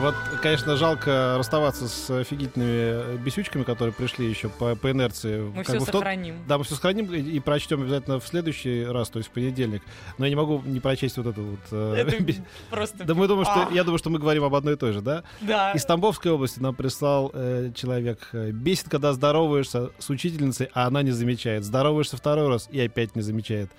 Вот, 0.00 0.14
конечно, 0.42 0.76
жалко 0.76 1.36
расставаться 1.38 1.88
с 1.88 2.10
офигительными 2.10 3.16
бесючками, 3.18 3.62
которые 3.62 3.92
пришли 3.92 4.28
еще 4.28 4.48
по, 4.48 4.74
по 4.76 4.90
инерции. 4.90 5.40
Мы 5.42 5.54
как 5.56 5.66
все 5.68 5.78
бы 5.78 5.86
тот- 5.86 5.94
сохраним. 5.96 6.36
Да, 6.48 6.58
мы 6.58 6.64
все 6.64 6.74
сохраним 6.74 7.12
и, 7.14 7.18
и 7.20 7.40
прочтем 7.40 7.82
обязательно 7.82 8.18
в 8.18 8.26
следующий 8.26 8.84
раз, 8.84 9.08
то 9.10 9.18
есть 9.18 9.28
в 9.30 9.32
понедельник. 9.32 9.82
Но 10.18 10.24
я 10.26 10.30
не 10.30 10.36
могу 10.36 10.60
не 10.64 10.80
прочесть 10.80 11.16
вот 11.16 11.26
эту 11.26 11.42
вот... 11.42 11.60
э, 11.70 11.94
Это 12.06 12.16
просто... 12.70 13.04
Да 13.04 13.14
мы 13.14 13.28
думаем, 13.28 13.44
что 13.46 13.68
я 13.72 13.84
думаю, 13.84 13.98
что 13.98 14.10
мы 14.10 14.18
говорим 14.18 14.44
об 14.44 14.54
одной 14.54 14.74
и 14.74 14.76
той 14.76 14.92
же, 14.92 15.00
да? 15.00 15.22
Да. 15.40 15.72
Из 15.72 15.84
Тамбовской 15.84 16.32
области 16.32 16.58
нам 16.60 16.74
прислал 16.74 17.30
э, 17.32 17.70
человек. 17.74 18.28
э, 18.32 18.50
Бесит, 18.50 18.88
когда 18.88 19.12
здороваешься 19.12 19.90
с 19.98 20.10
учительницей, 20.10 20.68
а 20.74 20.86
она 20.86 21.02
не 21.02 21.12
замечает. 21.12 21.64
Здороваешься 21.64 22.16
второй 22.16 22.48
раз 22.48 22.68
и 22.70 22.80
опять 22.80 23.14
не 23.16 23.22
замечает. 23.22 23.70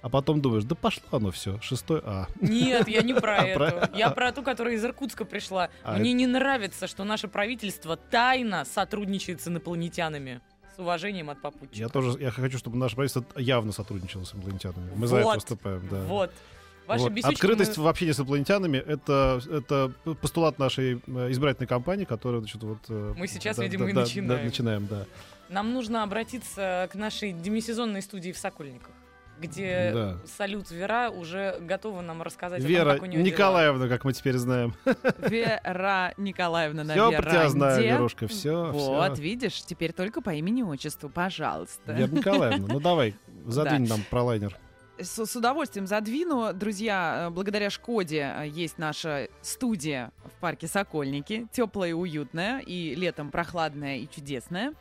А 0.00 0.08
потом 0.08 0.40
думаешь, 0.40 0.64
да 0.64 0.74
пошло 0.74 1.02
оно 1.10 1.30
все, 1.30 1.60
шестой 1.60 2.00
А. 2.04 2.26
Нет, 2.40 2.86
я 2.88 3.02
не 3.02 3.14
про 3.14 3.36
А, 3.38 3.44
эту. 3.44 3.58
про- 3.58 3.90
Я 3.98 4.10
про 4.10 4.30
ту, 4.32 4.42
которая 4.42 4.74
из 4.74 4.84
Иркутска 4.84 5.24
пришла. 5.24 5.70
А, 5.82 5.96
Мне 5.98 6.12
не 6.12 6.26
нравится, 6.26 6.86
что 6.86 7.04
наше 7.04 7.26
правительство 7.28 7.96
тайно 7.96 8.64
сотрудничает 8.64 9.40
с 9.42 9.48
инопланетянами. 9.48 10.40
С 10.76 10.78
уважением 10.78 11.30
от 11.30 11.40
попутчиков. 11.42 11.78
Я 11.78 11.88
тоже 11.88 12.16
я 12.20 12.30
хочу, 12.30 12.58
чтобы 12.58 12.76
наше 12.76 12.94
правительство 12.94 13.24
явно 13.36 13.72
сотрудничало 13.72 14.22
с 14.24 14.32
инопланетянами. 14.34 14.92
Мы 14.94 15.06
за 15.08 15.16
это 15.18 15.34
выступаем, 15.34 15.88
да. 15.90 16.00
Вот. 16.02 16.32
Ваши 16.86 17.02
Вот. 17.04 17.18
Открытость 17.24 17.76
мы- 17.76 17.84
в 17.84 17.88
общении 17.88 18.12
с 18.12 18.18
инопланетянами 18.20 18.78
это, 18.78 19.40
это 19.50 19.92
постулат 20.22 20.58
нашей 20.60 21.02
э, 21.06 21.30
избирательной 21.32 21.66
кампании, 21.66 22.04
которая, 22.04 22.40
значит, 22.40 22.62
вот. 22.62 22.78
э, 22.88 23.14
Мы 23.18 23.26
сейчас, 23.26 23.56
да, 23.56 23.64
видимо, 23.64 23.84
да, 23.86 23.90
и 23.90 23.94
начинаем. 23.94 24.28
да, 24.38 24.44
начинаем, 24.44 24.86
да. 24.86 25.04
Нам 25.50 25.72
нужно 25.74 26.02
обратиться 26.04 26.88
к 26.90 26.94
нашей 26.94 27.32
демисезонной 27.32 28.00
студии 28.00 28.32
в 28.32 28.38
Сокольниках, 28.38 28.92
где 29.40 29.90
Да. 29.92 30.16
салют 30.26 30.70
Вера 30.70 31.10
уже 31.10 31.56
готова 31.60 32.00
нам 32.00 32.22
рассказать 32.22 32.60
о 32.60 32.62
том, 32.62 32.70
Вера 32.70 32.92
как 32.94 33.02
у 33.02 33.06
нее 33.06 33.22
Николаевна, 33.22 33.88
как 33.88 34.04
мы 34.04 34.12
теперь 34.12 34.36
знаем. 34.36 34.74
Вера 35.18 36.12
Николаевна 36.16 36.84
на 36.84 36.92
Все 36.94 37.10
про 37.10 37.30
тебя 37.30 37.48
знаю. 37.48 37.82
Верушка, 37.82 38.26
все. 38.28 38.70
Вот, 38.72 39.18
видишь, 39.18 39.62
теперь 39.64 39.92
только 39.92 40.20
по 40.20 40.30
имени-отчеству, 40.30 41.08
пожалуйста. 41.08 41.92
Вера 41.92 42.10
Николаевна, 42.10 42.66
ну 42.68 42.80
давай, 42.80 43.14
задвинь 43.46 43.88
нам 43.88 44.00
про 44.10 44.22
лайнер. 44.22 44.56
С, 45.00 45.26
с 45.26 45.36
удовольствием 45.36 45.86
задвину. 45.86 46.52
Друзья, 46.52 47.26
э, 47.26 47.30
благодаря 47.30 47.70
Шкоде 47.70 48.34
э, 48.36 48.48
есть 48.48 48.78
наша 48.78 49.28
студия 49.42 50.10
в 50.24 50.40
парке 50.40 50.66
Сокольники. 50.66 51.46
Теплая 51.52 51.90
и 51.90 51.92
уютная, 51.92 52.58
и 52.58 52.96
летом 52.96 53.30
прохладная 53.30 53.98
и 53.98 54.08
чудесная. 54.08 54.74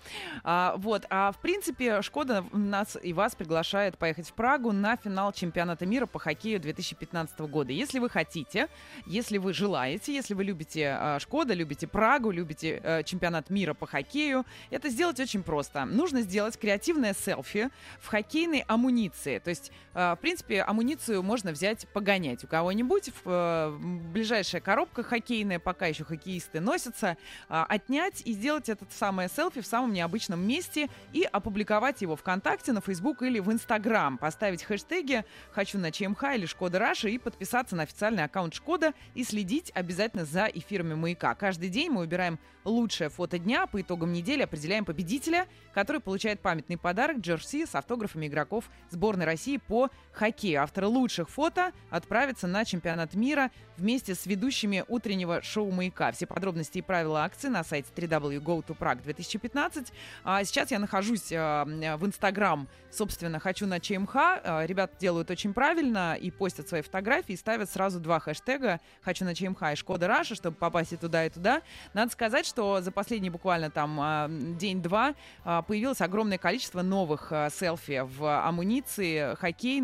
А, 0.44 0.74
вот. 0.78 1.06
А 1.12 1.32
в 1.32 1.40
принципе, 1.40 2.02
Шкода 2.02 2.44
нас 2.52 2.98
и 3.02 3.14
вас 3.14 3.36
приглашает 3.36 3.98
поехать 4.00 4.30
в 4.30 4.34
Прагу 4.34 4.72
на 4.72 4.98
финал 4.98 5.32
чемпионата 5.34 5.86
мира 5.86 6.08
по 6.08 6.18
хоккею 6.18 6.60
2015 6.60 7.40
года. 7.42 7.72
Если 7.72 8.00
вы 8.00 8.10
хотите, 8.10 8.70
если 9.06 9.38
вы 9.38 9.54
желаете, 9.54 10.16
если 10.16 10.34
вы 10.34 10.46
любите 10.46 10.98
э, 11.00 11.20
Шкода, 11.20 11.54
любите 11.54 11.86
Прагу, 11.86 12.32
любите 12.32 12.82
э, 12.84 13.04
чемпионат 13.04 13.52
мира 13.52 13.76
по 13.76 13.86
хоккею, 13.86 14.46
это 14.72 14.90
сделать 14.90 15.20
очень 15.20 15.44
просто. 15.44 15.86
Нужно 15.86 16.22
сделать 16.22 16.58
креативное 16.58 17.14
селфи 17.14 17.70
в 18.00 18.08
хоккейной 18.08 18.64
амуниции. 18.68 19.38
То 19.38 19.52
есть, 19.52 19.72
э, 19.94 20.07
в 20.16 20.20
принципе, 20.20 20.62
амуницию 20.62 21.24
можно 21.24 21.52
взять 21.52 21.88
погонять 21.90 22.44
у 22.44 22.48
кого-нибудь. 22.48 23.12
Э, 23.26 23.78
ближайшая 23.78 24.62
коробка 24.62 25.04
хоккейная, 25.04 25.60
пока 25.60 25.88
еще 25.88 26.04
хоккеисты 26.04 26.60
носятся, 26.60 27.18
а, 27.50 27.66
отнять 27.66 28.22
и 28.26 28.34
сделать 28.34 28.70
это 28.70 28.86
самое 28.90 29.30
селфи 29.30 29.62
в 29.62 29.66
самом 29.66 29.94
необычном 29.94 30.40
месте 30.40 30.90
и 31.14 31.24
опубликовать 31.24 32.02
его 32.02 32.16
ВКонтакте, 32.16 32.72
на 32.72 32.82
Фейсбук 32.82 33.22
или 33.24 33.40
в 33.40 33.52
Инстаграм. 33.52 34.18
Поставить 34.18 34.64
хэштеги 34.64 35.26
«Хочу 35.52 35.78
на 35.80 35.92
ЧМХ» 35.92 36.24
или 36.36 36.46
«Шкода 36.46 36.80
Раша» 36.80 37.10
и 37.10 37.18
подписаться 37.18 37.76
на 37.76 37.84
официальный 37.84 38.24
аккаунт 38.24 38.54
Шкода 38.54 38.94
и 39.16 39.24
следить 39.24 39.72
обязательно 39.74 40.26
за 40.26 40.46
эфирами 40.46 40.94
«Маяка». 40.94 41.36
Каждый 41.36 41.70
день 41.70 41.90
мы 41.90 42.00
выбираем 42.00 42.40
лучшее 42.68 43.10
фото 43.10 43.40
дня. 43.40 43.66
По 43.66 43.82
итогам 43.82 44.12
недели 44.12 44.44
определяем 44.44 44.86
победителя, 44.86 45.48
который 45.74 46.02
получает 46.02 46.42
памятный 46.42 46.78
подарок 46.78 47.20
джерси 47.20 47.66
с 47.66 47.76
автографами 47.76 48.28
игроков 48.28 48.70
сборной 48.90 49.26
России 49.26 49.58
по 49.58 49.90
хоккею. 50.18 50.64
Авторы 50.64 50.88
лучших 50.88 51.30
фото 51.30 51.72
отправятся 51.90 52.48
на 52.48 52.66
чемпионат 52.66 53.14
мира 53.14 53.52
вместе 53.78 54.16
с 54.16 54.26
ведущими 54.26 54.84
утреннего 54.88 55.42
шоу 55.42 55.72
«Маяка». 55.72 56.12
Все 56.12 56.26
подробности 56.26 56.80
и 56.80 56.82
правила 56.82 57.24
акции 57.24 57.48
на 57.48 57.64
сайте 57.64 57.90
www.gotoprag2015. 57.96 59.88
А 60.24 60.44
сейчас 60.44 60.72
я 60.72 60.80
нахожусь 60.80 61.32
а, 61.32 61.66
в 61.66 62.06
Инстаграм, 62.06 62.68
собственно, 62.92 63.40
«Хочу 63.40 63.68
на 63.68 63.80
ЧМХ». 63.80 64.16
А, 64.16 64.66
Ребята 64.66 64.96
делают 65.00 65.30
очень 65.30 65.54
правильно 65.54 66.16
и 66.16 66.32
постят 66.32 66.68
свои 66.68 66.82
фотографии, 66.82 67.34
и 67.34 67.38
ставят 67.38 67.70
сразу 67.70 68.00
два 68.00 68.20
хэштега 68.20 68.80
«Хочу 69.02 69.26
на 69.26 69.36
ЧМХ» 69.36 69.74
и 69.74 69.76
«Шкода 69.76 70.08
Russia», 70.08 70.34
чтобы 70.36 70.58
попасть 70.58 70.94
и 70.94 70.98
туда, 70.98 71.26
и 71.26 71.30
туда. 71.30 71.62
Надо 71.94 72.12
сказать, 72.12 72.48
что 72.48 72.82
за 72.82 72.92
последний 72.92 73.30
буквально 73.30 73.70
там 73.70 74.00
а, 74.02 74.28
день-два 74.30 75.14
появилось 75.44 76.02
огромное 76.02 76.38
количество 76.38 76.82
новых 76.82 77.32
селфи 77.52 78.04
в 78.04 78.48
амуниции 78.48 79.36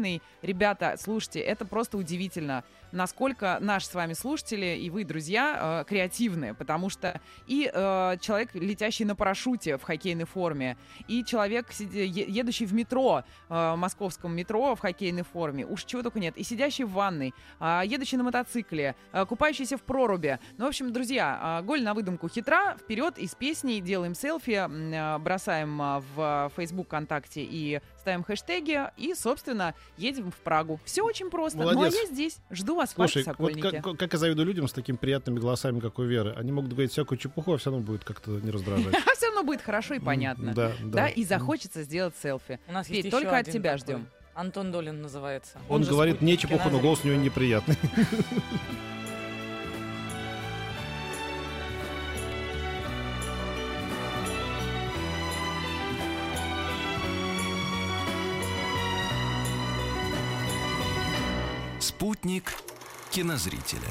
хоккейной. 0.03 0.21
Ребята, 0.41 0.95
слушайте, 0.99 1.39
это 1.39 1.65
просто 1.65 1.97
удивительно, 1.97 2.63
насколько 2.93 3.57
наши 3.59 3.87
с 3.87 3.93
вами 3.93 4.13
слушатели 4.13 4.77
и 4.77 4.89
вы, 4.89 5.03
друзья, 5.03 5.81
э, 5.81 5.89
креативны, 5.89 6.53
потому 6.53 6.89
что 6.89 7.19
и 7.47 7.69
э, 7.73 8.17
человек, 8.21 8.51
летящий 8.53 9.03
на 9.03 9.15
парашюте 9.15 9.77
в 9.77 9.83
хоккейной 9.83 10.25
форме, 10.25 10.77
и 11.07 11.23
человек, 11.25 11.71
едущий 11.73 12.65
в 12.65 12.73
метро, 12.73 13.23
э, 13.49 13.75
московском 13.75 14.35
метро 14.35 14.75
в 14.75 14.79
хоккейной 14.79 15.23
форме, 15.23 15.65
уж 15.65 15.83
чего 15.83 16.03
только 16.03 16.19
нет, 16.19 16.37
и 16.37 16.43
сидящий 16.43 16.85
в 16.85 16.91
ванной, 16.91 17.33
а, 17.59 17.83
едущий 17.83 18.17
на 18.17 18.23
мотоцикле, 18.23 18.95
купающийся 19.27 19.77
в 19.77 19.81
проруби. 19.81 20.39
Ну, 20.57 20.65
в 20.65 20.67
общем, 20.67 20.93
друзья, 20.93 21.61
голь 21.63 21.83
на 21.83 21.93
выдумку 21.93 22.29
хитра, 22.29 22.77
вперед 22.79 23.17
из 23.17 23.33
песней 23.35 23.81
делаем 23.81 24.13
селфи, 24.13 25.17
бросаем 25.19 26.01
в 26.15 26.51
Facebook, 26.55 26.87
ВКонтакте 26.87 27.43
и 27.43 27.81
ставим 27.97 28.23
хэштеги, 28.23 28.91
и, 28.97 29.13
собственно, 29.15 29.73
едем 29.97 30.31
в 30.31 30.35
Прагу. 30.37 30.79
Все 30.85 31.03
очень 31.03 31.29
просто. 31.29 31.59
Ну, 31.59 31.69
а 31.69 31.73
Молодец. 31.73 32.01
я 32.03 32.13
здесь, 32.13 32.37
жду 32.51 32.75
вас 32.75 32.82
в 32.91 32.95
Слушай, 32.95 33.25
вот 33.37 33.55
как, 33.55 33.97
как 33.97 34.13
я 34.13 34.19
завидую 34.19 34.45
людям 34.45 34.67
с 34.67 34.73
такими 34.73 34.95
приятными 34.95 35.39
голосами, 35.39 35.79
как 35.79 35.99
у 35.99 36.03
Веры. 36.03 36.33
Они 36.37 36.51
могут 36.51 36.71
говорить 36.71 36.91
всякую 36.91 37.17
чепуху, 37.17 37.53
а 37.53 37.57
все 37.57 37.71
равно 37.71 37.85
будет 37.85 38.03
как-то 38.03 38.31
не 38.31 38.51
раздражать. 38.51 38.93
А 39.05 39.15
все 39.15 39.27
равно 39.27 39.43
будет 39.43 39.61
хорошо 39.61 39.95
и 39.95 39.99
понятно. 39.99 40.53
Да, 40.53 40.71
Да, 40.83 41.07
и 41.07 41.23
захочется 41.23 41.83
сделать 41.83 42.13
селфи. 42.21 42.59
У 42.67 42.71
нас 42.71 42.89
есть 42.89 43.09
только 43.09 43.37
от 43.37 43.49
тебя 43.49 43.77
ждем. 43.77 44.07
Антон 44.35 44.71
Долин 44.71 45.01
называется. 45.01 45.59
Он 45.69 45.83
же 45.83 45.91
говорит 45.91 46.21
не 46.21 46.37
чепуху, 46.37 46.69
но 46.69 46.79
голос 46.79 47.01
у 47.03 47.07
него 47.07 47.21
неприятный. 47.21 47.77
Спутник 61.79 62.53
кинозрителя. 63.13 63.81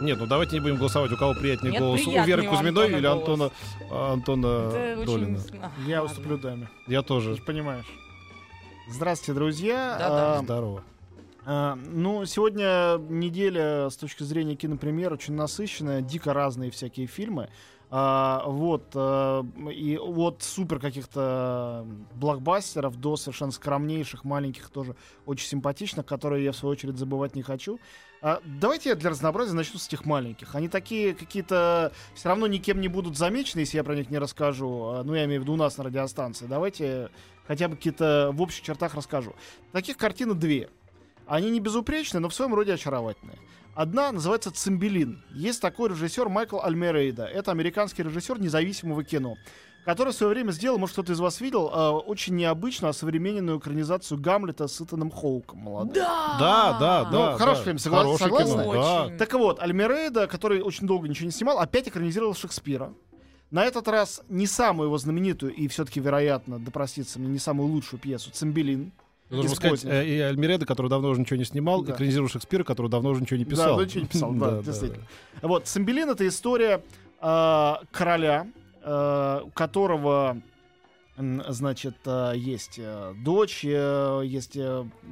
Нет, 0.00 0.18
ну 0.18 0.26
давайте 0.26 0.56
не 0.56 0.60
будем 0.60 0.76
голосовать, 0.76 1.12
у 1.12 1.16
кого 1.16 1.34
приятнее 1.34 1.72
Нет, 1.72 1.80
голос. 1.80 2.04
У 2.06 2.10
Веры 2.10 2.42
Кузьминой 2.48 2.84
Антона 2.86 2.96
или 2.96 3.06
Антона, 3.06 3.36
голос. 3.36 3.52
а, 3.90 4.12
Антона 4.14 4.46
Это 4.74 5.00
очень- 5.00 5.12
Долина. 5.12 5.40
А, 5.62 5.70
Я 5.86 6.02
ладно. 6.02 6.16
уступлю 6.16 6.38
даме. 6.38 6.68
Я 6.88 7.02
тоже. 7.02 7.36
Ты 7.36 7.42
понимаешь. 7.42 7.86
Здравствуйте, 8.90 9.34
друзья. 9.34 9.96
Да-да. 9.98 10.38
А, 10.38 10.42
Здорово. 10.42 10.82
а, 11.44 11.78
ну, 11.86 12.24
сегодня 12.24 12.98
неделя 12.98 13.88
с 13.90 13.96
точки 13.96 14.24
зрения 14.24 14.56
кинопремьер 14.56 15.12
очень 15.12 15.34
насыщенная, 15.34 16.00
дико 16.00 16.32
разные 16.32 16.70
всякие 16.72 17.06
фильмы. 17.06 17.48
А, 17.94 18.44
вот, 18.46 18.84
а, 18.94 19.44
и 19.70 19.98
от 19.98 20.42
супер 20.42 20.78
каких-то 20.78 21.86
блокбастеров 22.14 22.98
до 22.98 23.16
совершенно 23.16 23.52
скромнейших, 23.52 24.24
маленьких, 24.24 24.70
тоже 24.70 24.96
очень 25.26 25.46
симпатичных, 25.46 26.06
которые 26.06 26.42
я, 26.42 26.52
в 26.52 26.56
свою 26.56 26.72
очередь, 26.72 26.96
забывать 26.96 27.36
не 27.36 27.42
хочу. 27.42 27.78
А, 28.22 28.40
давайте 28.46 28.88
я 28.88 28.94
для 28.94 29.10
разнообразия 29.10 29.52
начну 29.52 29.78
с 29.78 29.88
этих 29.88 30.06
маленьких. 30.06 30.54
Они 30.54 30.68
такие 30.68 31.12
какие-то 31.12 31.92
все 32.14 32.30
равно 32.30 32.46
никем 32.46 32.80
не 32.80 32.88
будут 32.88 33.18
замечены, 33.18 33.60
если 33.60 33.76
я 33.76 33.84
про 33.84 33.94
них 33.94 34.08
не 34.08 34.16
расскажу. 34.16 34.84
А, 34.84 35.02
Ну, 35.04 35.14
я 35.14 35.26
имею 35.26 35.42
в 35.42 35.44
виду 35.44 35.52
у 35.52 35.56
нас 35.56 35.76
на 35.76 35.84
радиостанции. 35.84 36.46
Давайте 36.46 37.10
хотя 37.46 37.68
бы 37.68 37.76
какие-то 37.76 38.30
в 38.32 38.40
общих 38.40 38.62
чертах 38.62 38.94
расскажу. 38.94 39.34
Таких 39.72 39.98
картин 39.98 40.38
две. 40.38 40.70
Они 41.26 41.50
не 41.50 41.60
безупречны, 41.60 42.20
но 42.20 42.28
в 42.28 42.34
своем 42.34 42.54
роде 42.54 42.74
очаровательные. 42.74 43.38
Одна 43.74 44.12
называется 44.12 44.50
«Цимбелин». 44.50 45.22
Есть 45.32 45.62
такой 45.62 45.88
режиссер 45.90 46.28
Майкл 46.28 46.60
Альмерейда. 46.60 47.24
Это 47.24 47.50
американский 47.52 48.02
режиссер 48.02 48.40
независимого 48.40 49.02
кино. 49.04 49.36
который 49.84 50.12
в 50.12 50.16
свое 50.16 50.32
время 50.32 50.52
сделал, 50.52 50.78
может, 50.78 50.92
кто-то 50.92 51.12
из 51.12 51.18
вас 51.18 51.40
видел, 51.40 51.68
э, 51.68 51.88
очень 52.06 52.36
необычную 52.36 52.92
современную 52.94 53.58
экранизацию 53.58 54.16
Гамлета 54.20 54.68
с 54.68 54.80
Итаном 54.80 55.10
Хоуком 55.10 55.58
молодым. 55.58 55.94
Да! 55.94 56.36
Да, 56.38 56.78
да, 56.78 57.08
Ну, 57.10 57.18
да. 57.18 57.36
хороший 57.36 57.58
да. 57.58 57.64
фильм, 57.64 57.76
согла- 57.78 58.02
Хороший 58.04 58.22
согласны? 58.22 58.52
кино, 58.62 58.72
да. 58.74 59.16
Так 59.18 59.32
вот, 59.34 59.60
Альмерейда, 59.60 60.28
который 60.28 60.62
очень 60.62 60.86
долго 60.86 61.08
ничего 61.08 61.26
не 61.26 61.32
снимал, 61.32 61.58
опять 61.58 61.88
экранизировал 61.88 62.32
Шекспира. 62.36 62.92
На 63.50 63.64
этот 63.64 63.88
раз 63.88 64.22
не 64.28 64.46
самую 64.46 64.86
его 64.86 64.98
знаменитую 64.98 65.52
и 65.52 65.66
все-таки, 65.66 65.98
вероятно, 65.98 66.60
да 66.60 66.70
простится 66.70 67.18
мне, 67.18 67.26
не 67.30 67.38
самую 67.40 67.68
лучшую 67.68 67.98
пьесу 67.98 68.30
«Цимбелин». 68.30 68.92
Нужно 69.36 69.54
сказать, 69.56 69.84
э, 69.84 70.06
и 70.06 70.18
Альмиреда, 70.20 70.66
который 70.66 70.88
давно 70.88 71.08
уже 71.10 71.20
ничего 71.20 71.36
не 71.38 71.44
снимал, 71.44 71.82
Да. 71.82 71.92
экранизировал 71.94 72.28
Шекспира, 72.28 72.64
который 72.64 72.88
давно 72.88 73.10
уже 73.10 73.20
ничего 73.22 73.38
не 73.38 73.44
писал. 73.44 73.78
да, 73.78 73.84
ничего 73.84 74.00
не 74.02 74.06
писал, 74.08 74.32
да, 74.32 74.62
действительно. 74.64 75.04
Вот, 75.42 75.66
«Цимбелин»— 75.66 76.10
это 76.10 76.26
история 76.28 76.82
э, 77.20 77.74
короля, 77.90 78.46
у 78.84 79.50
которого 79.54 80.36
значит, 81.16 81.96
э, 82.06 82.32
есть 82.36 82.78
э, 82.78 83.14
дочь, 83.22 83.64
э, 83.64 84.22
есть 84.24 84.56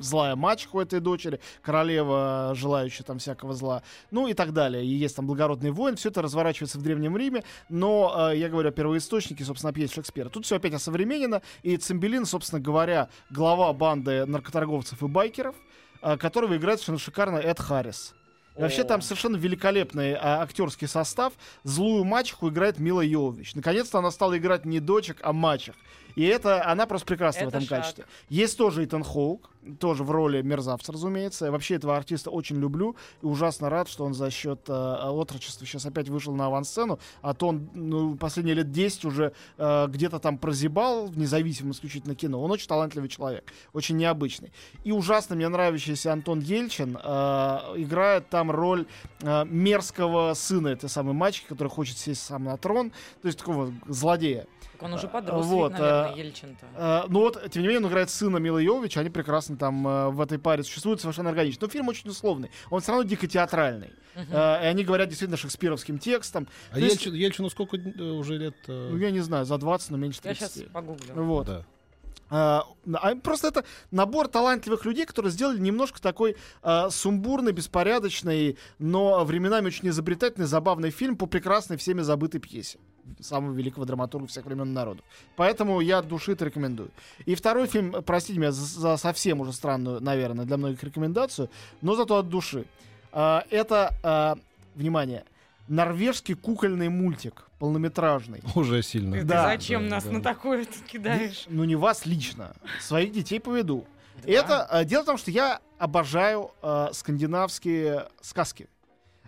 злая 0.00 0.34
мачеха 0.34 0.76
у 0.76 0.80
этой 0.80 1.00
дочери, 1.00 1.40
королева, 1.62 2.52
желающая 2.54 3.04
там 3.04 3.18
всякого 3.18 3.54
зла, 3.54 3.82
ну 4.10 4.26
и 4.26 4.34
так 4.34 4.52
далее. 4.52 4.84
И 4.84 4.88
есть 4.88 5.16
там 5.16 5.26
благородный 5.26 5.70
воин, 5.70 5.96
все 5.96 6.08
это 6.08 6.22
разворачивается 6.22 6.78
в 6.78 6.82
Древнем 6.82 7.16
Риме, 7.16 7.44
но 7.68 8.32
я 8.32 8.48
говорю 8.48 8.70
о 8.70 8.72
первоисточнике, 8.72 9.44
собственно, 9.44 9.72
пьес 9.72 9.92
Шекспира. 9.92 10.28
Тут 10.28 10.46
все 10.46 10.56
опять 10.56 10.74
осовременено, 10.74 11.42
и 11.62 11.76
Цимбелин, 11.76 12.24
собственно 12.24 12.60
говоря, 12.60 13.08
глава 13.30 13.72
банды 13.72 14.24
наркоторговцев 14.24 15.02
и 15.02 15.06
байкеров, 15.06 15.54
которого 16.00 16.56
играет 16.56 16.80
совершенно 16.80 16.98
шикарно 16.98 17.36
Эд 17.36 17.60
Харрис. 17.60 18.14
Вообще 18.60 18.84
там 18.84 19.02
совершенно 19.02 19.36
великолепный 19.36 20.14
а, 20.14 20.42
актерский 20.42 20.86
состав. 20.86 21.32
Злую 21.64 22.04
мачеху 22.04 22.48
играет 22.50 22.78
Мила 22.78 23.00
Йовович. 23.00 23.54
Наконец-то 23.54 23.98
она 23.98 24.10
стала 24.10 24.36
играть 24.36 24.64
не 24.64 24.80
дочек, 24.80 25.18
а 25.22 25.32
мачех. 25.32 25.74
И 26.20 26.24
это 26.24 26.66
она 26.66 26.84
просто 26.84 27.06
прекрасна 27.06 27.46
в 27.46 27.48
Это 27.48 27.56
этом 27.56 27.66
шаг. 27.66 27.78
качестве. 27.78 28.04
Есть 28.28 28.58
тоже 28.58 28.84
Итан 28.84 29.02
Хоук, 29.02 29.48
тоже 29.78 30.04
в 30.04 30.10
роли 30.10 30.42
мерзавца, 30.42 30.92
разумеется. 30.92 31.46
Я 31.46 31.50
вообще 31.50 31.76
этого 31.76 31.96
артиста 31.96 32.28
очень 32.28 32.56
люблю 32.56 32.94
и 33.22 33.26
ужасно 33.26 33.70
рад, 33.70 33.88
что 33.88 34.04
он 34.04 34.12
за 34.12 34.30
счет 34.30 34.60
э, 34.68 34.72
отрочества 34.72 35.66
сейчас 35.66 35.86
опять 35.86 36.10
вышел 36.10 36.34
на 36.34 36.44
авансцену, 36.44 36.98
а 37.22 37.32
то 37.32 37.48
он 37.48 37.70
ну, 37.72 38.16
последние 38.16 38.54
лет 38.54 38.70
10 38.70 39.06
уже 39.06 39.32
э, 39.56 39.86
где-то 39.88 40.18
там 40.18 40.36
прозябал 40.36 41.06
в 41.06 41.16
независимом 41.16 41.72
исключительно 41.72 42.14
кино. 42.14 42.42
Он 42.42 42.50
очень 42.50 42.68
талантливый 42.68 43.08
человек, 43.08 43.50
очень 43.72 43.96
необычный. 43.96 44.52
И 44.84 44.92
ужасно 44.92 45.36
мне 45.36 45.48
нравящийся 45.48 46.12
Антон 46.12 46.40
Ельчин 46.40 46.98
э, 47.02 47.58
играет 47.76 48.28
там 48.28 48.50
роль 48.50 48.84
э, 49.22 49.46
мерзкого 49.46 50.34
сына 50.34 50.68
этой 50.68 50.90
самой 50.90 51.14
мачехи, 51.14 51.48
который 51.48 51.68
хочет 51.68 51.96
сесть 51.96 52.20
сам 52.20 52.44
на 52.44 52.58
трон, 52.58 52.90
то 53.22 53.26
есть 53.26 53.38
такого 53.38 53.72
злодея. 53.88 54.46
Так 54.80 54.88
он 54.88 54.94
уже 54.94 55.08
подрос, 55.08 55.44
Вот, 55.46 55.72
ведь, 55.72 55.80
наверное, 55.80 56.12
а, 56.12 56.16
Ельчин-то. 56.16 56.66
Э, 56.76 57.02
ну 57.08 57.20
вот, 57.20 57.50
тем 57.50 57.62
не 57.62 57.68
менее, 57.68 57.84
он 57.84 57.90
играет 57.90 58.08
сына 58.08 58.38
Милы 58.38 58.62
Йовович, 58.62 58.96
они 58.96 59.10
прекрасно 59.10 59.56
там 59.58 59.86
э, 59.86 60.08
в 60.08 60.20
этой 60.22 60.38
паре 60.38 60.62
существуют 60.62 61.00
совершенно 61.02 61.28
органично. 61.28 61.58
Но 61.66 61.68
фильм 61.68 61.88
очень 61.88 62.08
условный, 62.08 62.50
он 62.70 62.80
все 62.80 62.92
равно 62.92 63.06
дико 63.06 63.26
театральный. 63.26 63.90
Мгм. 64.14 64.26
Э, 64.32 64.62
и 64.62 64.66
они 64.66 64.84
говорят 64.84 65.08
действительно 65.08 65.36
шекспировским 65.36 65.98
текстом. 65.98 66.48
А 66.70 66.74
То 66.74 66.80
есть- 66.80 66.96
Ельчин- 67.06 67.14
Ельчину 67.14 67.50
сколько 67.50 67.76
э, 67.76 68.02
уже 68.02 68.38
лет? 68.38 68.56
э, 68.68 68.88
Ну, 68.92 68.96
я 68.96 69.10
не 69.10 69.20
знаю, 69.20 69.44
за 69.44 69.58
20, 69.58 69.90
но 69.90 69.96
меньше 69.98 70.20
Я 70.24 70.30
30. 70.34 70.52
сейчас 70.52 70.68
погуглю. 70.72 71.14
Вот. 71.14 71.46
да. 71.46 71.64
А, 72.30 72.64
а 72.94 73.16
просто 73.16 73.48
это 73.48 73.64
набор 73.90 74.28
талантливых 74.28 74.84
людей, 74.84 75.04
которые 75.04 75.32
сделали 75.32 75.58
немножко 75.58 76.00
такой 76.00 76.36
а, 76.62 76.88
сумбурный, 76.90 77.52
беспорядочный, 77.52 78.56
но 78.78 79.24
временами 79.24 79.66
очень 79.66 79.88
изобретательный, 79.88 80.46
забавный 80.46 80.90
фильм 80.90 81.16
по 81.16 81.26
прекрасной 81.26 81.76
всеми 81.76 82.02
забытой 82.02 82.40
пьесе 82.40 82.78
самого 83.20 83.52
великого 83.52 83.84
драматурга 83.84 84.28
всех 84.28 84.44
времен 84.44 84.72
народов. 84.72 85.04
Поэтому 85.36 85.80
я 85.80 85.98
от 85.98 86.08
души 86.08 86.32
это 86.32 86.44
рекомендую. 86.44 86.90
И 87.26 87.34
второй 87.34 87.66
фильм, 87.66 87.92
простите 88.04 88.38
меня 88.38 88.52
за, 88.52 88.64
за 88.80 88.96
совсем 88.96 89.40
уже 89.40 89.52
странную, 89.52 90.00
наверное, 90.00 90.44
для 90.44 90.56
многих 90.56 90.82
рекомендацию, 90.84 91.50
но 91.82 91.96
зато 91.96 92.16
от 92.16 92.28
души. 92.28 92.66
А, 93.12 93.44
это, 93.50 93.92
а, 94.02 94.36
внимание, 94.74 95.24
норвежский 95.70 96.34
кукольный 96.34 96.88
мультик, 96.88 97.44
полнометражный. 97.58 98.42
Уже 98.54 98.82
сильно. 98.82 99.16
Ты 99.18 99.24
Да. 99.24 99.44
зачем 99.44 99.84
Да, 99.84 99.96
нас 99.96 100.04
да. 100.04 100.10
на 100.12 100.22
такое 100.22 100.64
ты 100.64 100.78
кидаешь? 100.86 101.44
Ну, 101.48 101.64
не 101.64 101.76
вас 101.76 102.06
лично. 102.06 102.52
Своих 102.80 103.12
детей 103.12 103.40
поведу. 103.40 103.86
Да. 104.24 104.30
Это 104.32 104.68
э, 104.70 104.84
дело 104.84 105.02
в 105.02 105.06
том, 105.06 105.16
что 105.16 105.30
я 105.30 105.60
обожаю 105.78 106.50
э, 106.62 106.88
скандинавские 106.92 108.08
сказки. 108.20 108.68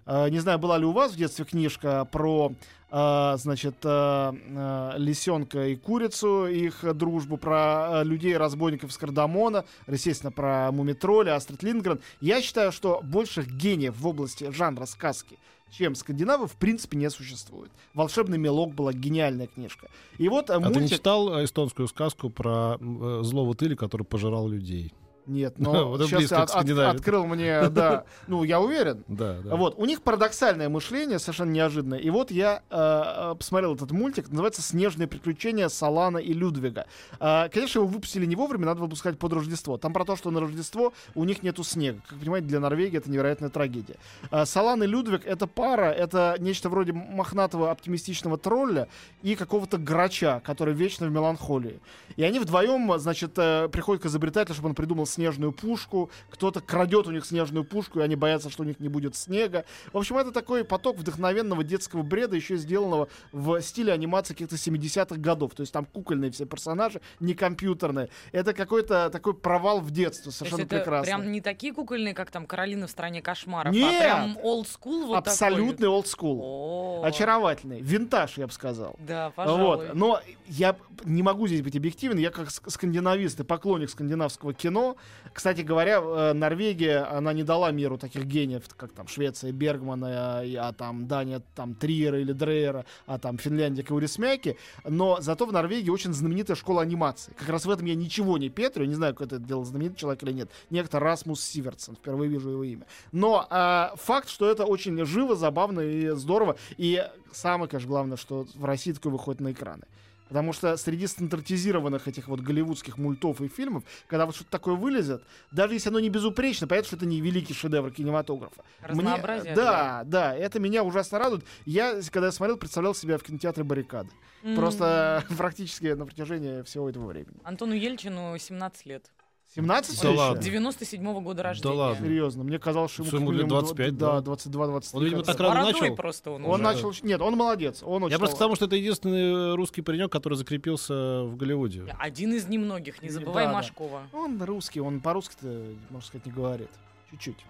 Э, 0.04 0.28
не 0.28 0.40
знаю, 0.40 0.58
была 0.58 0.76
ли 0.78 0.84
у 0.84 0.92
вас 0.92 1.12
в 1.12 1.16
детстве 1.16 1.44
книжка 1.44 2.04
про, 2.06 2.52
э, 2.90 3.34
значит, 3.38 3.76
э, 3.84 3.88
э, 4.34 4.92
лисенка 4.96 5.68
и 5.68 5.76
курицу, 5.76 6.46
их 6.46 6.84
дружбу, 6.96 7.36
про 7.36 8.00
э, 8.02 8.04
людей-разбойников 8.04 8.90
из 8.90 8.98
Кардамона, 8.98 9.64
естественно, 9.86 10.32
про 10.32 10.70
Мумитроля, 10.72 11.36
Астрид 11.36 11.62
Лингрен. 11.62 12.00
Я 12.20 12.42
считаю, 12.42 12.72
что 12.72 13.00
больших 13.02 13.46
гениев 13.46 13.96
в 13.96 14.06
области 14.06 14.50
жанра 14.50 14.86
сказки, 14.86 15.38
чем 15.72 15.94
скандинавы, 15.94 16.46
в 16.46 16.52
принципе, 16.52 16.96
не 16.96 17.10
существует. 17.10 17.70
«Волшебный 17.94 18.38
мелок» 18.38 18.74
была 18.74 18.92
гениальная 18.92 19.46
книжка. 19.46 19.88
И 20.18 20.28
вот 20.28 20.50
э, 20.50 20.54
А 20.54 20.60
ты 20.60 20.68
не 20.68 20.80
мультик... 20.80 20.98
читал 20.98 21.38
э, 21.38 21.44
эстонскую 21.44 21.88
сказку 21.88 22.30
про 22.30 22.76
э, 22.78 23.20
злого 23.22 23.54
тыля, 23.54 23.76
который 23.76 24.04
пожирал 24.04 24.48
людей? 24.48 24.92
Нет, 25.26 25.54
но 25.58 25.88
Вот 25.90 26.02
сейчас 26.02 26.18
близко 26.18 26.42
от- 26.42 26.50
от- 26.50 26.78
открыл 26.96 27.26
мне, 27.26 27.68
да, 27.68 28.04
ну, 28.26 28.44
я 28.44 28.60
уверен. 28.60 29.04
Да, 29.08 29.38
да. 29.44 29.56
Вот, 29.56 29.74
у 29.76 29.84
них 29.84 30.02
парадоксальное 30.02 30.68
мышление, 30.68 31.18
совершенно 31.18 31.50
неожиданное. 31.50 31.98
И 31.98 32.10
вот 32.10 32.30
я 32.30 32.62
э, 32.70 33.30
э, 33.32 33.34
посмотрел 33.36 33.74
этот 33.74 33.92
мультик, 33.92 34.28
называется 34.28 34.62
«Снежные 34.62 35.06
приключения 35.06 35.68
Салана 35.68 36.18
и 36.18 36.32
Людвига». 36.32 36.86
Э, 37.20 37.48
конечно, 37.48 37.78
его 37.80 37.86
выпустили 37.88 38.26
не 38.26 38.36
вовремя, 38.36 38.66
надо 38.66 38.80
выпускать 38.80 39.18
под 39.18 39.32
Рождество. 39.32 39.78
Там 39.78 39.92
про 39.92 40.04
то, 40.04 40.16
что 40.16 40.30
на 40.30 40.40
Рождество 40.40 40.92
у 41.14 41.24
них 41.24 41.42
нету 41.42 41.62
снега. 41.64 42.00
Как 42.08 42.18
понимаете, 42.18 42.48
для 42.48 42.60
Норвегии 42.60 42.98
это 42.98 43.10
невероятная 43.10 43.50
трагедия. 43.50 43.96
Э, 44.30 44.44
Салан 44.44 44.82
и 44.82 44.86
Людвиг— 44.86 45.24
это 45.26 45.46
пара, 45.46 45.90
это 45.92 46.36
нечто 46.38 46.68
вроде 46.68 46.92
мохнатого 46.92 47.70
оптимистичного 47.70 48.38
тролля 48.38 48.88
и 49.22 49.34
какого-то 49.36 49.78
грача, 49.78 50.40
который 50.40 50.74
вечно 50.74 51.06
в 51.06 51.10
меланхолии. 51.10 51.80
И 52.16 52.22
они 52.24 52.38
вдвоем, 52.40 52.98
значит, 52.98 53.32
э, 53.36 53.68
приходят 53.68 54.02
к 54.02 54.06
изобретателю, 54.06 54.54
чтобы 54.54 54.70
он 54.70 54.74
придумал 54.74 55.06
снежную 55.12 55.52
пушку. 55.52 56.10
Кто-то 56.30 56.60
крадет 56.60 57.06
у 57.06 57.10
них 57.10 57.24
снежную 57.24 57.64
пушку, 57.64 58.00
и 58.00 58.02
они 58.02 58.16
боятся, 58.16 58.50
что 58.50 58.62
у 58.62 58.66
них 58.66 58.80
не 58.80 58.88
будет 58.88 59.14
снега. 59.16 59.64
В 59.92 59.98
общем, 59.98 60.16
это 60.18 60.32
такой 60.32 60.64
поток 60.64 60.96
вдохновенного 60.96 61.62
детского 61.64 62.02
бреда, 62.02 62.36
еще 62.36 62.56
сделанного 62.56 63.08
в 63.32 63.60
стиле 63.60 63.92
анимации 63.92 64.34
каких-то 64.34 64.56
70-х 64.56 65.16
годов. 65.20 65.54
То 65.54 65.60
есть 65.62 65.72
там 65.72 65.84
кукольные 65.84 66.30
все 66.30 66.46
персонажи, 66.46 67.00
не 67.20 67.34
компьютерные. 67.34 68.08
Это 68.32 68.52
какой-то 68.54 69.10
такой 69.10 69.34
провал 69.34 69.80
в 69.80 69.90
детство, 69.90 70.30
совершенно 70.30 70.62
это 70.62 70.76
прекрасно. 70.78 71.04
прям 71.06 71.32
не 71.32 71.40
такие 71.40 71.72
кукольные, 71.72 72.14
как 72.14 72.30
там 72.30 72.46
Каролина 72.46 72.86
в 72.86 72.90
стране 72.90 73.22
кошмаров, 73.22 73.72
Нет! 73.74 73.94
а 73.94 74.00
прям 74.00 74.38
old 74.42 74.64
school 74.66 75.06
вот 75.06 75.16
Абсолютный 75.18 75.72
такой. 75.74 75.88
олдскул. 75.88 76.40
О, 76.42 77.02
Очаровательный. 77.04 77.80
Винтаж, 77.80 78.38
я 78.38 78.46
бы 78.46 78.52
сказал. 78.52 78.96
Да, 78.98 79.30
пожалуй. 79.30 79.62
Вот. 79.62 79.94
Но 79.94 80.20
я 80.46 80.76
не 81.04 81.22
могу 81.22 81.46
здесь 81.46 81.62
быть 81.62 81.76
объективен. 81.76 82.18
Я 82.18 82.30
как 82.30 82.48
ск- 82.48 82.70
скандинавист 82.70 83.40
и 83.40 83.44
поклонник 83.44 83.90
скандинавского 83.90 84.54
кино. 84.54 84.96
Кстати 85.32 85.62
говоря, 85.62 86.00
э, 86.02 86.32
Норвегия, 86.34 87.08
она 87.10 87.32
не 87.32 87.42
дала 87.42 87.70
миру 87.70 87.96
таких 87.96 88.24
гениев, 88.24 88.64
как 88.76 88.92
там 88.92 89.08
Швеция 89.08 89.52
Бергмана, 89.52 90.42
а 90.42 90.72
там 90.76 91.06
Дания 91.06 91.42
там 91.54 91.74
Триера 91.74 92.20
или 92.20 92.32
Дрейера, 92.32 92.84
а 93.06 93.18
там 93.18 93.38
Финляндия 93.38 93.82
Каурисмяки. 93.82 94.56
Но 94.84 95.18
зато 95.20 95.46
в 95.46 95.52
Норвегии 95.52 95.90
очень 95.90 96.12
знаменитая 96.12 96.56
школа 96.56 96.82
анимации. 96.82 97.32
Как 97.38 97.48
раз 97.48 97.64
в 97.64 97.70
этом 97.70 97.86
я 97.86 97.94
ничего 97.94 98.38
не 98.38 98.50
петрю. 98.50 98.84
Не 98.84 98.94
знаю, 98.94 99.14
как 99.14 99.28
это 99.28 99.38
делал 99.38 99.64
знаменитый 99.64 99.98
человек 99.98 100.22
или 100.22 100.32
нет. 100.32 100.50
Некто 100.70 100.98
Расмус 100.98 101.42
Сиверсон. 101.42 101.96
Впервые 101.96 102.28
вижу 102.30 102.50
его 102.50 102.64
имя. 102.64 102.86
Но 103.12 103.46
а, 103.50 103.94
факт, 103.96 104.28
что 104.28 104.50
это 104.50 104.64
очень 104.64 105.02
живо, 105.04 105.34
забавно 105.34 105.80
и 105.80 106.10
здорово. 106.10 106.56
И 106.76 107.02
самое, 107.32 107.68
конечно, 107.68 107.88
главное, 107.88 108.16
что 108.16 108.46
в 108.54 108.64
России 108.64 108.92
такое 108.92 109.12
выходит 109.12 109.40
на 109.40 109.52
экраны. 109.52 109.84
Потому 110.32 110.54
что 110.54 110.78
среди 110.78 111.06
стандартизированных 111.06 112.08
этих 112.08 112.26
вот 112.26 112.40
голливудских 112.40 112.96
мультов 112.96 113.42
и 113.42 113.48
фильмов, 113.48 113.84
когда 114.06 114.24
вот 114.24 114.34
что-то 114.34 114.50
такое 114.50 114.74
вылезет, 114.76 115.22
даже 115.50 115.74
если 115.74 115.90
оно 115.90 116.00
не 116.00 116.08
безупречно, 116.08 116.66
понятно, 116.66 116.86
что 116.86 116.96
это 116.96 117.04
не 117.04 117.20
великий 117.20 117.52
шедевр 117.52 117.90
кинематографа. 117.90 118.64
Мне- 118.80 118.88
Разнообразие. 118.88 119.54
да, 119.54 120.02
да, 120.06 120.34
это 120.34 120.58
меня 120.58 120.84
ужасно 120.84 121.18
радует. 121.18 121.44
Я, 121.66 122.00
когда 122.10 122.28
я 122.28 122.32
смотрел, 122.32 122.56
представлял 122.56 122.94
себя 122.94 123.18
в 123.18 123.22
кинотеатре 123.22 123.62
«Баррикады». 123.62 124.08
М. 124.42 124.56
Просто 124.56 125.22
практически 125.36 125.88
на 125.88 126.06
протяжении 126.06 126.62
всего 126.62 126.88
этого 126.88 127.06
времени. 127.08 127.36
Антону 127.44 127.74
Ельчину 127.74 128.38
17 128.38 128.86
лет. 128.86 129.10
17 129.54 130.02
Да 130.02 130.10
ладно. 130.12 130.40
97-го 130.40 131.20
года 131.20 131.42
рождения. 131.42 131.74
ладно. 131.74 132.06
Серьезно, 132.06 132.42
мне 132.42 132.58
казалось, 132.58 132.90
что 132.92 133.02
ему, 133.02 133.16
ему 133.18 133.30
лет 133.32 133.42
минимум 133.44 133.60
25, 133.64 133.96
да, 133.98 134.20
да? 134.22 134.32
22-23. 134.32 134.88
Он, 134.94 135.04
видимо, 135.04 135.22
так 135.24 135.40
рано 135.40 135.62
начал. 135.64 135.94
просто 135.94 136.30
он, 136.30 136.44
Он 136.44 136.52
уже. 136.52 136.62
начал... 136.62 136.92
Нет, 137.02 137.20
он 137.20 137.36
молодец. 137.36 137.82
Он 137.82 138.02
очень 138.04 138.12
Я 138.12 138.18
просто 138.18 138.36
к 138.36 138.38
тал- 138.38 138.46
тому, 138.46 138.56
что 138.56 138.64
это 138.64 138.76
единственный 138.76 139.54
русский 139.54 139.82
паренек, 139.82 140.10
который 140.10 140.34
закрепился 140.34 141.24
в 141.24 141.36
Голливуде. 141.36 141.84
Один 141.98 142.32
из 142.32 142.46
немногих, 142.48 143.02
не 143.02 143.08
Да, 143.08 143.14
забывай 143.14 143.44
да. 143.46 143.52
Машкова. 143.52 144.02
Он 144.14 144.42
русский, 144.42 144.80
он 144.80 145.00
по-русски-то, 145.00 145.46
можно 145.90 146.06
сказать, 146.06 146.24
не 146.26 146.32
говорит. 146.32 146.70
Чуть-чуть. 147.10 147.44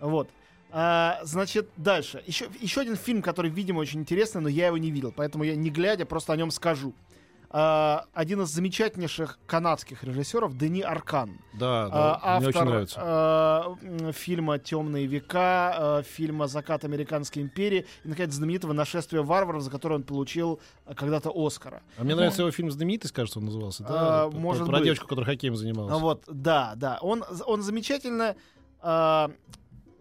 Вот. 0.00 0.28
А, 0.70 1.18
значит, 1.22 1.68
дальше. 1.78 2.22
Еще, 2.26 2.48
еще 2.60 2.82
один 2.82 2.96
фильм, 2.96 3.22
который, 3.22 3.50
видимо, 3.50 3.78
очень 3.78 4.00
интересный, 4.00 4.42
но 4.42 4.48
я 4.48 4.66
его 4.66 4.76
не 4.78 4.90
видел, 4.90 5.12
поэтому 5.14 5.44
я, 5.44 5.54
не 5.56 5.70
глядя, 5.70 6.04
просто 6.04 6.32
о 6.32 6.36
нем 6.36 6.50
скажу. 6.50 6.92
А, 7.54 8.06
один 8.14 8.40
из 8.42 8.48
замечательнейших 8.48 9.38
канадских 9.46 10.02
режиссеров 10.04 10.56
Дени 10.56 10.80
Аркан. 10.80 11.38
Да, 11.52 11.88
да, 11.88 12.38
мне 12.38 12.48
очень 12.48 12.58
автор 12.58 12.64
нравится. 12.72 13.76
м, 13.82 14.12
фильма 14.12 14.58
«Темные 14.58 15.06
века», 15.06 16.02
фильма 16.08 16.46
«Закат 16.48 16.84
Американской 16.84 17.42
империи» 17.42 17.86
и, 18.04 18.08
наконец, 18.08 18.32
знаменитого 18.32 18.72
«Нашествия 18.72 19.22
варваров», 19.22 19.62
за 19.62 19.70
которое 19.70 19.96
он 19.96 20.02
получил 20.02 20.60
когда-то 20.96 21.30
Оскара. 21.34 21.82
А 21.98 22.04
мне 22.04 22.14
нравится 22.14 22.40
его 22.42 22.50
фильм 22.50 22.70
«Знаменитость», 22.70 23.12
кажется, 23.12 23.38
он 23.38 23.44
назывался. 23.44 23.82
Да? 23.84 24.28
Про- 24.30 24.38
может 24.38 24.66
Про 24.66 24.76
быть. 24.76 24.84
девочку, 24.84 25.06
которая 25.06 25.32
хоккеем 25.32 25.54
занималась. 25.56 26.00
Вот, 26.00 26.24
да, 26.26 26.72
да. 26.76 26.98
Он, 27.02 27.22
он 27.46 27.62
замечательно... 27.62 28.34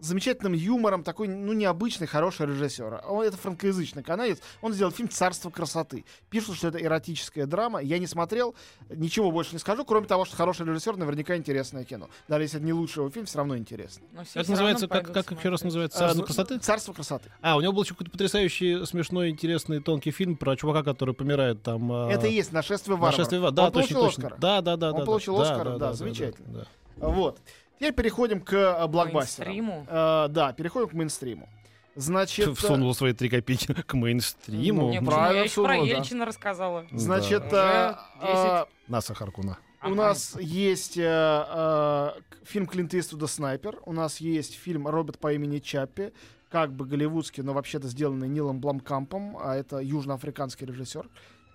замечательным 0.02 0.54
юмором, 0.54 1.04
такой, 1.04 1.28
ну, 1.28 1.54
необычный, 1.54 2.08
хороший 2.08 2.48
режиссер. 2.48 3.04
Он, 3.08 3.24
это 3.24 3.38
франкоязычный 3.38 4.04
канадец. 4.04 4.40
Он 4.62 4.74
сделал 4.74 4.92
фильм 4.92 5.10
«Царство 5.10 5.50
красоты». 5.50 6.06
Пишут, 6.30 6.58
что 6.58 6.68
это 6.68 6.82
эротическая 6.82 7.46
драма. 7.46 7.82
Я 7.82 8.00
не 8.00 8.08
смотрел, 8.08 8.56
ничего 8.90 9.32
больше 9.32 9.54
не 9.54 9.60
скажу, 9.60 9.86
кроме 9.86 10.08
того, 10.08 10.26
что 10.26 10.36
хороший 10.36 10.66
режиссер, 10.66 10.98
наверняка 10.98 11.36
интересное 11.36 11.84
кино. 11.84 12.10
Даже 12.28 12.44
если 12.44 12.58
это 12.58 12.66
не 12.66 12.74
лучший 12.74 13.00
его 13.02 13.10
фильм, 13.10 13.26
все 13.26 13.38
равно 13.38 13.58
интересно. 13.58 14.04
Но 14.14 14.24
все 14.24 14.40
Это 14.40 14.52
называется, 14.52 14.88
как, 14.88 15.14
как 15.14 15.32
еще 15.32 15.50
раз 15.50 15.64
называется? 15.64 15.98
А, 15.98 16.02
«Царство 16.02 16.20
ну, 16.22 16.26
красоты»? 16.26 16.58
«Царство 16.60 16.94
красоты». 16.94 17.32
А, 17.42 17.56
у 17.56 17.62
него 17.62 17.74
был 17.74 17.84
еще 17.84 17.94
какой-то 17.94 18.12
потрясающий, 18.12 18.86
смешной, 18.86 19.30
интересный, 19.30 19.80
тонкий 19.80 20.12
фильм 20.12 20.36
про 20.36 20.56
чувака, 20.56 20.84
который 20.84 21.14
помирает 21.14 21.62
там... 21.62 21.92
а, 21.92 22.10
Это 22.12 22.28
и 22.28 22.34
есть 22.34 22.52
«Нашествие 22.52 22.96
варваров». 22.96 23.18
«Нашествие 23.18 23.42
варваров». 23.42 23.56
Да, 23.56 23.66
Он 23.66 23.72
точно, 23.72 23.96
получил 23.96 24.06
точно. 24.06 24.28
Оскара. 24.28 24.42
Да, 24.42 24.62
да, 24.62 24.78
да. 24.78 24.92
Он 24.92 25.00
да, 25.00 25.06
получил 25.06 25.38
да, 25.38 25.44
Оскара, 25.44 25.64
да, 25.64 25.72
да, 25.72 25.88
да, 25.88 25.94
замечательно. 25.94 26.68
да. 26.98 27.08
Вот. 27.08 27.40
Теперь 27.82 27.94
переходим 27.96 28.42
к 28.42 28.54
э, 28.54 28.88
блокбастерам. 28.88 29.50
Мейнстриму. 29.54 29.88
Э, 29.90 30.28
да, 30.30 30.54
переходим 30.54 30.90
к 30.90 30.94
мейнстриму. 30.94 31.50
Значит, 31.96 32.50
э, 32.50 32.54
Всунул 32.54 32.94
свои 32.94 33.14
три 33.14 33.28
копейки 33.28 33.74
к 33.88 33.94
мейнстриму. 33.96 34.94
Ну, 34.94 35.04
правильно? 35.04 35.38
Я 35.40 35.44
еще 35.46 35.64
про 35.64 35.74
всунула, 35.74 35.90
да. 35.90 35.98
Ельчина 35.98 36.26
рассказала. 36.26 36.86
значит, 36.92 37.44
Да. 37.50 38.06
э, 38.22 38.28
э, 38.28 38.66
На 38.88 39.02
Сахаркуна. 39.02 39.58
У 39.82 39.88
Ага. 39.88 39.96
нас 39.96 40.38
есть 40.40 40.96
э, 40.96 41.02
э, 41.04 42.10
фильм 42.46 42.68
Клинта 42.68 43.00
Иствуда 43.00 43.26
«Снайпер». 43.26 43.80
У 43.88 43.94
нас 43.94 44.18
есть 44.22 44.54
фильм 44.54 44.88
«Робот 44.88 45.18
по 45.18 45.34
имени 45.34 45.58
Чаппи», 45.58 46.14
как 46.52 46.72
бы 46.74 46.86
голливудский, 46.86 47.42
но 47.42 47.54
вообще-то 47.54 47.88
сделанный 47.88 48.28
Нилом 48.28 48.60
Бламкампом, 48.60 49.38
а 49.42 49.56
это 49.56 49.80
южноафриканский 49.80 50.68
режиссер. 50.68 51.10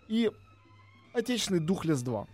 И 0.09 0.33
«Отечественный 1.15 1.61
Духлес 1.61 2.03
2». 2.03 2.27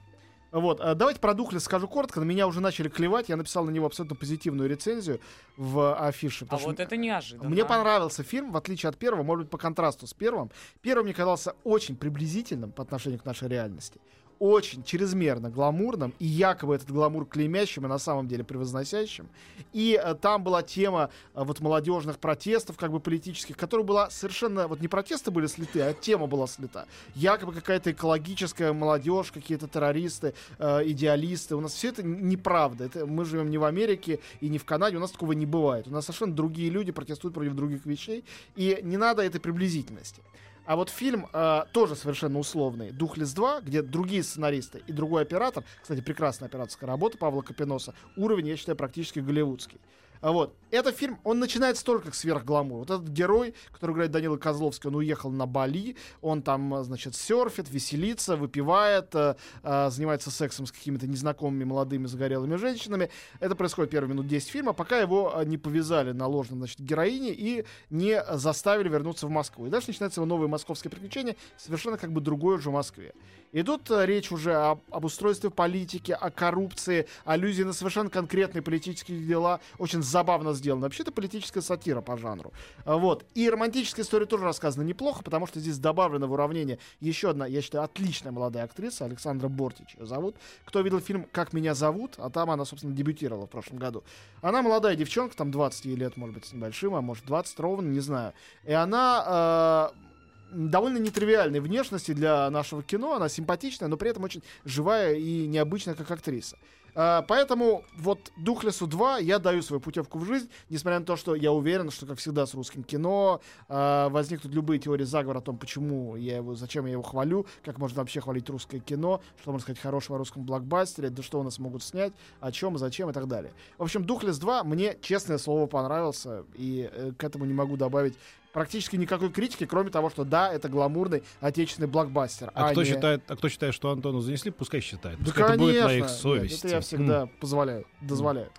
Вот, 0.52 0.80
э, 0.80 0.94
давайте 0.94 1.18
про 1.18 1.32
Духлес 1.32 1.64
скажу 1.64 1.88
коротко. 1.88 2.20
На 2.20 2.24
меня 2.24 2.46
уже 2.46 2.60
начали 2.60 2.88
клевать. 2.88 3.30
Я 3.30 3.36
написал 3.36 3.64
на 3.64 3.70
него 3.70 3.86
абсолютно 3.86 4.14
позитивную 4.14 4.68
рецензию 4.68 5.18
в 5.56 5.96
афише. 5.96 6.46
А 6.50 6.58
вот 6.58 6.78
это 6.78 6.96
неожиданно. 6.96 7.48
мне 7.48 7.64
понравился 7.64 8.22
фильм, 8.22 8.52
в 8.52 8.56
отличие 8.58 8.90
от 8.90 8.98
первого, 8.98 9.22
может 9.22 9.44
быть, 9.44 9.50
по 9.50 9.58
контрасту 9.58 10.06
с 10.06 10.12
первым. 10.12 10.50
Первый 10.82 11.04
мне 11.04 11.14
казался 11.14 11.56
очень 11.64 11.96
приблизительным 11.96 12.70
по 12.70 12.82
отношению 12.82 13.18
к 13.18 13.24
нашей 13.24 13.48
реальности. 13.48 13.98
Очень 14.42 14.82
чрезмерно 14.82 15.50
гламурным, 15.50 16.12
и 16.18 16.26
якобы 16.26 16.74
этот 16.74 16.90
гламур 16.90 17.26
клеймящим, 17.26 17.84
и 17.84 17.88
на 17.88 17.98
самом 17.98 18.26
деле 18.26 18.42
превозносящим. 18.42 19.28
И 19.72 19.96
э, 20.02 20.16
там 20.16 20.42
была 20.42 20.64
тема 20.64 21.10
э, 21.36 21.44
вот 21.44 21.60
молодежных 21.60 22.18
протестов, 22.18 22.76
как 22.76 22.90
бы 22.90 22.98
политических, 22.98 23.56
которая 23.56 23.86
была 23.86 24.10
совершенно... 24.10 24.66
Вот 24.66 24.80
не 24.80 24.88
протесты 24.88 25.30
были 25.30 25.46
слиты, 25.46 25.80
а 25.82 25.94
тема 25.94 26.26
была 26.26 26.48
слита. 26.48 26.88
Якобы 27.14 27.52
какая-то 27.52 27.92
экологическая 27.92 28.72
молодежь, 28.72 29.30
какие-то 29.30 29.68
террористы, 29.68 30.34
э, 30.58 30.88
идеалисты. 30.88 31.54
У 31.54 31.60
нас 31.60 31.74
все 31.74 31.90
это 31.90 32.02
неправда. 32.02 32.86
Это, 32.86 33.06
мы 33.06 33.24
живем 33.24 33.48
не 33.48 33.58
в 33.58 33.64
Америке 33.64 34.18
и 34.40 34.48
не 34.48 34.58
в 34.58 34.64
Канаде, 34.64 34.96
у 34.96 35.00
нас 35.00 35.12
такого 35.12 35.34
не 35.34 35.46
бывает. 35.46 35.86
У 35.86 35.92
нас 35.92 36.06
совершенно 36.06 36.34
другие 36.34 36.68
люди 36.68 36.90
протестуют 36.90 37.36
против 37.36 37.54
других 37.54 37.86
вещей, 37.86 38.24
и 38.56 38.80
не 38.82 38.96
надо 38.96 39.22
этой 39.22 39.40
приблизительности. 39.40 40.20
А 40.64 40.76
вот 40.76 40.90
фильм 40.90 41.26
э, 41.32 41.64
тоже 41.72 41.96
совершенно 41.96 42.38
условный 42.38 42.92
«Духлес 42.92 43.34
2», 43.34 43.62
где 43.62 43.82
другие 43.82 44.22
сценаристы 44.22 44.82
и 44.86 44.92
другой 44.92 45.22
оператор, 45.22 45.64
кстати, 45.80 46.00
прекрасная 46.00 46.48
операторская 46.48 46.88
работа 46.88 47.18
Павла 47.18 47.42
Капиноса, 47.42 47.94
уровень, 48.16 48.48
я 48.48 48.56
считаю, 48.56 48.76
практически 48.76 49.18
голливудский. 49.18 49.80
А 50.22 50.30
вот. 50.30 50.56
Этот 50.70 50.96
фильм, 50.96 51.18
он 51.24 51.38
начинается 51.38 51.84
только 51.84 52.06
как 52.06 52.14
сверхгламур. 52.14 52.78
Вот 52.78 52.90
этот 52.90 53.08
герой, 53.08 53.54
который 53.72 53.92
играет 53.92 54.10
Данила 54.12 54.38
Козловский, 54.38 54.88
он 54.88 54.94
уехал 54.94 55.30
на 55.30 55.46
Бали, 55.46 55.96
он 56.22 56.40
там, 56.40 56.74
э, 56.76 56.84
значит, 56.84 57.14
серфит, 57.14 57.68
веселится, 57.68 58.36
выпивает, 58.36 59.14
э, 59.14 59.34
э, 59.64 59.90
занимается 59.90 60.30
сексом 60.30 60.64
с 60.64 60.72
какими-то 60.72 61.06
незнакомыми 61.06 61.64
молодыми 61.64 62.06
загорелыми 62.06 62.54
женщинами. 62.54 63.10
Это 63.40 63.54
происходит 63.54 63.90
первые 63.90 64.14
минут 64.14 64.28
10 64.28 64.48
фильма, 64.48 64.72
пока 64.72 64.98
его 64.98 65.42
не 65.44 65.58
повязали 65.58 66.12
на 66.12 66.26
ложном, 66.26 66.60
значит, 66.60 66.80
героине 66.80 67.34
и 67.34 67.66
не 67.90 68.24
заставили 68.32 68.88
вернуться 68.88 69.26
в 69.26 69.30
Москву. 69.30 69.66
И 69.66 69.70
дальше 69.70 69.88
начинается 69.88 70.20
его 70.20 70.26
новые 70.26 70.48
московские 70.48 70.90
приключения, 70.90 71.36
совершенно 71.58 71.98
как 71.98 72.12
бы 72.12 72.22
другой 72.22 72.54
уже 72.56 72.70
в 72.70 72.72
Москве. 72.72 73.12
И 73.52 73.62
тут 73.62 73.90
э, 73.90 74.06
речь 74.06 74.32
уже 74.32 74.54
об, 74.54 74.80
об 74.90 75.04
устройстве 75.04 75.50
политики, 75.50 76.12
о 76.12 76.30
коррупции, 76.30 77.06
аллюзии 77.24 77.62
на 77.62 77.74
совершенно 77.74 78.08
конкретные 78.08 78.62
политические 78.62 79.20
дела. 79.20 79.60
Очень 79.78 80.02
забавно 80.02 80.54
сделано. 80.54 80.82
Вообще, 80.82 81.02
это 81.02 81.12
политическая 81.12 81.60
сатира 81.60 82.00
по 82.00 82.16
жанру. 82.16 82.52
А, 82.84 82.96
Вот. 82.96 83.26
И 83.34 83.48
романтическая 83.48 84.04
история 84.04 84.26
тоже 84.26 84.44
рассказана 84.44 84.84
неплохо, 84.84 85.22
потому 85.22 85.46
что 85.46 85.60
здесь 85.60 85.78
добавлено 85.78 86.26
в 86.26 86.32
уравнение 86.32 86.78
еще 87.00 87.30
одна, 87.30 87.46
я 87.46 87.60
считаю, 87.60 87.84
отличная 87.84 88.32
молодая 88.32 88.64
актриса, 88.64 89.04
Александра 89.04 89.48
Бортич 89.48 89.96
ее 89.98 90.06
зовут. 90.06 90.36
Кто 90.64 90.80
видел 90.80 91.00
фильм 91.00 91.26
«Как 91.30 91.52
меня 91.52 91.74
зовут», 91.74 92.14
а 92.16 92.30
там 92.30 92.50
она, 92.50 92.64
собственно, 92.64 92.94
дебютировала 92.94 93.46
в 93.46 93.50
прошлом 93.50 93.78
году. 93.78 94.02
Она 94.40 94.62
молодая 94.62 94.96
девчонка, 94.96 95.36
там 95.36 95.50
20 95.50 95.84
ей 95.84 95.96
лет, 95.96 96.16
может 96.16 96.34
быть, 96.34 96.46
с 96.46 96.52
небольшим, 96.52 96.94
а 96.94 97.02
может 97.02 97.26
20 97.26 97.60
ровно, 97.60 97.88
не 97.88 98.00
знаю. 98.00 98.32
И 98.64 98.72
она 98.72 99.92
э, 99.94 100.11
довольно 100.52 100.98
нетривиальной 100.98 101.60
внешности 101.60 102.12
для 102.12 102.48
нашего 102.50 102.82
кино. 102.82 103.14
Она 103.14 103.28
симпатичная, 103.28 103.88
но 103.88 103.96
при 103.96 104.10
этом 104.10 104.24
очень 104.24 104.42
живая 104.64 105.14
и 105.14 105.46
необычная 105.46 105.94
как 105.94 106.10
актриса. 106.10 106.56
А, 106.94 107.22
Поэтому 107.22 107.84
вот 107.96 108.32
Духлесу 108.36 108.86
2 108.86 109.18
я 109.18 109.38
даю 109.38 109.62
свою 109.62 109.80
путевку 109.80 110.18
в 110.18 110.26
жизнь, 110.26 110.50
несмотря 110.68 111.00
на 111.00 111.06
то, 111.06 111.16
что 111.16 111.34
я 111.34 111.52
уверен, 111.52 111.90
что, 111.90 112.06
как 112.06 112.18
всегда, 112.18 112.46
с 112.46 112.54
русским 112.54 112.82
кино 112.82 113.40
а, 113.68 114.08
возникнут 114.10 114.52
любые 114.52 114.78
теории 114.78 115.04
заговора 115.04 115.38
о 115.38 115.42
том, 115.42 115.56
почему 115.56 116.16
я 116.16 116.36
его, 116.36 116.54
зачем 116.54 116.86
я 116.86 116.92
его 116.92 117.02
хвалю, 117.02 117.46
как 117.64 117.78
можно 117.78 118.00
вообще 118.00 118.20
хвалить 118.20 118.48
русское 118.50 118.80
кино, 118.80 119.22
что 119.40 119.52
можно 119.52 119.62
сказать 119.62 119.80
хорошего 119.80 120.16
о 120.16 120.18
русском 120.18 120.44
блокбастере, 120.44 121.08
да 121.10 121.22
что 121.22 121.40
у 121.40 121.42
нас 121.42 121.58
могут 121.58 121.82
снять, 121.82 122.12
о 122.40 122.52
чем, 122.52 122.76
зачем 122.76 123.08
и 123.10 123.12
так 123.12 123.26
далее. 123.26 123.52
В 123.78 123.82
общем, 123.82 124.04
Духлес 124.04 124.38
2 124.38 124.64
мне, 124.64 124.98
честное 125.00 125.38
слово, 125.38 125.66
понравился, 125.66 126.44
и 126.54 126.90
э, 126.92 127.12
к 127.16 127.24
этому 127.24 127.44
не 127.46 127.54
могу 127.54 127.76
добавить 127.76 128.14
практически 128.52 128.96
никакой 128.96 129.30
критики, 129.30 129.66
кроме 129.66 129.90
того, 129.90 130.10
что 130.10 130.24
да, 130.24 130.52
это 130.52 130.68
гламурный 130.68 131.22
отечественный 131.40 131.88
блокбастер. 131.88 132.50
А, 132.54 132.70
кто 132.72 132.82
не- 132.82 132.88
считает, 132.90 133.22
а 133.30 133.36
кто 133.36 133.48
считает, 133.48 133.74
что 133.74 133.90
Антону 133.90 134.20
занесли, 134.20 134.50
пускай 134.50 134.80
считает. 134.80 135.18
да, 135.18 135.24
Пускай 135.24 135.44
это 135.44 135.52
конечно. 135.54 135.72
будет 135.72 135.84
на 135.84 135.92
их 135.94 136.02
Нет, 136.02 136.10
совести. 136.10 136.66
это 136.66 136.68
я 136.76 136.80
всегда 136.80 137.26
позволяю, 137.40 137.86
дозволяю. 138.00 138.50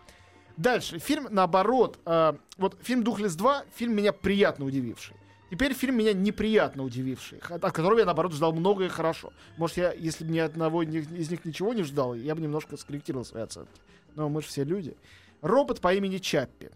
Дальше. 0.57 0.99
Фильм, 0.99 1.27
наоборот, 1.31 1.97
э, 2.05 2.33
вот 2.57 2.77
фильм 2.83 3.03
«Духлес 3.03 3.35
2», 3.35 3.63
фильм 3.75 3.95
меня 3.95 4.13
приятно 4.13 4.65
удививший. 4.65 5.15
Теперь 5.49 5.73
фильм 5.73 5.97
меня 5.97 6.13
неприятно 6.13 6.83
удививший, 6.83 7.39
от 7.47 7.61
которого 7.73 7.99
я, 7.99 8.05
наоборот, 8.05 8.33
ждал 8.33 8.53
многое 8.53 8.89
хорошо. 8.89 9.31
Может, 9.57 9.77
я, 9.77 9.91
если 9.93 10.23
бы 10.25 10.31
ни 10.31 10.39
одного 10.39 10.81
из 10.83 11.29
них 11.29 11.45
ничего 11.45 11.73
не 11.73 11.83
ждал, 11.83 12.15
я 12.15 12.33
бы 12.33 12.41
немножко 12.41 12.75
скорректировал 12.77 13.23
свои 13.25 13.43
оценки. 13.43 13.71
Но 14.15 14.29
мы 14.29 14.41
же 14.41 14.47
все 14.47 14.63
люди. 14.63 14.95
Робот 15.41 15.79
по 15.79 15.93
имени 15.93 16.17
Чаппи. 16.17 16.69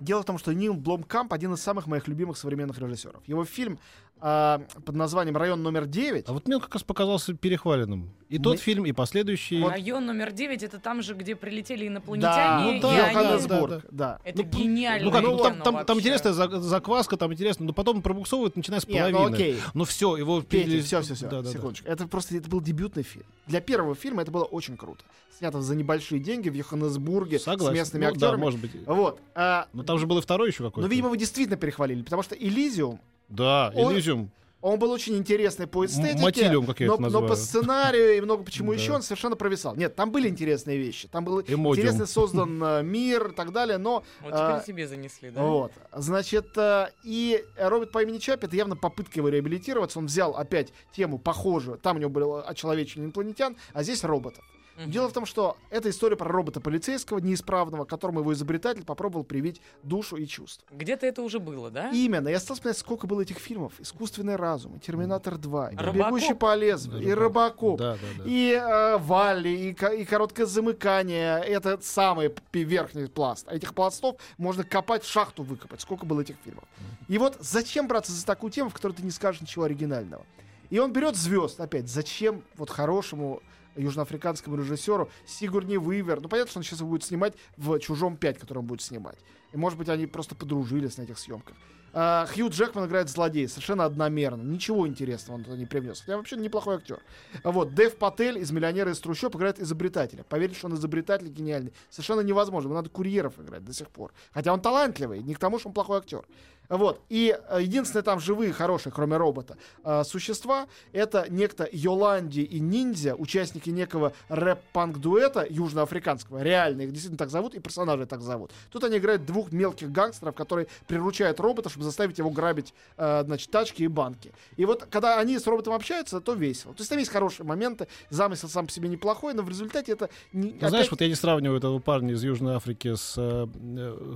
Дело 0.00 0.22
в 0.22 0.24
том, 0.24 0.38
что 0.38 0.52
Нил 0.54 0.74
Бломкамп 0.74 1.32
один 1.32 1.52
из 1.52 1.60
самых 1.60 1.86
моих 1.86 2.08
любимых 2.08 2.38
современных 2.38 2.78
режиссеров. 2.78 3.22
Его 3.28 3.44
фильм 3.44 3.78
а, 4.20 4.62
под 4.84 4.94
названием 4.94 5.36
«Район 5.36 5.62
номер 5.62 5.84
9» 5.84 6.24
А 6.26 6.32
вот 6.32 6.46
мне 6.46 6.56
он 6.56 6.62
как 6.62 6.74
раз 6.74 6.82
показался 6.82 7.34
перехваленным. 7.34 8.10
И 8.28 8.38
тот 8.38 8.56
Мы- 8.56 8.60
фильм, 8.60 8.86
и 8.86 8.92
последующий. 8.92 9.64
Район 9.66 10.06
номер 10.06 10.30
9 10.32 10.62
это 10.62 10.78
там 10.78 11.02
же, 11.02 11.14
где 11.14 11.34
прилетели 11.34 11.80
Да, 11.80 11.86
инопланетяне. 11.88 12.64
ну 12.64 12.72
и 12.76 12.80
да, 12.80 12.88
они- 12.88 12.98
Йоханнесбург, 13.18 13.70
да, 13.70 13.82
да. 13.90 14.18
Это 14.24 14.42
Ну, 14.42 14.48
гениально. 14.48 15.04
Ну 15.06 15.10
как, 15.12 15.22
ну, 15.22 15.38
там, 15.38 15.62
там, 15.62 15.84
там 15.84 15.98
интересная 15.98 16.32
за- 16.32 16.60
закваска, 16.60 17.16
там 17.16 17.32
интересно, 17.32 17.66
но 17.66 17.72
потом 17.72 18.02
пробуксовывают, 18.02 18.56
начиная 18.56 18.80
с 18.80 18.86
ну 18.86 18.94
половины. 18.96 19.34
окей. 19.34 19.56
Ну 19.74 19.84
все, 19.84 20.16
его 20.16 20.42
Петя, 20.42 20.82
все, 20.84 21.00
все, 21.02 21.14
все, 21.14 21.24
Да, 21.24 21.38
да, 21.38 21.42
да. 21.42 21.50
секундочку. 21.50 21.88
Это 21.88 22.06
просто 22.06 22.36
это 22.36 22.48
был 22.48 22.60
дебютный 22.60 23.02
фильм. 23.02 23.24
Для 23.46 23.60
первого 23.60 23.94
фильма 23.94 24.22
это 24.22 24.30
было 24.30 24.44
очень 24.44 24.76
круто. 24.76 25.02
Снято 25.38 25.60
за 25.62 25.74
небольшие 25.74 26.20
деньги 26.20 26.50
в 26.50 26.54
Йоханнесбурге 26.54 27.38
Согласен. 27.38 27.74
с 27.74 27.78
местными 27.78 28.04
Ну 28.04 28.10
да, 28.10 28.14
актерами. 28.26 28.40
может 28.40 28.60
быть. 28.60 28.72
Вот. 28.86 29.20
а, 29.34 29.66
Но 29.72 29.82
там 29.82 29.98
же 29.98 30.06
был 30.06 30.18
и 30.18 30.20
второй 30.20 30.48
еще 30.50 30.58
какой-то. 30.64 30.82
но, 30.82 30.86
видимо, 30.86 31.08
вы 31.08 31.16
действительно 31.16 31.56
перехвалили, 31.56 32.02
потому 32.02 32.22
что 32.22 32.34
Элизиум, 32.34 33.00
Да, 33.30 33.72
Он- 33.74 33.92
Элизиум. 33.94 34.30
он 34.60 34.78
был 34.78 34.90
очень 34.90 35.16
интересный 35.16 35.66
по 35.66 35.86
эстетике. 35.86 36.20
Мотилиум, 36.20 36.66
как 36.66 36.80
я 36.80 36.88
но, 36.88 36.92
это 36.94 37.02
но 37.02 37.06
называю. 37.06 37.28
по 37.28 37.36
сценарию 37.36 38.16
и 38.18 38.20
много 38.20 38.42
почему 38.42 38.72
еще 38.74 38.92
он 38.92 39.02
совершенно 39.02 39.36
провисал. 39.36 39.74
Нет, 39.76 39.96
там 39.96 40.10
были 40.12 40.28
интересные 40.28 40.76
вещи. 40.76 41.08
Там 41.08 41.24
был 41.24 41.40
Эмодиум. 41.40 41.72
интересно 41.72 42.06
создан 42.18 42.62
э, 42.62 42.82
мир 42.82 43.28
и 43.28 43.32
так 43.34 43.52
далее, 43.52 43.78
но 43.78 44.04
Вот 44.20 44.32
а, 44.34 44.58
теперь 44.60 44.66
себе 44.66 44.88
занесли, 44.88 45.30
да? 45.30 45.42
Вот. 45.42 45.72
Значит, 45.94 46.48
э, 46.56 46.88
и 47.04 47.42
робот 47.56 47.90
по 47.92 48.02
имени 48.02 48.18
Чаппи, 48.18 48.46
это 48.46 48.56
явно 48.56 48.76
попытка 48.76 49.18
его 49.20 49.28
реабилитироваться. 49.30 49.98
Он 49.98 50.06
взял 50.06 50.36
опять 50.36 50.72
тему 50.94 51.18
похожую. 51.18 51.78
Там 51.78 51.96
у 51.96 52.00
него 52.00 52.10
было 52.10 52.42
очеловечение 52.42 53.06
инопланетян, 53.06 53.56
а 53.72 53.82
здесь 53.82 54.04
роботов. 54.04 54.44
Мгм. 54.80 54.90
Дело 54.90 55.08
в 55.08 55.12
том, 55.12 55.26
что 55.26 55.56
это 55.68 55.90
история 55.90 56.16
про 56.16 56.28
робота 56.28 56.60
полицейского 56.60 57.18
неисправного, 57.18 57.84
которому 57.84 58.20
его 58.20 58.32
изобретатель 58.32 58.84
попробовал 58.84 59.24
привить 59.24 59.60
душу 59.82 60.16
и 60.16 60.26
чувства. 60.26 60.66
Где-то 60.70 61.06
это 61.06 61.22
уже 61.22 61.38
было, 61.38 61.70
да? 61.70 61.90
Именно. 61.90 62.28
Я 62.28 62.40
стал 62.40 62.54
вспоминать, 62.56 62.78
сколько 62.78 63.06
было 63.06 63.20
этих 63.20 63.38
фильмов. 63.38 63.74
«Искусственный 63.78 64.36
разум», 64.36 64.76
и 64.76 64.78
«Терминатор 64.78 65.34
2», 65.34 65.72
и 65.72 65.76
Робокоп. 65.76 65.94
«Бегущий 65.94 66.34
по 66.34 66.54
лезвию», 66.54 67.02
и 67.02 67.10
«Робокоп», 67.12 67.78
Да, 67.78 67.94
да, 67.94 67.98
да. 68.18 68.24
и 68.26 68.52
э, 68.52 68.98
«Валли», 68.98 69.48
и, 69.48 70.00
и 70.00 70.04
«Короткое 70.04 70.46
замыкание». 70.46 71.38
Это 71.40 71.78
самый 71.82 72.34
верхний 72.52 73.06
пласт. 73.06 73.46
А 73.48 73.54
этих 73.54 73.74
пластов 73.74 74.16
можно 74.38 74.64
копать, 74.64 75.04
шахту 75.04 75.42
выкопать. 75.42 75.80
Сколько 75.80 76.06
было 76.06 76.22
этих 76.22 76.36
фильмов. 76.44 76.64
И 77.08 77.18
вот 77.18 77.36
зачем 77.40 77.86
браться 77.86 78.12
за 78.12 78.24
такую 78.24 78.50
тему, 78.50 78.70
в 78.70 78.74
которой 78.74 78.92
ты 78.92 79.02
не 79.02 79.10
скажешь 79.10 79.42
ничего 79.42 79.64
оригинального? 79.64 80.24
И 80.70 80.78
он 80.78 80.92
берет 80.92 81.16
звезд, 81.16 81.60
опять, 81.60 81.88
зачем 81.88 82.42
вот 82.56 82.70
хорошему 82.70 83.42
южноафриканскому 83.80 84.56
режиссеру 84.56 85.10
Сигурни 85.26 85.76
Уивер. 85.76 86.20
Ну, 86.20 86.28
понятно, 86.28 86.50
что 86.50 86.60
он 86.60 86.64
сейчас 86.64 86.80
будет 86.80 87.04
снимать 87.04 87.34
в 87.56 87.78
«Чужом 87.78 88.16
5», 88.20 88.38
который 88.38 88.58
он 88.58 88.66
будет 88.66 88.82
снимать. 88.82 89.18
И, 89.52 89.56
может 89.56 89.78
быть, 89.78 89.88
они 89.88 90.06
просто 90.06 90.34
подружились 90.34 90.96
на 90.96 91.02
этих 91.02 91.18
съемках. 91.18 91.56
А, 91.92 92.26
Хью 92.26 92.48
Джекман 92.50 92.86
играет 92.86 93.08
злодея, 93.08 93.48
совершенно 93.48 93.84
одномерно. 93.84 94.42
Ничего 94.42 94.86
интересного 94.86 95.36
он 95.36 95.44
туда 95.44 95.56
не 95.56 95.66
привнес. 95.66 96.00
Хотя 96.00 96.16
вообще 96.16 96.36
неплохой 96.36 96.76
актер. 96.76 97.00
А 97.42 97.50
Вот, 97.50 97.74
Дэв 97.74 97.96
Патель 97.96 98.38
из 98.38 98.50
«Миллионера 98.52 98.92
из 98.92 99.00
трущоб» 99.00 99.34
играет 99.34 99.58
изобретателя. 99.58 100.22
Поверить, 100.24 100.56
что 100.56 100.68
он 100.68 100.74
изобретатель 100.74 101.28
гениальный, 101.28 101.72
совершенно 101.88 102.20
невозможно. 102.20 102.68
Ему 102.68 102.76
надо 102.76 102.90
курьеров 102.90 103.38
играть 103.40 103.64
до 103.64 103.72
сих 103.72 103.88
пор. 103.88 104.12
Хотя 104.32 104.52
он 104.52 104.60
талантливый, 104.60 105.20
не 105.22 105.34
к 105.34 105.38
тому, 105.38 105.58
что 105.58 105.68
он 105.68 105.74
плохой 105.74 105.98
актер. 105.98 106.24
Вот. 106.70 107.02
И 107.08 107.36
э, 107.36 107.58
единственное 107.62 108.04
там 108.04 108.20
живые, 108.20 108.52
хорошие, 108.52 108.92
кроме 108.92 109.16
робота, 109.16 109.58
э, 109.82 110.04
существа, 110.04 110.68
это 110.92 111.26
некто 111.28 111.68
Йоланди 111.70 112.40
и 112.40 112.60
Ниндзя, 112.60 113.16
участники 113.16 113.70
некого 113.70 114.12
рэп-панк-дуэта 114.28 115.44
южноафриканского. 115.50 116.42
Реально, 116.42 116.82
их 116.82 116.92
действительно 116.92 117.18
так 117.18 117.30
зовут, 117.30 117.56
и 117.56 117.58
персонажи 117.58 118.06
так 118.06 118.22
зовут. 118.22 118.52
Тут 118.70 118.84
они 118.84 118.98
играют 118.98 119.26
двух 119.26 119.39
мелких 119.50 119.90
гангстеров, 119.90 120.34
которые 120.34 120.66
приручают 120.86 121.40
робота, 121.40 121.68
чтобы 121.68 121.84
заставить 121.84 122.18
его 122.18 122.30
грабить, 122.30 122.74
э, 122.96 123.22
значит, 123.24 123.50
тачки 123.50 123.82
и 123.82 123.88
банки. 123.88 124.32
И 124.56 124.64
вот, 124.64 124.86
когда 124.90 125.18
они 125.18 125.38
с 125.38 125.46
роботом 125.46 125.72
общаются, 125.74 126.20
то 126.20 126.34
весело. 126.34 126.74
То 126.74 126.80
есть 126.80 126.90
там 126.90 126.98
есть 126.98 127.10
хорошие 127.10 127.46
моменты, 127.46 127.88
замысел 128.10 128.48
сам 128.48 128.66
по 128.66 128.72
себе 128.72 128.88
неплохой, 128.88 129.34
но 129.34 129.42
в 129.42 129.48
результате 129.48 129.92
это... 129.92 130.10
Не, 130.32 130.52
Ну, 130.60 130.68
знаешь, 130.68 130.90
вот 130.90 131.00
я 131.00 131.08
не 131.08 131.14
сравниваю 131.14 131.58
этого 131.58 131.78
парня 131.78 132.14
из 132.14 132.22
Южной 132.22 132.54
Африки 132.54 132.94
с, 132.94 133.14
э, 133.16 133.46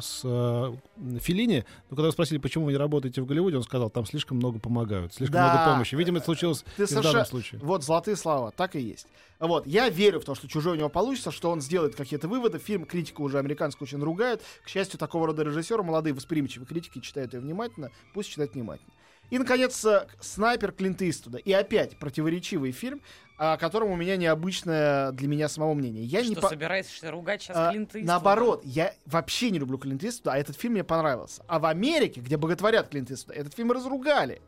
с 0.01 0.21
э, 0.25 0.73
Феллини, 1.21 1.65
но 1.91 1.97
когда 1.97 2.07
вы 2.09 2.13
спросили, 2.13 2.39
почему 2.39 2.67
вы 2.67 2.73
не 2.73 2.79
работаете 2.79 3.21
в 3.23 3.27
Голливуде, 3.27 3.57
он 3.57 3.63
сказал, 3.63 3.91
там 3.91 4.07
слишком 4.07 4.37
много 4.39 4.59
помогают, 4.59 5.15
слишком 5.15 5.35
Да. 5.35 5.53
много 5.55 5.73
помощи. 5.73 5.95
Видимо, 5.95 6.19
это 6.19 6.27
случилось 6.27 6.65
Ты 6.77 6.83
и 6.83 6.87
в 6.87 6.89
данном 6.91 7.03
совершенно- 7.03 7.25
случае. 7.25 7.61
Вот, 7.63 7.85
золотые 7.85 8.17
слова, 8.17 8.51
так 8.51 8.77
и 8.77 8.81
есть. 8.81 9.07
Вот, 9.41 9.67
я 9.67 9.89
верю 9.89 10.21
в 10.21 10.25
то, 10.25 10.35
что 10.35 10.49
«Чужой» 10.49 10.75
у 10.75 10.77
него 10.79 10.89
получится, 10.89 11.31
что 11.31 11.51
он 11.51 11.61
сделает 11.61 11.97
какие-то 11.97 12.29
выводы. 12.29 12.59
Фильм 12.59 12.85
критика 12.87 13.21
уже 13.21 13.39
американскую 13.39 13.87
очень 13.87 14.03
ругают. 14.03 14.41
К 14.65 14.69
счастью, 14.69 14.99
такого 15.15 15.29
рода 15.29 15.45
режиссеры, 15.45 15.85
молодые 15.85 16.13
восприимчивые 16.13 16.67
критики, 16.67 16.99
читают 16.99 17.35
ее 17.35 17.41
внимательно, 17.41 17.93
пусть 18.15 18.31
читают 18.31 18.55
внимательно. 18.55 18.93
И, 19.31 19.39
наконец, 19.39 19.85
э, 19.85 20.09
«Снайпер» 20.21 20.73
Клинта 20.73 21.09
Иствуда. 21.09 21.39
И 21.39 21.53
опять 21.53 21.97
противоречивый 22.01 22.73
фильм, 22.73 23.01
о 23.39 23.57
котором 23.57 23.93
у 23.93 23.97
меня 23.97 24.17
необычное 24.17 25.13
для 25.13 25.29
меня 25.29 25.49
самого 25.49 25.75
мнение. 25.75 26.03
Я 26.05 26.23
не 26.23 26.33
Что, 26.33 26.43
по- 26.43 26.49
собираешься 26.49 27.13
ругать 27.13 27.43
сейчас 27.43 27.57
а, 27.57 27.71
Клинта 27.71 27.99
Иствуда? 28.01 28.07
Наоборот, 28.09 28.63
я 28.65 28.93
вообще 29.07 29.51
не 29.51 29.61
люблю 29.61 29.79
Клинта 29.79 30.09
Иствуда, 30.09 30.33
а 30.33 30.37
этот 30.37 30.57
фильм 30.57 30.73
мне 30.75 30.83
понравился. 30.85 31.45
А 31.47 31.61
в 31.61 31.67
Америке, 31.67 32.21
где 32.21 32.37
боготворят 32.37 32.89
Клинта 32.89 33.15
Иствуда, 33.15 33.39
этот 33.39 33.55
фильм 33.55 33.71
разругали. 33.71 34.43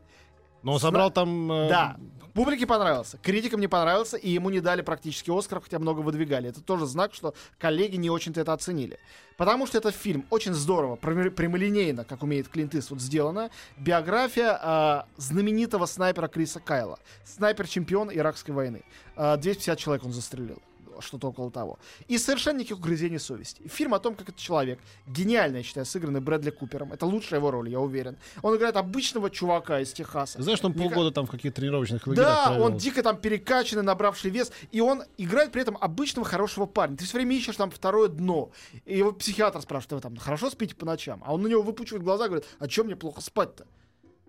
Но 0.67 0.73
он 0.73 0.79
собрал 0.79 1.11
там... 1.11 1.51
э, 1.51 1.69
Да, 1.69 1.97
публике 2.33 2.67
понравился, 2.67 3.17
критикам 3.17 3.59
не 3.61 3.67
понравился, 3.67 4.17
и 4.17 4.29
ему 4.29 4.49
не 4.49 4.59
дали 4.59 4.81
практически 4.81 5.31
Оскар, 5.31 5.61
хотя 5.61 5.79
много 5.79 6.01
выдвигали. 6.01 6.49
Это 6.49 6.61
тоже 6.61 6.85
знак, 6.85 7.13
что 7.13 7.33
коллеги 7.57 7.95
не 7.95 8.09
очень-то 8.09 8.41
это 8.41 8.53
оценили. 8.53 8.99
Потому 9.37 9.65
что 9.65 9.77
этот 9.77 9.95
фильм 9.95 10.25
очень 10.29 10.53
здорово, 10.53 10.95
прямо- 10.97 11.31
прямолинейно, 11.31 12.03
как 12.03 12.21
умеет 12.23 12.47
Клинт 12.49 12.75
Иствуд, 12.75 12.99
сделано. 13.01 13.49
Биография 13.77 14.59
а, 14.61 15.05
знаменитого 15.15 15.85
снайпера 15.85 16.27
Криса 16.27 16.59
Кайла. 16.59 16.99
Снайпер-чемпион 17.23 18.11
Иракской 18.13 18.53
войны. 18.53 18.83
А, 19.15 19.37
250 19.37 19.79
человек 19.79 20.03
он 20.05 20.11
застрелил. 20.11 20.61
Что-то 21.01 21.29
около 21.29 21.51
того. 21.51 21.79
И 22.07 22.17
совершенно 22.17 22.59
никаких 22.59 22.77
угрызений 22.77 23.19
совести. 23.19 23.67
Фильм 23.67 23.93
о 23.93 23.99
том, 23.99 24.15
как 24.15 24.29
этот 24.29 24.37
человек, 24.37 24.79
гениально, 25.07 25.57
я 25.57 25.63
считаю, 25.63 25.85
сыгранный 25.85 26.21
Брэдли 26.21 26.49
Купером. 26.49 26.93
Это 26.93 27.05
лучшая 27.05 27.39
его 27.39 27.51
роль, 27.51 27.69
я 27.69 27.79
уверен. 27.79 28.17
Он 28.41 28.55
играет 28.55 28.77
обычного 28.77 29.29
чувака 29.29 29.79
из 29.79 29.93
Техаса. 29.93 30.41
Знаешь, 30.41 30.59
он 30.63 30.73
полгода 30.73 31.11
там 31.11 31.25
в 31.25 31.31
каких-то 31.31 31.61
тренировочных 31.61 32.05
лагерях 32.07 32.27
да, 32.27 32.45
провел? 32.47 32.63
он 32.63 32.77
дико 32.77 33.03
там 33.03 33.17
перекачанный, 33.17 33.83
набравший 33.83 34.31
вес, 34.31 34.51
и 34.71 34.81
он 34.81 35.03
играет 35.17 35.51
при 35.51 35.61
этом 35.61 35.77
обычного 35.79 36.27
хорошего 36.27 36.65
парня. 36.65 36.97
Ты 36.97 37.05
все 37.05 37.17
время 37.17 37.35
ищешь 37.35 37.55
там 37.55 37.71
второе 37.71 38.09
дно. 38.09 38.51
И 38.85 38.97
его 38.97 39.11
психиатр 39.11 39.61
спрашивает, 39.61 40.03
вы 40.03 40.09
там 40.09 40.17
хорошо 40.17 40.49
спите 40.49 40.75
по 40.75 40.85
ночам? 40.85 41.21
А 41.25 41.33
он 41.33 41.41
на 41.41 41.47
него 41.47 41.61
выпучивает 41.61 42.03
глаза 42.03 42.25
и 42.25 42.27
говорит, 42.27 42.47
а 42.59 42.67
чем 42.67 42.87
мне 42.87 42.95
плохо 42.95 43.21
спать-то? 43.21 43.65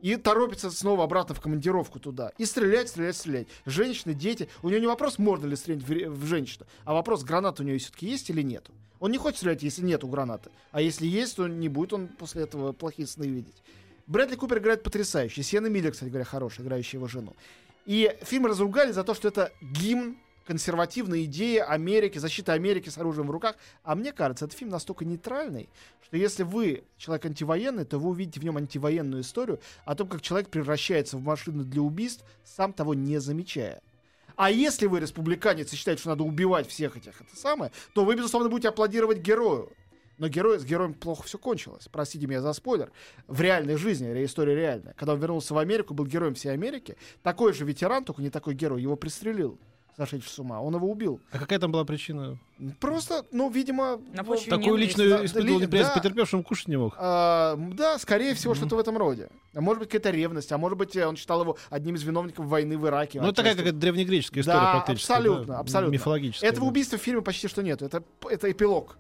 И 0.01 0.17
торопится 0.17 0.71
снова 0.71 1.05
обратно 1.05 1.35
в 1.35 1.41
командировку 1.41 1.99
туда. 1.99 2.33
И 2.39 2.45
стрелять, 2.45 2.89
стрелять, 2.89 3.17
стрелять. 3.17 3.49
Женщины, 3.67 4.15
дети. 4.15 4.49
У 4.63 4.69
него 4.69 4.81
не 4.81 4.87
вопрос, 4.87 5.19
можно 5.19 5.47
ли 5.47 5.57
стрелять 5.57 5.83
в, 5.83 5.89
в 5.89 6.25
женщину, 6.27 6.67
а 6.85 6.95
вопрос, 6.95 7.25
граната 7.25 7.63
у 7.63 7.67
нее 7.67 7.79
все-таки 7.79 8.07
есть 8.07 8.31
или 8.31 8.43
нету. 8.43 8.73
Он 9.01 9.11
не 9.11 9.19
хочет 9.19 9.39
стрелять, 9.39 9.63
если 9.63 9.83
нету 9.83 10.09
гранаты. 10.09 10.51
А 10.73 10.81
если 10.81 11.07
есть, 11.07 11.37
то 11.37 11.47
не 11.49 11.69
будет 11.69 11.93
он 11.93 12.09
после 12.09 12.43
этого 12.43 12.73
плохие 12.73 13.07
сны 13.07 13.25
видеть. 13.25 13.63
Брэдли 14.07 14.37
Купер 14.37 14.59
играет 14.59 14.83
потрясающе. 14.83 15.43
Сиена 15.43 15.67
Миллер, 15.67 15.93
кстати 15.93 16.09
говоря, 16.09 16.25
хорошая, 16.25 16.65
играющая 16.65 16.99
его 16.99 17.09
жену. 17.09 17.37
И 17.85 18.17
фильм 18.23 18.47
разругали 18.47 18.93
за 18.93 19.05
то, 19.05 19.15
что 19.15 19.29
это 19.29 19.53
гимн 19.61 20.17
консервативной 20.49 21.25
идеи 21.25 21.59
Америки, 21.59 22.17
защита 22.17 22.55
Америки 22.55 22.89
с 22.89 22.97
оружием 22.97 23.27
в 23.27 23.31
руках. 23.31 23.57
А 23.83 23.95
мне 23.95 24.13
кажется, 24.13 24.47
этот 24.47 24.59
фильм 24.59 24.71
настолько 24.71 25.05
нейтральный, 25.05 25.69
что 26.03 26.17
если 26.17 26.43
вы 26.43 26.85
человек 26.97 27.27
антивоенный, 27.27 27.85
то 27.85 27.99
вы 27.99 28.09
увидите 28.09 28.41
в 28.41 28.45
нем 28.45 28.57
антивоенную 28.57 29.21
историю 29.21 29.61
о 29.85 29.95
том, 29.95 30.09
как 30.09 30.23
человек 30.23 30.49
превращается 30.49 31.19
в 31.19 31.23
машину 31.23 31.65
для 31.65 31.83
убийств, 31.83 32.25
сам 32.45 32.73
того 32.73 32.95
не 32.95 33.19
замечая. 33.19 33.83
А 34.37 34.51
если 34.51 34.87
вы 34.87 35.01
республиканец 35.01 35.71
и 35.71 35.77
считаете, 35.77 36.01
что 36.01 36.11
надо 36.11 36.25
убивать 36.25 36.67
всех 36.67 36.97
этих, 36.97 37.21
это 37.21 37.37
самое, 37.37 37.71
то 37.93 38.07
вы, 38.07 38.15
безусловно, 38.17 38.49
будете 38.49 38.71
аплодировать 38.71 39.19
герою. 39.19 39.71
Но 40.17 40.29
герой, 40.29 40.59
с 40.59 40.65
героем 40.65 40.95
плохо 40.95 41.25
все 41.25 41.37
кончилось. 41.37 41.89
Простите 41.93 42.27
меня 42.27 42.41
за 42.41 42.55
спойлер. 42.55 42.91
В 43.27 43.39
реальной 43.43 43.77
жизни, 43.77 44.25
история 44.25 44.55
реальная. 44.55 44.95
Когда 44.95 45.13
он 45.13 45.21
вернулся 45.21 45.53
в 45.53 45.59
Америку, 45.59 45.93
был 45.93 46.07
героем 46.07 46.35
всей 46.35 46.53
Америки, 46.53 46.97
такой 47.23 47.53
же 47.53 47.67
ветеран, 47.67 48.05
только 48.05 48.23
не 48.23 48.31
такой 48.31 48.55
герой, 48.55 48.81
его 48.81 48.97
пристрелил, 48.97 49.59
сошедший 49.99 50.31
с 50.31 50.39
ума. 50.39 50.61
Он 50.61 50.75
его 50.75 50.91
убил. 50.91 51.21
А 51.33 51.39
какая 51.39 51.59
там 51.59 51.73
была 51.73 51.85
причина? 51.85 52.39
Просто, 52.81 53.25
ну, 53.33 53.51
видимо... 53.51 53.99
На 54.15 54.23
ну, 54.23 54.25
почве 54.25 54.51
Такую 54.51 54.77
личную 54.77 55.25
испытывал 55.25 55.59
да, 55.59 55.67
неприятность 55.67 55.95
да. 55.95 56.01
потерпевший, 56.01 56.39
он 56.39 56.45
кушать 56.45 56.69
не 56.69 56.77
мог. 56.77 56.95
а, 56.97 57.57
да, 57.57 57.99
скорее 57.99 58.35
всего, 58.35 58.55
что-то 58.55 58.77
в 58.77 58.79
этом 58.79 58.97
роде. 58.97 59.29
А 59.55 59.61
может 59.61 59.81
быть, 59.81 59.89
какая-то 59.89 60.11
ревность, 60.11 60.53
а 60.53 60.59
может 60.59 60.79
быть, 60.79 60.97
он 60.97 61.17
считал 61.17 61.43
его 61.43 61.57
одним 61.69 61.97
из 61.97 62.03
виновников 62.03 62.47
войны 62.47 62.79
в 62.79 62.87
Ираке. 62.87 63.21
Ну, 63.21 63.29
это 63.29 63.37
такая 63.37 63.55
какая-то 63.55 63.79
древнегреческая 63.79 64.43
история 64.43 64.61
Да, 64.61 64.73
практически. 64.73 65.11
абсолютно, 65.11 65.47
да, 65.47 65.59
абсолютно. 65.59 65.93
Мифологическая. 65.93 66.51
Этого 66.51 66.67
да. 66.67 66.71
убийства 66.71 66.99
в 66.99 67.03
фильме 67.03 67.23
почти 67.23 67.49
что 67.49 67.63
нет. 67.63 67.83
Это, 67.83 68.03
это 68.31 68.51
эпилог. 68.51 68.97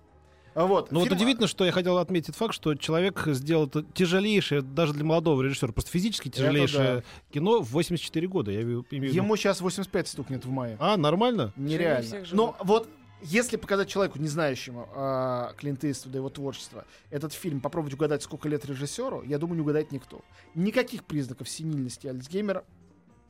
А 0.55 0.67
Вот. 0.67 0.91
Ну 0.91 1.01
вот 1.01 1.09
Фильм- 1.09 1.17
удивительно, 1.17 1.47
что 1.47 1.65
я 1.65 1.73
хотел 1.73 1.99
отметить 1.99 2.35
факт, 2.35 2.55
что 2.55 2.75
человек 2.75 3.23
сделал 3.27 3.67
это 3.67 3.85
тяжелейшее, 3.95 4.63
даже 4.63 4.93
для 4.93 5.05
молодого 5.05 5.43
режиссера, 5.43 5.73
просто 5.73 5.91
физически 5.91 6.29
тяжелейшее 6.29 7.05
кино 7.31 7.61
в 7.63 7.71
84 7.71 8.27
года. 8.27 8.51
Я 8.51 8.63
имею 8.63 8.85
имею 8.91 9.11
в 9.11 9.15
виду. 9.15 9.25
Ему 9.25 9.37
сейчас 9.37 9.61
85 9.61 10.09
стукнет 10.09 10.45
в 10.45 10.51
мае. 10.51 10.77
А, 10.81 10.97
нормально? 10.97 11.53
Нереально. 11.57 12.25
Но 12.33 12.57
вот 12.63 12.89
если 13.23 13.57
показать 13.57 13.89
человеку, 13.89 14.19
не 14.19 14.29
знающему 14.29 14.89
э, 14.95 15.49
Клинта 15.57 15.91
Иствуда, 15.91 16.19
его 16.19 16.29
творчество, 16.29 16.85
этот 17.11 17.33
фильм, 17.33 17.61
попробовать 17.61 17.95
угадать, 17.95 18.23
сколько 18.23 18.49
лет 18.49 18.65
режиссеру, 18.65 19.23
я 19.23 19.39
думаю, 19.39 19.57
не 19.57 19.63
угадает 19.63 19.91
никто. 19.91 20.21
Никаких 20.55 21.05
признаков 21.05 21.49
сенильности 21.49 22.07
Альцгеймера. 22.07 22.65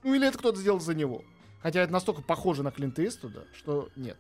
Ну 0.03 0.15
или 0.15 0.27
это 0.29 0.39
кто-то 0.39 0.59
сделал 0.59 0.81
за 0.81 0.95
него. 0.95 1.25
Хотя 1.63 1.81
это 1.81 1.93
настолько 1.93 2.23
похоже 2.23 2.63
на 2.63 2.71
Клинта 2.71 3.07
Иствуда, 3.07 3.47
что 3.57 3.89
нет. 3.97 4.17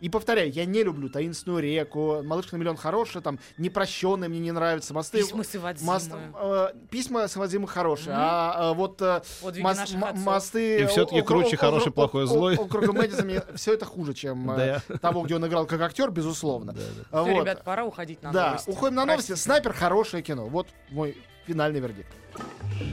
И 0.00 0.08
повторяю, 0.08 0.50
я 0.52 0.64
не 0.64 0.82
люблю 0.82 1.08
«Таинственную 1.08 1.62
реку», 1.62 2.22
«Малышка 2.22 2.56
на 2.56 2.60
миллион» 2.60 2.76
хорошая, 2.76 3.22
там 3.22 3.38
«Непрощенная» 3.58 4.28
мне 4.28 4.38
не 4.38 4.52
нравится, 4.52 4.94
«Мосты...» 4.94 5.18
Письма 5.18 5.42
с 5.44 5.82
Мост- 5.82 6.10
э, 6.40 6.68
письма 6.90 7.26
с 7.26 7.34
Вадимом 7.36 7.66
хорошие, 7.66 8.14
а, 8.16 8.52
а 8.70 8.72
вот 8.74 9.02
э, 9.02 9.22
Подвиги 9.42 9.64
мос- 9.66 9.76
наших 9.76 9.96
м- 9.96 10.04
отцов. 10.04 10.24
мосты 10.24 10.78
И 10.80 10.82
о- 10.84 11.22
круче 11.24 11.56
о- 11.56 11.58
хороший, 11.58 11.88
о- 11.88 11.92
плохой, 11.92 12.26
злой. 12.26 12.56
о- 12.56 12.62
Округа 12.62 12.92
Мэдисона 12.92 13.44
все 13.56 13.74
это 13.74 13.84
хуже, 13.86 14.14
чем 14.14 14.50
э, 14.52 14.80
Да. 14.88 14.98
того, 14.98 15.22
где 15.22 15.34
он 15.36 15.46
играл 15.46 15.66
как 15.66 15.80
актер, 15.80 16.10
безусловно. 16.10 16.74
А 17.10 17.22
вот. 17.22 17.40
ребят, 17.42 17.64
пора 17.64 17.84
уходить 17.84 18.22
на 18.22 18.30
Да, 18.32 18.46
новости. 18.50 18.70
уходим 18.70 18.94
на 18.94 19.04
новости. 19.04 19.34
Снайпер 19.34 19.72
хорошее 19.72 20.22
кино. 20.22 20.46
Вот 20.46 20.68
мой 20.90 21.16
финальный 21.46 21.80
вердикт. 21.80 22.08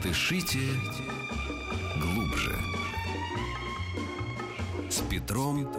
Дышите 0.03 0.59
глубже. 2.01 2.55
С 4.89 4.99
Петром 5.09 5.69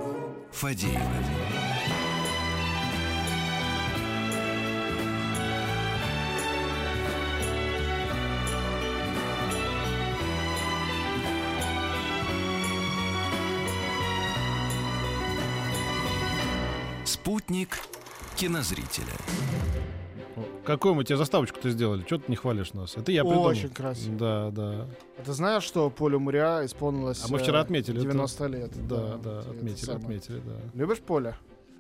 Фадеевым. 0.53 1.25
Спутник 17.05 17.79
кинозрителя. 18.37 19.07
Какую 20.67 20.97
мы 20.97 21.05
тебе 21.05 21.17
заставочку-то 21.17 21.71
сделали? 21.71 22.03
Что 22.05 22.19
ты 22.19 22.25
не 22.27 22.35
хвалишь 22.35 22.73
нас? 22.73 22.97
Это 22.97 23.13
я 23.13 23.23
придумал. 23.23 23.47
Очень 23.47 23.71
красиво. 23.71 24.17
Да, 24.17 24.51
да. 24.51 24.87
А 25.17 25.23
Ты 25.25 25.33
знаешь, 25.33 25.63
что 25.63 25.89
Полю 25.91 26.19
Муря 26.19 26.65
исполнилось 26.67 27.23
А 27.25 27.29
мы 27.31 27.39
вчера 27.39 27.61
э, 27.61 27.63
отметили 27.63 27.99
это. 27.99 28.11
90 28.11 28.47
лет. 28.49 28.89
Да, 28.89 29.17
да, 29.23 29.41
это 29.41 29.51
отметили, 29.51 29.85
самое. 29.85 30.05
отметили, 30.05 30.43
да. 30.45 30.57
Любишь 30.75 30.99
Поля? 30.99 31.37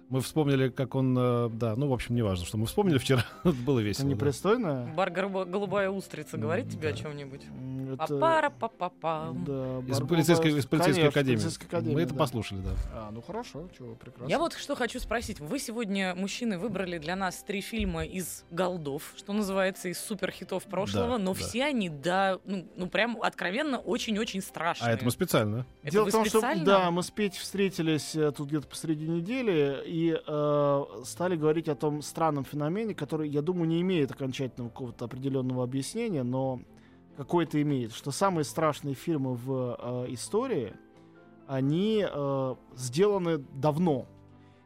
Мы 0.08 0.20
вспомнили, 0.20 0.68
как 0.68 0.94
он, 0.94 1.16
э, 1.18 1.48
да, 1.52 1.74
ну, 1.74 1.88
в 1.88 1.92
общем, 1.92 2.14
не 2.14 2.22
важно, 2.22 2.46
что 2.46 2.56
мы 2.58 2.66
вспомнили 2.66 2.96
вчера. 2.98 3.24
Было 3.44 3.80
Это 3.80 3.88
весело. 3.88 4.04
да. 4.08 4.14
непристойно? 4.14 4.92
Бар 4.96 5.10
голубо- 5.10 5.44
голубая 5.44 5.90
устрица 5.90 6.38
говорит 6.38 6.70
тебе 6.70 6.90
о 6.90 6.92
да. 6.92 6.98
чем-нибудь? 6.98 7.42
М, 7.48 7.94
это- 7.94 8.06
папара 8.06 8.50
па 8.50 8.68
па 8.68 8.88
па 8.90 9.32
Да, 9.46 9.78
Из 9.88 9.98
бар 9.98 10.06
полицейской, 10.08 10.50
из 10.56 10.64
полицейской 10.66 10.94
Конечно, 11.02 11.08
академии. 11.08 11.36
полицейской 11.38 11.66
академии, 11.66 11.94
Мы 11.94 12.02
это 12.02 12.12
да. 12.14 12.18
послушали, 12.20 12.60
да. 12.60 12.70
А, 12.94 13.10
ну 13.10 13.20
хорошо, 13.20 13.68
чего, 13.76 13.94
прекрасно. 13.96 14.30
Я 14.30 14.38
вот 14.38 14.52
что 14.52 14.76
хочу 14.76 15.00
спросить. 15.00 15.40
Вы 15.40 15.58
сегодня, 15.58 16.14
мужчины, 16.14 16.56
выбрали 16.58 16.98
для 16.98 17.16
нас 17.16 17.42
три 17.42 17.60
фильма 17.60 18.04
из 18.04 18.44
голдов, 18.52 19.12
что 19.16 19.32
называется, 19.32 19.88
из 19.88 19.98
суперхитов 19.98 20.64
прошлого, 20.66 21.18
Да, 21.18 21.24
но 21.24 21.34
да. 21.34 21.40
все 21.40 21.64
они, 21.64 21.88
да, 21.88 22.38
ну, 22.44 22.64
ну 22.76 22.86
прям 22.88 23.20
откровенно 23.20 23.78
очень-очень 23.78 24.40
страшные. 24.40 24.90
А 24.90 24.92
это 24.94 25.04
мы 25.04 25.10
специально. 25.10 25.66
Это 25.82 25.90
Дело 25.92 26.04
вы 26.04 26.10
в 26.10 26.12
том, 26.12 26.24
специально? 26.26 26.62
что 26.62 26.64
да, 26.64 26.90
мы 26.92 27.02
с 27.02 27.10
Петей 27.10 27.40
встретились 27.40 28.14
э, 28.14 28.30
тут 28.30 28.46
где-то 28.48 28.68
посреди 28.68 29.08
недели 29.08 29.82
и 29.84 29.95
э, 30.04 30.84
стали 31.04 31.36
говорить 31.36 31.68
о 31.68 31.74
том 31.74 32.02
странном 32.02 32.44
феномене, 32.44 32.94
который, 32.94 33.28
я 33.28 33.42
думаю, 33.42 33.68
не 33.68 33.80
имеет 33.80 34.10
окончательного 34.10 34.70
какого-то 34.70 35.04
определенного 35.04 35.62
объяснения, 35.62 36.22
но 36.22 36.60
какое-то 37.16 37.60
имеет, 37.62 37.92
что 37.92 38.10
самые 38.10 38.44
страшные 38.44 38.94
фильмы 38.94 39.34
в 39.34 39.76
э, 39.78 40.12
истории, 40.12 40.74
они 41.46 42.06
э, 42.08 42.54
сделаны 42.74 43.38
давно. 43.38 44.06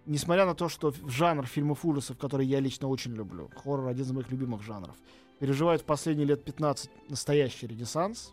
Несмотря 0.06 0.46
на 0.46 0.54
то, 0.54 0.68
что 0.68 0.92
жанр 1.06 1.46
фильмов 1.46 1.84
ужасов, 1.84 2.18
который 2.18 2.46
я 2.46 2.58
лично 2.58 2.88
очень 2.88 3.14
люблю, 3.14 3.50
хоррор 3.54 3.88
один 3.88 4.04
из 4.04 4.12
моих 4.12 4.30
любимых 4.30 4.62
жанров, 4.62 4.96
переживает 5.38 5.82
в 5.82 5.84
последние 5.84 6.26
лет 6.26 6.44
15 6.44 6.90
настоящий 7.08 7.66
ренессанс, 7.66 8.32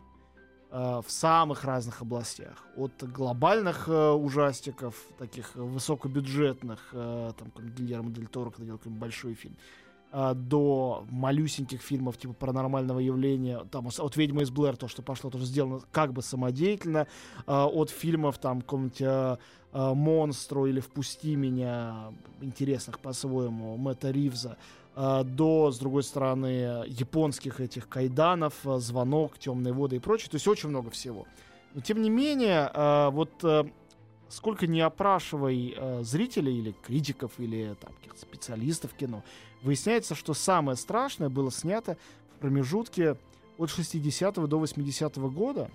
в 0.69 1.05
самых 1.07 1.63
разных 1.63 2.01
областях. 2.01 2.65
От 2.75 2.91
глобальных 3.01 3.87
э, 3.87 4.11
ужастиков, 4.11 4.95
таких 5.17 5.51
э, 5.55 5.61
высокобюджетных, 5.61 6.89
э, 6.91 7.31
там, 7.37 7.51
как 7.51 7.73
Гильермо 7.73 8.11
Дель 8.11 8.27
Торо, 8.27 8.49
когда 8.49 8.65
делал 8.65 8.77
какой-нибудь 8.77 8.99
большой 8.99 9.33
фильм, 9.33 9.55
э, 10.11 10.33
до 10.35 11.05
малюсеньких 11.09 11.81
фильмов 11.81 12.17
типа 12.17 12.33
паранормального 12.33 12.99
явления, 12.99 13.63
там 13.71 13.87
от 13.87 14.17
«Ведьмы 14.17 14.43
из 14.43 14.49
Блэр», 14.49 14.75
то, 14.75 14.87
что 14.87 15.01
пошло, 15.01 15.29
тоже 15.29 15.45
сделано 15.45 15.81
как 15.91 16.11
бы 16.11 16.21
самодеятельно, 16.21 17.07
э, 17.45 17.51
от 17.51 17.89
фильмов 17.89 18.37
там 18.37 18.61
какого-нибудь 18.61 19.01
э, 19.01 19.37
э, 19.71 19.93
«Монстру» 19.93 20.65
или 20.65 20.81
«Впусти 20.81 21.35
меня», 21.35 22.13
интересных 22.41 22.99
по-своему, 22.99 23.77
Мэтта 23.77 24.11
Ривза, 24.11 24.51
э, 24.51 24.77
до, 25.23 25.71
с 25.71 25.77
другой 25.77 26.01
стороны, 26.03 26.83
японских 26.87 27.61
этих 27.61 27.87
кайданов, 27.87 28.53
э, 28.65 28.79
звонок, 28.79 29.37
темные 29.37 29.73
воды 29.73 29.97
и 29.97 29.99
прочее. 29.99 30.29
То 30.31 30.35
есть 30.35 30.47
очень 30.47 30.69
много 30.69 30.89
всего. 30.89 31.27
Но 31.73 31.81
тем 31.81 32.01
не 32.01 32.09
менее, 32.09 32.71
э, 32.73 33.09
вот 33.11 33.31
э, 33.43 33.65
сколько 34.29 34.65
не 34.65 34.81
опрашивай 34.81 35.75
э, 35.77 36.03
зрителей 36.03 36.57
или 36.57 36.71
критиков 36.71 37.33
или 37.37 37.75
там, 37.79 37.91
специалистов 38.19 38.93
кино, 38.93 39.23
выясняется, 39.61 40.15
что 40.15 40.33
самое 40.33 40.75
страшное 40.75 41.29
было 41.29 41.51
снято 41.51 41.97
в 42.35 42.39
промежутке 42.39 43.15
от 43.59 43.69
60 43.69 44.33
до 44.47 44.57
80 44.57 45.17
года. 45.17 45.69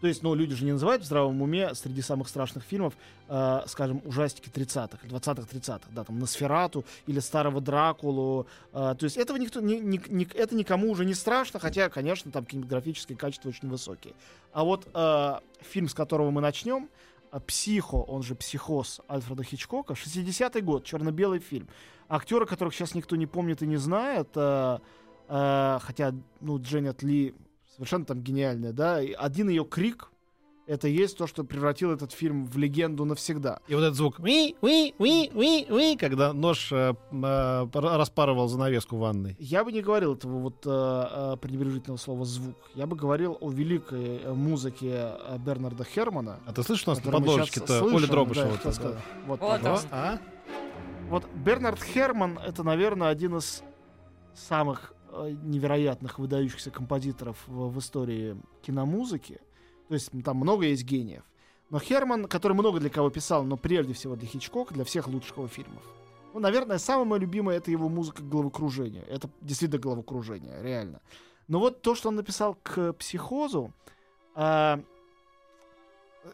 То 0.00 0.06
есть, 0.06 0.22
ну, 0.22 0.34
люди 0.34 0.54
же 0.54 0.64
не 0.64 0.72
называют 0.72 1.02
в 1.02 1.06
здравом 1.06 1.42
уме 1.42 1.74
среди 1.74 2.00
самых 2.00 2.28
страшных 2.28 2.64
фильмов, 2.64 2.94
э, 3.28 3.60
скажем, 3.66 4.00
ужастики 4.04 4.48
30-х, 4.48 5.06
20-х, 5.06 5.42
30-х, 5.42 5.88
да, 5.92 6.04
там, 6.04 6.18
Носферату 6.18 6.84
или 7.06 7.20
Старого 7.20 7.60
Дракулу. 7.60 8.46
э, 8.72 8.94
то 8.98 9.04
есть, 9.04 9.16
этого 9.18 9.36
никто, 9.36 9.60
ни- 9.60 9.74
ни- 9.80 10.00
ни- 10.08 10.34
это 10.34 10.54
никому 10.54 10.90
уже 10.90 11.04
не 11.04 11.14
страшно, 11.14 11.60
хотя, 11.60 11.88
конечно, 11.90 12.30
там 12.30 12.46
кинематографические 12.46 13.18
качества 13.18 13.50
очень 13.50 13.68
высокие. 13.68 14.14
А 14.52 14.64
вот 14.64 14.88
э, 14.94 15.38
фильм, 15.60 15.88
с 15.88 15.94
которого 15.94 16.30
мы 16.30 16.40
начнем, 16.40 16.88
э, 17.32 17.38
«Психо», 17.46 17.96
он 17.96 18.22
же 18.22 18.34
«Психоз» 18.34 19.00
Альфреда 19.08 19.42
Хичкока, 19.44 19.94
60-й 19.94 20.62
год, 20.62 20.84
черно-белый 20.84 21.40
фильм. 21.40 21.68
Актеры, 22.08 22.46
которых 22.46 22.74
сейчас 22.74 22.94
никто 22.94 23.16
не 23.16 23.26
помнит 23.26 23.62
и 23.62 23.66
не 23.66 23.76
знает, 23.76 24.28
э, 24.34 24.78
э, 25.28 25.78
хотя, 25.82 26.12
ну, 26.40 26.58
Дженнет 26.58 27.02
Ли 27.02 27.34
совершенно 27.80 28.04
там 28.04 28.20
гениальная, 28.20 28.72
да, 28.72 29.00
и 29.00 29.12
один 29.12 29.48
ее 29.48 29.64
крик, 29.64 30.10
это 30.66 30.86
есть 30.86 31.16
то, 31.16 31.26
что 31.26 31.44
превратил 31.44 31.90
этот 31.92 32.12
фильм 32.12 32.44
в 32.44 32.58
легенду 32.58 33.06
навсегда. 33.06 33.60
И 33.68 33.74
вот 33.74 33.80
этот 33.80 33.94
звук 33.94 34.18
уи, 34.18 34.54
уи, 34.60 34.94
уи, 34.98 35.30
уи, 35.32 35.66
уи, 35.68 35.96
когда 35.96 36.34
нож 36.34 36.70
э, 36.72 36.94
э, 37.10 37.66
распарывал 37.72 38.48
занавеску 38.48 38.96
в 38.96 39.00
ванной. 39.00 39.34
Я 39.38 39.64
бы 39.64 39.72
не 39.72 39.80
говорил 39.80 40.14
этого 40.14 40.38
вот 40.40 40.66
э, 40.66 40.70
э, 40.70 41.36
пренебрежительного 41.40 41.96
слова 41.96 42.24
«звук». 42.26 42.54
Я 42.74 42.86
бы 42.86 42.96
говорил 42.96 43.38
о 43.40 43.50
великой 43.50 44.18
э, 44.18 44.32
музыке 44.34 44.92
э, 44.92 45.38
Бернарда 45.38 45.84
Хермана. 45.84 46.38
А 46.46 46.52
ты 46.52 46.62
слышишь, 46.62 46.86
у 46.86 46.90
нас 46.90 47.02
на 47.02 47.12
подложечке-то 47.12 47.82
Оля 47.82 48.06
да, 48.06 48.12
Дробышева? 48.12 48.56
сказать. 48.70 48.98
Вот, 49.26 49.40
Вот 49.40 49.40
пожалуйста. 49.40 49.88
он. 49.90 49.98
А? 49.98 50.20
Вот 51.08 51.24
Бернард 51.34 51.82
Херман— 51.82 52.38
это, 52.46 52.62
наверное, 52.62 53.08
один 53.08 53.38
из 53.38 53.62
самых 54.34 54.92
невероятных, 55.28 56.18
выдающихся 56.18 56.70
композиторов 56.70 57.36
в, 57.46 57.70
в 57.70 57.78
истории 57.78 58.36
киномузыки. 58.62 59.40
То 59.88 59.94
есть 59.94 60.10
там 60.24 60.36
много 60.36 60.66
есть 60.66 60.84
гениев. 60.84 61.22
Но 61.70 61.78
Херман, 61.78 62.26
который 62.26 62.54
много 62.54 62.80
для 62.80 62.90
кого 62.90 63.10
писал, 63.10 63.44
но 63.44 63.56
прежде 63.56 63.92
всего 63.92 64.16
для 64.16 64.26
Хичкока, 64.26 64.74
для 64.74 64.84
всех 64.84 65.06
лучших 65.06 65.36
его 65.36 65.48
фильмов. 65.48 65.82
Ну, 66.34 66.40
наверное, 66.40 66.78
самое 66.78 67.06
мое 67.06 67.20
любимое— 67.20 67.56
это 67.58 67.70
его 67.70 67.88
музыка 67.88 68.22
к 68.22 68.28
головокружению. 68.28 69.04
Это 69.08 69.28
действительно 69.40 69.80
головокружение, 69.80 70.62
реально. 70.62 71.00
Но 71.48 71.58
вот 71.58 71.82
то, 71.82 71.94
что 71.94 72.08
он 72.08 72.16
написал 72.16 72.56
к 72.62 72.92
«Психозу», 72.94 73.72
а, 74.34 74.80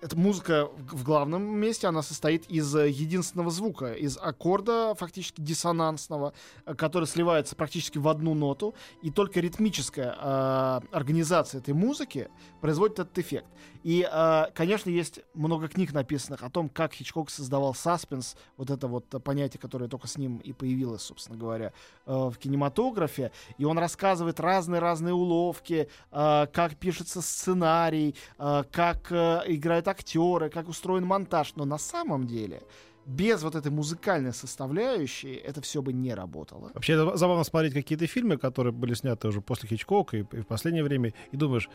эта 0.02 0.16
музыка 0.16 0.68
в 0.76 1.04
главном 1.04 1.42
месте, 1.42 1.86
она 1.86 2.02
состоит 2.02 2.46
из 2.46 2.74
э, 2.74 2.88
единственного 2.88 3.50
звука, 3.50 3.92
из 3.92 4.18
аккорда 4.18 4.94
фактически 4.94 5.40
диссонансного, 5.40 6.32
э, 6.64 6.74
который 6.74 7.06
сливается 7.06 7.56
практически 7.56 7.98
в 7.98 8.08
одну 8.08 8.34
ноту, 8.34 8.74
и 9.02 9.10
только 9.10 9.40
ритмическая 9.40 10.16
э, 10.18 10.80
организация 10.92 11.60
этой 11.60 11.74
музыки 11.74 12.28
производит 12.60 12.98
этот 12.98 13.18
эффект. 13.18 13.46
И, 13.82 14.08
э, 14.10 14.46
конечно, 14.54 14.90
есть 14.90 15.20
много 15.34 15.68
книг 15.68 15.92
написанных 15.92 16.42
о 16.42 16.50
том, 16.50 16.68
как 16.68 16.92
Хичкок 16.92 17.30
создавал 17.30 17.74
саспенс, 17.74 18.36
вот 18.56 18.70
это 18.70 18.88
вот 18.88 19.06
понятие, 19.22 19.60
которое 19.60 19.88
только 19.88 20.08
с 20.08 20.18
ним 20.18 20.38
и 20.38 20.52
появилось, 20.52 21.02
собственно 21.02 21.38
говоря, 21.38 21.72
э, 22.06 22.12
в 22.12 22.36
кинематографе, 22.38 23.30
и 23.58 23.64
он 23.64 23.78
рассказывает 23.78 24.40
разные-разные 24.40 25.14
уловки, 25.14 25.88
э, 26.10 26.46
как 26.52 26.76
пишется 26.76 27.22
сценарий, 27.22 28.16
э, 28.38 28.64
как 28.72 29.12
э, 29.12 29.42
играют 29.76 29.88
актеры, 29.88 30.50
как 30.50 30.68
устроен 30.68 31.04
монтаж. 31.04 31.54
Но 31.56 31.64
на 31.64 31.78
самом 31.78 32.26
деле 32.26 32.62
без 33.06 33.42
вот 33.42 33.54
этой 33.54 33.70
музыкальной 33.70 34.32
составляющей 34.32 35.34
это 35.34 35.60
все 35.60 35.80
бы 35.80 35.92
не 35.92 36.14
работало. 36.14 36.70
Вообще 36.74 36.96
забавно 37.16 37.44
смотреть 37.44 37.74
какие-то 37.74 38.06
фильмы, 38.06 38.36
которые 38.36 38.72
были 38.72 38.94
сняты 38.94 39.28
уже 39.28 39.40
после 39.40 39.68
Хичкока 39.68 40.16
и, 40.16 40.20
и 40.20 40.40
в 40.40 40.46
последнее 40.46 40.82
время, 40.82 41.12
и 41.32 41.36
думаешь, 41.36 41.68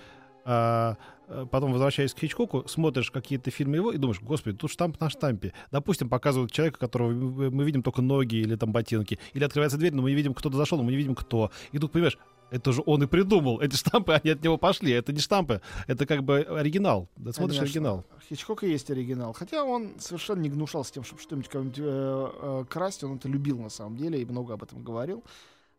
а, 0.43 0.97
а, 1.27 1.45
потом 1.45 1.71
возвращаясь 1.71 2.13
к 2.13 2.19
Хичкоку, 2.19 2.67
смотришь 2.67 3.11
какие-то 3.11 3.51
фильмы 3.51 3.77
его 3.77 3.91
и 3.91 3.97
думаешь, 3.97 4.21
господи, 4.21 4.57
тут 4.57 4.71
штамп 4.71 4.99
на 4.99 5.09
штампе. 5.09 5.53
Допустим, 5.71 6.09
показывают 6.09 6.51
человека, 6.51 6.79
которого 6.79 7.11
мы 7.11 7.63
видим 7.63 7.83
только 7.83 8.01
ноги 8.01 8.35
или 8.35 8.55
там 8.55 8.71
ботинки, 8.71 9.19
или 9.33 9.43
открывается 9.43 9.77
дверь, 9.77 9.93
но 9.93 10.01
мы 10.01 10.09
не 10.09 10.15
видим, 10.15 10.33
кто-то 10.33 10.57
зашел, 10.57 10.77
но 10.77 10.83
мы 10.83 10.91
не 10.91 10.97
видим, 10.97 11.15
кто. 11.15 11.51
И 11.71 11.79
тут 11.79 11.91
понимаешь, 11.91 12.17
это 12.51 12.73
же 12.73 12.83
он 12.85 13.01
и 13.01 13.07
придумал. 13.07 13.59
Эти 13.61 13.75
штампы, 13.75 14.13
они 14.13 14.31
от 14.31 14.43
него 14.43 14.57
пошли. 14.57 14.91
Это 14.91 15.13
не 15.13 15.19
штампы, 15.19 15.61
это 15.87 16.05
как 16.05 16.23
бы 16.23 16.41
оригинал. 16.41 17.09
Да, 17.15 17.31
смотришь 17.31 17.57
Конечно. 17.57 17.79
оригинал. 17.79 18.05
Хичкок 18.29 18.63
и 18.63 18.69
есть 18.69 18.91
оригинал. 18.91 19.33
Хотя 19.33 19.63
он 19.63 19.93
совершенно 19.97 20.41
не 20.41 20.49
гнушался 20.49 20.93
тем, 20.93 21.03
чтобы 21.03 21.21
что-нибудь 21.21 21.47
кого-нибудь 21.47 21.79
э, 21.79 21.83
э, 21.83 22.65
красть. 22.69 23.03
Он 23.03 23.15
это 23.15 23.29
любил 23.29 23.57
на 23.59 23.69
самом 23.69 23.95
деле 23.95 24.21
и 24.21 24.25
много 24.25 24.53
об 24.53 24.63
этом 24.63 24.83
говорил. 24.83 25.23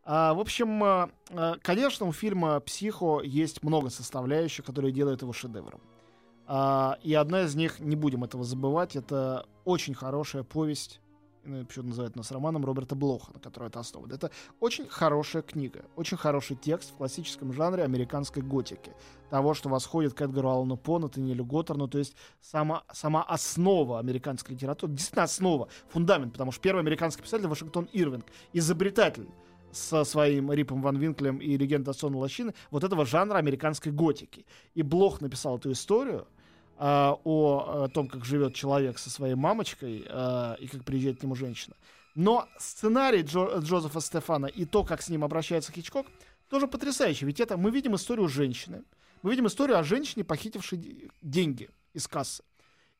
А, 0.03 0.33
в 0.33 0.39
общем, 0.39 0.83
э, 0.83 1.07
э, 1.29 1.53
конечно, 1.61 2.07
у 2.07 2.11
фильма 2.11 2.59
«Психо» 2.59 3.21
есть 3.23 3.63
много 3.63 3.89
составляющих, 3.89 4.65
которые 4.65 4.91
делают 4.91 5.21
его 5.21 5.31
шедевром. 5.31 5.79
А, 6.45 6.97
и 7.03 7.13
одна 7.13 7.43
из 7.43 7.55
них, 7.55 7.79
не 7.79 7.95
будем 7.95 8.23
этого 8.23 8.43
забывать, 8.43 8.95
это 8.95 9.45
очень 9.63 9.93
хорошая 9.93 10.43
повесть, 10.43 10.99
почему 11.43 11.89
называют 11.89 12.15
нас 12.15 12.31
романом 12.31 12.65
Роберта 12.65 12.95
Блоха, 12.95 13.33
на 13.33 13.39
которой 13.39 13.67
это 13.69 13.79
основано. 13.79 14.13
Это 14.13 14.31
очень 14.59 14.87
хорошая 14.87 15.41
книга, 15.41 15.85
очень 15.95 16.17
хороший 16.17 16.55
текст 16.55 16.91
в 16.91 16.95
классическом 16.95 17.53
жанре 17.53 17.83
американской 17.83 18.41
готики. 18.41 18.91
Того, 19.29 19.53
что 19.53 19.69
восходит 19.69 20.13
к 20.13 20.21
Эдгару 20.21 20.49
Аллану 20.49 20.77
По, 20.77 20.99
Натаниэлю 20.99 21.43
Готтерну, 21.43 21.87
то 21.87 21.97
есть 21.97 22.15
сама, 22.41 22.83
сама 22.91 23.23
основа 23.23 23.99
американской 23.99 24.55
литературы, 24.55 24.93
действительно 24.93 25.23
основа, 25.23 25.67
фундамент, 25.89 26.33
потому 26.33 26.51
что 26.51 26.61
первый 26.61 26.79
американский 26.79 27.23
писатель 27.23 27.47
Вашингтон 27.47 27.89
Ирвинг, 27.91 28.25
изобретатель 28.53 29.27
со 29.71 30.03
своим 30.03 30.51
Рипом 30.51 30.81
Ван 30.81 30.97
Винклем 30.97 31.39
и 31.39 31.57
легенда 31.57 31.93
Сона 31.93 32.17
Лощины, 32.17 32.53
вот 32.69 32.83
этого 32.83 33.05
жанра 33.05 33.37
американской 33.37 33.91
готики. 33.91 34.45
И 34.75 34.83
Блох 34.83 35.19
написал 35.19 35.57
эту 35.57 35.71
историю, 35.71 36.27
а, 36.77 37.19
о, 37.23 37.85
э, 37.85 37.89
том, 37.93 38.07
как 38.07 38.25
живет 38.25 38.55
человек 38.55 38.97
со 38.97 39.09
своей 39.09 39.35
мамочкой 39.35 40.05
а, 40.09 40.55
и 40.59 40.67
как 40.67 40.83
приезжает 40.83 41.19
к 41.19 41.23
нему 41.23 41.35
женщина. 41.35 41.75
Но 42.15 42.47
сценарий 42.57 43.21
Джо- 43.23 43.59
Джозефа 43.59 43.99
Стефана 43.99 44.45
и 44.47 44.65
то, 44.65 44.83
как 44.83 45.01
с 45.01 45.09
ним 45.09 45.23
обращается 45.23 45.71
Хичкок, 45.71 46.07
тоже 46.49 46.67
потрясающе. 46.67 47.25
Ведь 47.25 47.39
это 47.39 47.57
мы 47.57 47.71
видим 47.71 47.95
историю 47.95 48.27
женщины. 48.27 48.83
Мы 49.23 49.31
видим 49.31 49.47
историю 49.47 49.79
о 49.79 49.83
женщине, 49.83 50.23
похитившей 50.23 51.09
деньги 51.21 51.69
из 51.93 52.07
кассы. 52.07 52.43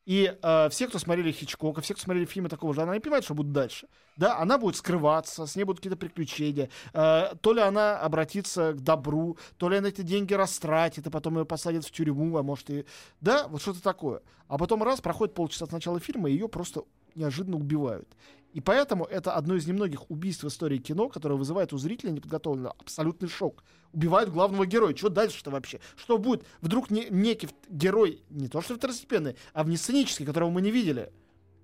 И 0.06 0.36
э, 0.40 0.68
все, 0.68 0.86
кто 0.86 0.98
смотрели 0.98 1.32
Хичкока, 1.32 1.80
все, 1.80 1.94
кто 1.94 2.02
смотрели 2.02 2.26
фильмы 2.26 2.48
такого 2.48 2.74
жанра, 2.74 2.92
они 2.92 3.00
понимают, 3.00 3.24
что 3.24 3.34
будет 3.34 3.52
дальше. 3.52 3.88
Да, 4.16 4.38
она 4.38 4.58
будет 4.58 4.76
скрываться, 4.76 5.46
с 5.46 5.56
ней 5.56 5.64
будут 5.64 5.80
какие-то 5.80 5.96
приключения. 5.96 6.68
Э, 6.92 7.34
то 7.40 7.52
ли 7.52 7.60
она 7.60 7.98
обратится 7.98 8.72
к 8.72 8.80
добру, 8.80 9.38
то 9.56 9.68
ли 9.68 9.78
она 9.78 9.88
эти 9.88 10.02
деньги 10.02 10.34
растратит, 10.34 11.06
и 11.06 11.10
потом 11.10 11.38
ее 11.38 11.46
посадят 11.46 11.84
в 11.84 11.90
тюрьму, 11.90 12.36
а 12.36 12.42
может 12.42 12.68
и... 12.70 12.84
Да, 13.20 13.48
вот 13.48 13.62
что-то 13.62 13.82
такое. 13.82 14.20
А 14.46 14.58
потом 14.58 14.82
раз, 14.82 15.00
проходит 15.00 15.34
полчаса 15.34 15.66
с 15.66 15.70
начала 15.70 15.98
фильма, 16.00 16.28
и 16.28 16.34
ее 16.34 16.48
просто 16.48 16.82
неожиданно 17.14 17.56
убивают. 17.56 18.08
И 18.54 18.60
поэтому 18.60 19.04
это 19.04 19.32
одно 19.32 19.56
из 19.56 19.66
немногих 19.66 20.08
убийств 20.12 20.44
в 20.44 20.48
истории 20.48 20.78
кино, 20.78 21.08
которое 21.08 21.34
вызывает 21.34 21.72
у 21.72 21.78
зрителя 21.78 22.10
неподготовленного 22.12 22.76
абсолютный 22.78 23.28
шок. 23.28 23.64
Убивают 23.92 24.30
главного 24.30 24.64
героя. 24.64 24.94
Что 24.94 25.08
дальше-то 25.08 25.50
вообще? 25.50 25.80
Что 25.96 26.18
будет? 26.18 26.46
Вдруг 26.60 26.88
не, 26.88 27.08
некий 27.10 27.48
герой, 27.68 28.22
не 28.30 28.46
то 28.46 28.60
что 28.62 28.76
второстепенный, 28.76 29.36
а 29.54 29.64
внесценический, 29.64 30.24
которого 30.24 30.50
мы 30.50 30.62
не 30.62 30.70
видели, 30.70 31.12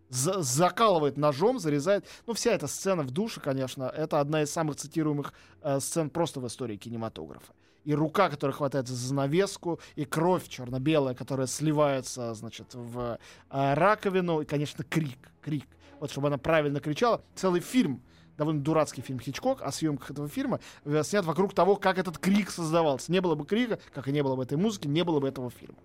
за- 0.08 0.42
закалывает 0.42 1.16
ножом, 1.16 1.60
зарезает. 1.60 2.06
Ну, 2.26 2.34
вся 2.34 2.50
эта 2.50 2.66
сцена 2.66 3.04
в 3.04 3.12
душе, 3.12 3.40
конечно, 3.40 3.84
это 3.84 4.18
одна 4.18 4.42
из 4.42 4.50
самых 4.50 4.74
цитируемых 4.74 5.32
э, 5.62 5.78
сцен 5.78 6.10
просто 6.10 6.40
в 6.40 6.46
истории 6.48 6.76
кинематографа. 6.76 7.52
И 7.84 7.94
рука, 7.94 8.28
которая 8.28 8.54
хватается 8.54 8.94
за 8.94 9.06
занавеску, 9.06 9.78
и 9.94 10.04
кровь 10.04 10.48
черно-белая, 10.48 11.14
которая 11.14 11.46
сливается, 11.46 12.34
значит, 12.34 12.74
в 12.74 13.16
э, 13.48 13.74
раковину, 13.74 14.40
и, 14.40 14.44
конечно, 14.44 14.82
крик, 14.82 15.30
крик. 15.40 15.66
Вот 16.00 16.10
чтобы 16.10 16.28
она 16.28 16.38
правильно 16.38 16.80
кричала. 16.80 17.22
Целый 17.34 17.60
фильм, 17.60 18.02
довольно 18.38 18.62
дурацкий 18.62 19.02
фильм 19.02 19.20
Хичкок 19.20 19.60
о 19.62 19.70
съемках 19.70 20.10
этого 20.10 20.28
фильма, 20.28 20.58
э, 20.84 21.02
снят 21.04 21.24
вокруг 21.26 21.54
того, 21.54 21.76
как 21.76 21.98
этот 21.98 22.18
крик 22.18 22.50
создавался. 22.50 23.12
Не 23.12 23.20
было 23.20 23.34
бы 23.34 23.44
крика, 23.44 23.78
как 23.94 24.08
и 24.08 24.12
не 24.12 24.22
было 24.22 24.34
бы 24.34 24.42
этой 24.42 24.56
музыки, 24.56 24.88
не 24.88 25.04
было 25.04 25.20
бы 25.20 25.28
этого 25.28 25.50
фильма. 25.50 25.78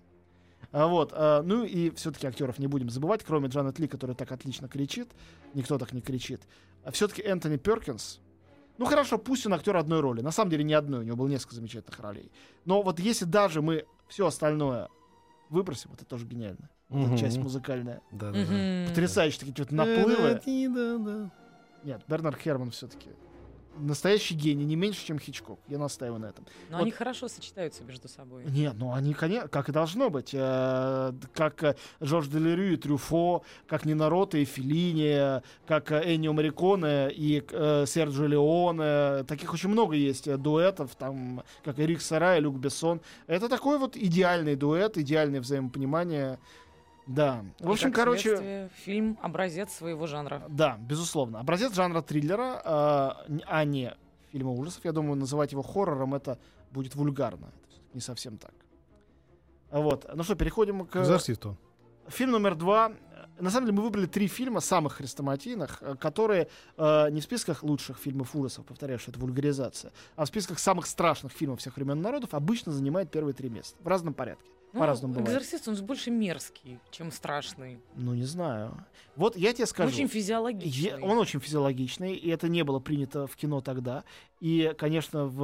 А, 0.72 0.88
Вот, 0.88 1.12
а, 1.14 1.42
ну 1.44 1.64
и 1.64 1.90
все-таки 1.92 2.26
актеров 2.28 2.58
не 2.60 2.68
будем 2.68 2.90
забывать, 2.90 3.24
кроме 3.24 3.50
Джанет 3.50 3.78
Ли, 3.78 3.88
которая 3.88 4.16
так 4.16 4.32
отлично 4.32 4.70
кричит, 4.70 5.12
никто 5.54 5.78
так 5.78 5.92
не 5.92 6.02
кричит. 6.02 6.42
А 6.86 6.92
все-таки 6.92 7.22
Энтони 7.22 7.58
Перкинс, 7.58 8.20
ну 8.78 8.86
хорошо, 8.86 9.18
пусть 9.18 9.46
он 9.46 9.54
актер 9.54 9.76
одной 9.76 10.00
роли, 10.00 10.22
на 10.22 10.32
самом 10.32 10.50
деле 10.50 10.64
не 10.64 10.74
одной, 10.74 11.02
у 11.02 11.04
него 11.04 11.18
было 11.18 11.28
несколько 11.28 11.56
замечательных 11.56 12.00
ролей. 12.00 12.32
Но 12.64 12.82
вот 12.82 13.00
если 13.00 13.26
даже 13.26 13.62
мы 13.62 13.86
все 14.08 14.28
остальное 14.28 14.88
выбросим, 15.50 15.92
это 15.94 16.06
тоже 16.06 16.26
гениально. 16.26 16.70
Вот 16.96 17.08
Мгм. 17.10 17.18
часть 17.18 17.38
музыкальная. 17.38 18.02
Да, 18.12 18.32
да, 18.32 18.40
да. 18.46 18.88
Потрясающие 18.90 19.40
такие 19.40 19.54
что-то 19.54 19.76
наплывы. 19.76 20.40
Да, 20.46 20.98
да. 20.98 21.32
Нет, 21.84 22.02
Бернард 22.08 22.40
Херман 22.40 22.72
все-таки 22.72 23.10
настоящий 23.78 24.36
гений, 24.36 24.66
не 24.66 24.76
меньше, 24.76 25.06
чем 25.06 25.20
Хичкок. 25.20 25.60
Я 25.68 25.78
настаиваю 25.78 26.20
на 26.22 26.28
этом. 26.28 26.46
Но 26.70 26.78
Вот. 26.78 26.84
они 26.84 26.92
хорошо 26.92 27.28
сочетаются 27.28 27.84
между 27.84 28.08
собой. 28.08 28.46
Нет, 28.46 28.74
ну 28.78 28.94
они, 28.94 29.14
конечно, 29.14 29.48
как 29.50 29.70
и 29.70 29.72
должно 29.72 30.10
быть. 30.10 30.30
Э, 30.34 31.12
как 31.34 31.64
э, 31.64 31.76
Жорж 32.00 32.28
Делерю 32.28 32.74
и 32.74 32.78
Трюфо, 32.78 33.44
как 33.68 33.86
Нина 33.86 34.10
Рота 34.10 34.38
и 34.38 34.46
Феллини, 34.46 35.42
как 35.68 35.92
э, 35.92 36.16
Эннио 36.16 36.34
Мариконе 36.34 37.12
и 37.12 37.44
э, 37.52 37.86
Серджио 37.86 38.28
Леоне. 38.28 39.24
Таких 39.26 39.54
очень 39.54 39.70
много 39.70 39.96
есть 39.96 40.28
э, 40.28 40.38
дуэтов, 40.38 40.96
там, 40.96 41.44
как 41.64 41.80
Эрик 41.80 42.02
Сара 42.02 42.38
и 42.38 42.42
Люк 42.42 42.56
Бессон. 42.58 43.02
Это 43.28 43.50
такой 43.50 43.78
вот 43.78 43.98
идеальный 43.98 44.56
дуэт, 44.56 44.98
идеальное 44.98 45.42
взаимопонимание. 45.42 46.40
Да. 47.08 47.46
В 47.60 47.70
И 47.70 47.72
общем, 47.72 47.92
как 47.92 48.06
короче... 48.06 48.70
фильм 48.84 49.18
образец 49.22 49.72
своего 49.74 50.08
жанра. 50.08 50.44
Да, 50.50 50.78
безусловно. 50.80 51.40
Образец 51.40 51.74
жанра 51.74 52.02
триллера, 52.02 52.62
э, 52.64 53.40
а 53.46 53.64
не 53.64 53.96
фильма 54.32 54.52
ужасов. 54.52 54.84
Я 54.86 54.92
думаю, 54.92 55.16
называть 55.16 55.52
его 55.52 55.62
хоррором 55.62 56.16
это 56.16 56.40
будет 56.72 56.96
вульгарно. 56.96 57.46
Это 57.46 57.82
не 57.94 58.02
совсем 58.02 58.38
так. 58.38 58.54
Вот. 59.72 60.10
Ну 60.14 60.24
что, 60.24 60.36
переходим 60.36 60.86
к... 60.86 60.96
Экзорцисту. 60.98 61.58
Фильм 62.08 62.32
номер 62.32 62.56
два. 62.56 62.94
На 63.40 63.50
самом 63.50 63.68
деле 63.68 63.78
мы 63.78 63.84
выбрали 63.84 64.06
три 64.06 64.28
фильма 64.28 64.62
самых 64.62 64.94
хрестоматийных, 64.94 65.80
э, 65.82 65.96
которые 65.96 66.48
э, 66.78 67.10
не 67.12 67.20
в 67.22 67.24
списках 67.24 67.64
лучших 67.64 67.98
фильмов 67.98 68.36
ужасов, 68.36 68.66
повторяю, 68.66 69.00
что 69.00 69.12
это 69.12 69.20
вульгаризация, 69.20 69.92
а 70.16 70.26
в 70.26 70.28
списках 70.28 70.58
самых 70.60 70.86
страшных 70.86 71.34
фильмов 71.34 71.60
всех 71.60 71.76
времен 71.76 72.02
народов 72.02 72.34
обычно 72.34 72.72
занимает 72.72 73.12
первые 73.12 73.34
три 73.34 73.50
места. 73.50 73.78
В 73.82 73.88
разном 73.88 74.14
порядке. 74.14 74.50
Ну, 74.76 74.82
По-разному 74.82 75.14
бывает. 75.14 75.30
экзорцист, 75.30 75.68
он 75.70 75.76
же 75.78 75.84
больше 75.84 76.12
мерзкий, 76.12 76.80
чем 76.92 77.10
страшный. 77.12 77.80
Ну, 77.96 78.14
не 78.14 78.26
знаю. 78.26 78.86
Вот 79.16 79.38
я 79.38 79.54
тебе 79.54 79.66
скажу. 79.68 79.88
Очень 79.90 80.10
физиологичный. 80.10 81.00
Е- 81.00 81.00
Он 81.02 81.18
очень 81.18 81.40
физиологичный, 81.40 82.14
и 82.14 82.30
это 82.30 82.50
не 82.50 82.64
было 82.64 82.80
принято 82.80 83.26
в 83.26 83.36
кино 83.38 83.62
тогда. 83.62 84.04
И, 84.42 84.74
конечно, 84.78 85.28
в 85.28 85.40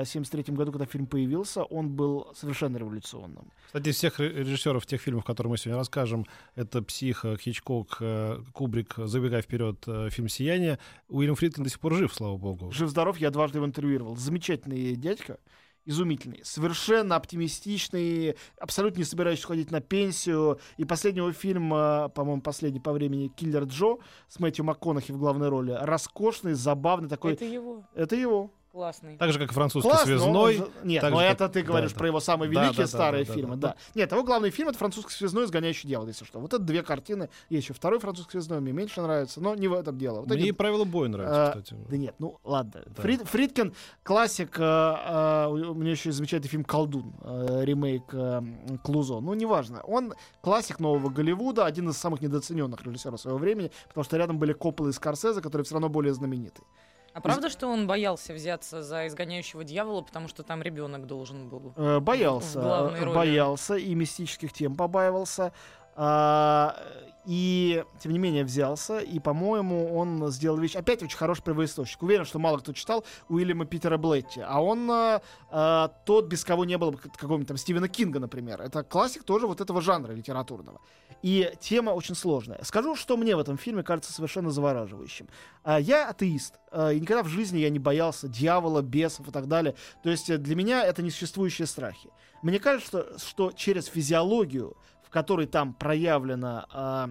1973 0.00 0.56
году, 0.56 0.72
когда 0.72 0.86
фильм 0.86 1.06
появился, 1.06 1.62
он 1.62 1.90
был 1.90 2.26
совершенно 2.34 2.76
революционным. 2.76 3.52
Кстати, 3.66 3.88
из 3.90 3.96
всех 3.96 4.18
ре- 4.18 4.30
режиссеров 4.30 4.84
тех 4.84 5.00
фильмов, 5.00 5.24
которые 5.24 5.52
мы 5.52 5.58
сегодня 5.58 5.78
расскажем, 5.78 6.26
это 6.56 6.82
«Псих», 6.82 7.24
э, 7.24 7.36
Хичкок, 7.36 7.98
э, 8.00 8.40
Кубрик, 8.52 8.94
забегая 8.96 9.42
вперед, 9.42 9.76
э, 9.86 10.10
фильм 10.10 10.28
«Сияние», 10.28 10.80
Уильям 11.08 11.36
Фридкин 11.36 11.62
до 11.62 11.70
сих 11.70 11.78
пор 11.78 11.94
жив, 11.94 12.12
слава 12.12 12.36
богу. 12.36 12.72
Жив-здоров, 12.72 13.16
я 13.18 13.30
дважды 13.30 13.58
его 13.58 13.66
интервьюировал. 13.66 14.16
Замечательный 14.16 14.96
дядька, 14.96 15.38
изумительный, 15.84 16.40
совершенно 16.44 17.16
оптимистичный, 17.16 18.36
абсолютно 18.58 18.98
не 18.98 19.04
собирающийся 19.04 19.48
уходить 19.48 19.70
на 19.70 19.80
пенсию. 19.80 20.58
И 20.76 20.84
последнего 20.84 21.32
фильма, 21.32 22.10
по-моему, 22.14 22.42
последний 22.42 22.80
по 22.80 22.92
времени, 22.92 23.28
«Киллер 23.28 23.64
Джо» 23.64 23.98
с 24.28 24.38
Мэтью 24.38 24.64
МакКонахи 24.64 25.12
в 25.12 25.18
главной 25.18 25.48
роли. 25.48 25.76
Роскошный, 25.80 26.54
забавный 26.54 27.08
такой. 27.08 27.32
Это 27.32 27.44
его. 27.44 27.84
Это 27.94 28.16
его. 28.16 28.52
Классный. 28.72 29.18
Так 29.18 29.30
же, 29.34 29.38
как 29.38 29.52
французский 29.52 29.86
Классно, 29.90 30.06
связной. 30.06 30.58
он 30.60 30.68
Нет, 30.82 31.02
но 31.02 31.18
же, 31.20 31.24
это 31.26 31.44
как- 31.44 31.52
ты 31.52 31.62
говоришь 31.62 31.92
да, 31.92 31.98
про 31.98 32.06
его 32.06 32.20
самые 32.20 32.50
Да, 32.50 32.62
великие 32.62 32.86
да, 32.86 32.90
да, 32.90 32.98
старые 32.98 33.24
да, 33.24 33.28
да, 33.28 33.34
фильмы, 33.36 33.56
да. 33.56 33.68
да. 33.68 33.76
Нет, 33.94 34.10
его 34.12 34.24
главный 34.24 34.48
фильм 34.48 34.70
это 34.70 34.78
французский 34.78 35.12
связной 35.12 35.44
«Изгоняющий 35.44 35.88
дьявола», 35.90 36.08
если 36.08 36.24
что. 36.24 36.38
Вот 36.40 36.54
это 36.54 36.62
две 36.62 36.82
картины. 36.82 37.28
Есть 37.50 37.64
еще 37.64 37.74
второй 37.74 37.98
французский 37.98 38.32
связной, 38.32 38.60
мне 38.60 38.72
меньше 38.72 39.02
нравится, 39.02 39.42
но 39.42 39.54
не 39.54 39.68
в 39.68 39.74
этом 39.74 39.98
дело. 39.98 40.20
Вот 40.20 40.28
Мне 40.30 40.38
эти- 40.38 40.46
и 40.48 40.52
правила 40.52 40.84
боя 40.84 41.08
А, 41.08 41.10
нравятся, 41.10 41.60
кстати. 41.62 41.80
Да 41.90 41.96
нет, 41.98 42.14
ну 42.18 42.38
ладно. 42.44 42.82
Да. 42.86 43.02
Фрид- 43.02 43.26
Фридкин 43.26 43.74
классик. 44.02 44.58
э, 44.58 44.62
э, 44.62 45.46
у 45.48 45.74
меня 45.74 45.90
еще 45.90 46.10
замечательный 46.10 46.48
фильм 46.48 46.64
«Колдун», 46.64 47.12
э, 47.22 47.64
ремейк 47.64 48.04
э, 48.14 48.40
Клузо. 48.82 49.20
Ну, 49.20 49.34
неважно. 49.34 49.82
Он 49.82 50.14
классик 50.40 50.80
нового 50.80 51.10
Голливуда, 51.10 51.66
один 51.66 51.90
из 51.90 51.98
самых 51.98 52.22
недооцененных 52.22 52.82
режиссеров 52.86 53.20
своего 53.20 53.38
времени, 53.38 53.70
потому 53.88 54.04
что 54.04 54.16
рядом 54.16 54.38
были 54.38 54.54
Коппола 54.54 54.88
и 54.88 54.92
Скорсезе, 54.92 55.42
которые 55.42 55.66
все 55.66 55.74
равно 55.74 55.90
более 55.90 56.14
знаменитые. 56.14 56.64
А 57.14 57.20
правда, 57.20 57.50
что 57.50 57.68
он 57.68 57.86
боялся 57.86 58.32
взяться 58.32 58.82
за 58.82 59.06
изгоняющего 59.06 59.64
дьявола, 59.64 60.00
потому 60.00 60.28
что 60.28 60.42
там 60.42 60.62
ребенок 60.62 61.06
должен 61.06 61.48
был? 61.48 61.74
Э, 61.76 62.00
боялся, 62.00 62.58
э, 62.58 63.12
боялся 63.12 63.74
и 63.74 63.94
мистических 63.94 64.52
тем 64.52 64.74
побаивался. 64.74 65.52
А, 65.94 66.76
и, 67.24 67.84
тем 68.00 68.12
не 68.12 68.18
менее, 68.18 68.44
взялся. 68.44 68.98
И, 68.98 69.20
по-моему, 69.20 69.94
он 69.94 70.28
сделал 70.30 70.58
вещь... 70.58 70.74
Опять 70.74 71.02
очень 71.02 71.16
хороший 71.16 71.42
первоисточник. 71.42 72.02
Уверен, 72.02 72.24
что 72.24 72.38
мало 72.38 72.58
кто 72.58 72.72
читал 72.72 73.04
Уильяма 73.28 73.64
Питера 73.64 73.96
Блетти. 73.96 74.40
А 74.40 74.60
он 74.60 74.90
э, 74.90 75.88
тот, 76.04 76.26
без 76.26 76.44
кого 76.44 76.64
не 76.64 76.76
было 76.78 76.90
бы 76.90 76.98
как- 76.98 77.12
какого-нибудь 77.12 77.48
там 77.48 77.56
Стивена 77.56 77.86
Кинга, 77.88 78.18
например. 78.18 78.60
Это 78.60 78.82
классик 78.82 79.22
тоже 79.22 79.46
вот 79.46 79.60
этого 79.60 79.80
жанра 79.80 80.12
литературного. 80.12 80.80
И 81.22 81.52
тема 81.60 81.90
очень 81.90 82.16
сложная. 82.16 82.58
Скажу, 82.64 82.96
что 82.96 83.16
мне 83.16 83.36
в 83.36 83.38
этом 83.38 83.56
фильме 83.56 83.84
кажется 83.84 84.12
совершенно 84.12 84.50
завораживающим. 84.50 85.28
Я 85.64 86.08
атеист. 86.08 86.54
И 86.72 86.98
никогда 86.98 87.22
в 87.22 87.28
жизни 87.28 87.58
я 87.58 87.70
не 87.70 87.78
боялся 87.78 88.26
дьявола, 88.26 88.82
бесов 88.82 89.28
и 89.28 89.30
так 89.30 89.46
далее. 89.46 89.76
То 90.02 90.10
есть 90.10 90.28
э, 90.28 90.38
для 90.38 90.56
меня 90.56 90.84
это 90.84 91.02
несуществующие 91.02 91.66
страхи. 91.66 92.10
Мне 92.42 92.58
кажется, 92.58 93.16
что, 93.18 93.52
через 93.52 93.86
физиологию, 93.86 94.76
которой 95.12 95.46
там 95.46 95.74
проявлено 95.74 96.66
а, 96.72 97.10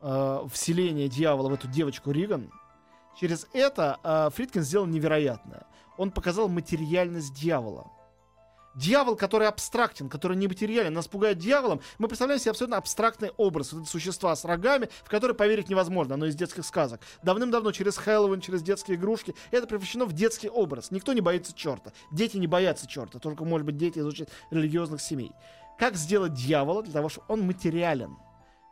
а, 0.00 0.46
вселение 0.48 1.08
дьявола 1.08 1.50
в 1.50 1.54
эту 1.54 1.68
девочку 1.68 2.10
Риган, 2.10 2.50
через 3.20 3.46
это 3.52 3.98
а, 4.02 4.30
Фридкин 4.30 4.62
сделал 4.62 4.86
невероятное. 4.86 5.66
Он 5.96 6.10
показал 6.10 6.48
материальность 6.48 7.34
дьявола. 7.34 7.90
Дьявол, 8.74 9.14
который 9.14 9.46
абстрактен, 9.46 10.08
который 10.08 10.36
нематериален, 10.36 10.92
нас 10.92 11.06
пугает 11.06 11.38
дьяволом, 11.38 11.80
мы 11.98 12.08
представляем 12.08 12.40
себе 12.40 12.50
абсолютно 12.50 12.76
абстрактный 12.76 13.30
образ. 13.36 13.72
Вот 13.72 13.82
это 13.82 13.90
существа 13.90 14.34
с 14.34 14.44
рогами, 14.44 14.88
в 15.04 15.08
которые 15.08 15.36
поверить 15.36 15.68
невозможно, 15.68 16.14
оно 16.14 16.26
из 16.26 16.34
детских 16.34 16.66
сказок. 16.66 17.00
Давным-давно 17.22 17.70
через 17.70 17.96
Хэллоуин, 17.96 18.40
через 18.40 18.62
детские 18.62 18.96
игрушки, 18.96 19.36
это 19.52 19.68
превращено 19.68 20.06
в 20.06 20.12
детский 20.12 20.48
образ. 20.48 20.90
Никто 20.90 21.12
не 21.12 21.20
боится 21.20 21.54
черта. 21.54 21.92
Дети 22.10 22.36
не 22.36 22.48
боятся 22.48 22.88
черта, 22.88 23.20
только, 23.20 23.44
может 23.44 23.64
быть, 23.64 23.76
дети 23.76 24.00
из 24.00 24.06
очень 24.06 24.26
религиозных 24.50 25.00
семей. 25.00 25.30
Как 25.78 25.96
сделать 25.96 26.34
дьявола 26.34 26.82
для 26.82 26.92
того, 26.92 27.08
чтобы 27.08 27.26
он 27.28 27.46
материален? 27.46 28.16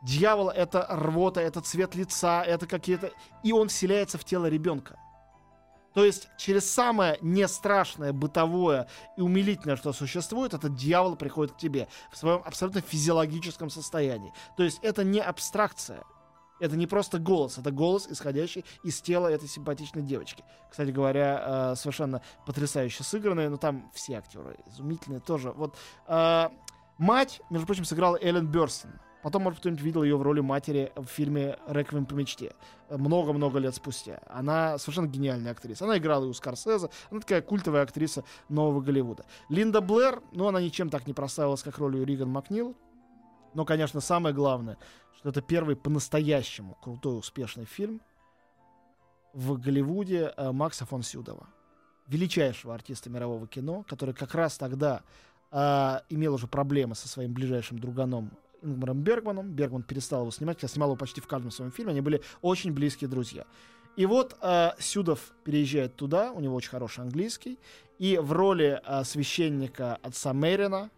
Дьявол— 0.03 0.49
это 0.55 0.85
рвота, 0.89 1.39
это 1.41 1.61
цвет 1.61 1.95
лица, 1.95 2.43
это 2.43 2.67
какие-то... 2.67 3.11
И 3.43 3.53
он 3.53 3.69
вселяется 3.69 4.17
в 4.17 4.25
тело 4.25 4.47
ребенка. 4.47 4.97
То 5.93 6.03
есть 6.03 6.27
через 6.37 6.69
самое 6.69 7.17
нестрашное, 7.21 8.13
бытовое 8.13 8.87
и 9.15 9.21
умилительное, 9.21 9.75
что 9.75 9.93
существует, 9.93 10.53
этот 10.53 10.75
дьявол 10.75 11.15
приходит 11.15 11.53
к 11.53 11.57
тебе 11.57 11.87
в 12.11 12.17
своем 12.17 12.41
абсолютно 12.43 12.81
физиологическом 12.81 13.69
состоянии. 13.69 14.33
То 14.57 14.63
есть 14.63 14.79
это 14.81 15.03
не 15.03 15.19
абстракция. 15.19 16.03
Это 16.59 16.77
не 16.77 16.87
просто 16.87 17.19
голос, 17.19 17.57
это 17.57 17.71
голос, 17.71 18.07
исходящий 18.09 18.63
из 18.83 19.01
тела 19.01 19.27
этой 19.27 19.49
симпатичной 19.49 20.01
девочки. 20.01 20.43
Кстати 20.69 20.91
говоря, 20.91 21.71
э, 21.73 21.75
совершенно 21.75 22.21
потрясающе 22.45 23.03
сыгранные, 23.03 23.49
но 23.49 23.57
там 23.57 23.91
все 23.93 24.15
актеры 24.15 24.57
изумительные 24.67 25.19
тоже. 25.19 25.51
Вот 25.51 25.75
э, 26.07 26.49
мать, 26.97 27.41
между 27.49 27.65
прочим, 27.65 27.85
сыграла 27.85 28.17
Эллен 28.21 28.47
Бёрстон. 28.47 28.91
Потом, 29.23 29.43
может, 29.43 29.59
кто-нибудь 29.59 29.81
видел 29.81 30.03
ее 30.03 30.17
в 30.17 30.21
роли 30.21 30.41
матери 30.41 30.91
в 30.97 31.05
фильме 31.05 31.57
«Реквием 31.65 32.05
по 32.05 32.13
мечте». 32.13 32.53
Много-много 32.89 33.57
лет 33.57 33.73
спустя. 33.73 34.21
Она 34.27 34.77
совершенно 34.77 35.07
гениальная 35.07 35.53
актриса. 35.53 35.85
Она 35.85 35.97
играла 35.97 36.25
и 36.25 36.27
у 36.27 36.33
Скорсезе. 36.33 36.89
Она 37.09 37.21
такая 37.21 37.41
культовая 37.41 37.83
актриса 37.83 38.25
нового 38.49 38.81
Голливуда. 38.81 39.25
Линда 39.47 39.79
Блэр, 39.79 40.21
ну, 40.33 40.47
она 40.47 40.61
ничем 40.61 40.89
так 40.89 41.07
не 41.07 41.13
прославилась, 41.13 41.63
как 41.63 41.77
ролью 41.77 42.05
Риган 42.05 42.29
Макнил. 42.29 42.75
Но, 43.53 43.63
конечно, 43.63 44.01
самое 44.01 44.35
главное, 44.35 44.77
что 45.15 45.29
это 45.29 45.41
первый 45.41 45.77
по-настоящему 45.77 46.77
крутой, 46.81 47.19
успешный 47.19 47.65
фильм 47.65 48.01
в 49.31 49.57
Голливуде 49.57 50.33
э, 50.35 50.51
Макса 50.51 50.85
фон 50.85 51.01
Сюдова. 51.01 51.47
Величайшего 52.07 52.73
артиста 52.73 53.09
мирового 53.09 53.47
кино, 53.47 53.85
который 53.87 54.13
как 54.13 54.35
раз 54.35 54.57
тогда 54.57 55.03
э, 55.53 55.99
имел 56.09 56.33
уже 56.33 56.47
проблемы 56.47 56.95
со 56.95 57.07
своим 57.07 57.33
ближайшим 57.33 57.79
друганом 57.79 58.31
Ингмаром 58.61 59.01
Бергманом. 59.01 59.51
Бергман 59.51 59.83
перестал 59.83 60.21
его 60.21 60.31
снимать, 60.31 60.57
хотя 60.57 60.67
снимал 60.67 60.89
его 60.89 60.97
почти 60.97 61.21
в 61.21 61.27
каждом 61.27 61.51
своем 61.51 61.71
фильме. 61.71 61.91
Они 61.91 62.01
были 62.01 62.21
очень 62.41 62.73
близкие 62.73 63.09
друзья. 63.09 63.45
И 63.95 64.05
вот 64.05 64.35
э, 64.41 64.71
Сюдов 64.79 65.31
переезжает 65.43 65.95
туда, 65.95 66.31
у 66.31 66.39
него 66.39 66.55
очень 66.55 66.71
хороший 66.71 67.01
английский, 67.01 67.59
и 67.99 68.17
в 68.17 68.31
роли 68.31 68.81
э, 68.83 69.03
священника 69.03 69.97
отца 70.01 70.33
Мэрина, 70.33 70.89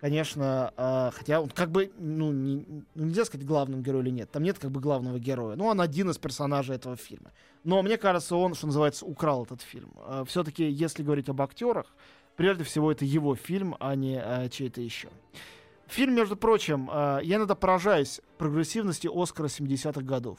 конечно, 0.00 0.72
э, 0.76 1.10
хотя 1.12 1.40
он 1.40 1.48
как 1.48 1.72
бы, 1.72 1.92
ну, 1.98 2.30
не, 2.30 2.64
ну, 2.94 3.06
нельзя 3.06 3.24
сказать, 3.24 3.44
главным 3.44 3.82
героем 3.82 4.06
или 4.06 4.14
нет, 4.14 4.30
там 4.30 4.44
нет 4.44 4.60
как 4.60 4.70
бы 4.70 4.80
главного 4.80 5.18
героя, 5.18 5.56
ну, 5.56 5.66
он 5.66 5.80
один 5.80 6.10
из 6.10 6.18
персонажей 6.18 6.76
этого 6.76 6.96
фильма. 6.96 7.32
Но 7.64 7.82
мне 7.82 7.96
кажется, 7.96 8.36
он, 8.36 8.54
что 8.54 8.66
называется, 8.66 9.04
украл 9.04 9.44
этот 9.44 9.60
фильм. 9.60 9.92
Э, 10.06 10.24
все-таки, 10.28 10.68
если 10.68 11.02
говорить 11.02 11.28
об 11.28 11.42
актерах, 11.42 11.86
прежде 12.36 12.64
всего, 12.64 12.90
это 12.90 13.04
его 13.04 13.34
фильм, 13.34 13.76
а 13.80 13.94
не 13.94 14.20
э, 14.22 14.48
чей-то 14.48 14.80
еще. 14.80 15.08
Фильм, 15.86 16.14
между 16.14 16.36
прочим, 16.36 16.88
э, 16.90 17.20
я 17.22 17.36
иногда 17.36 17.54
поражаюсь 17.54 18.20
прогрессивности 18.38 19.08
Оскара 19.12 19.46
70-х 19.46 20.00
годов. 20.02 20.38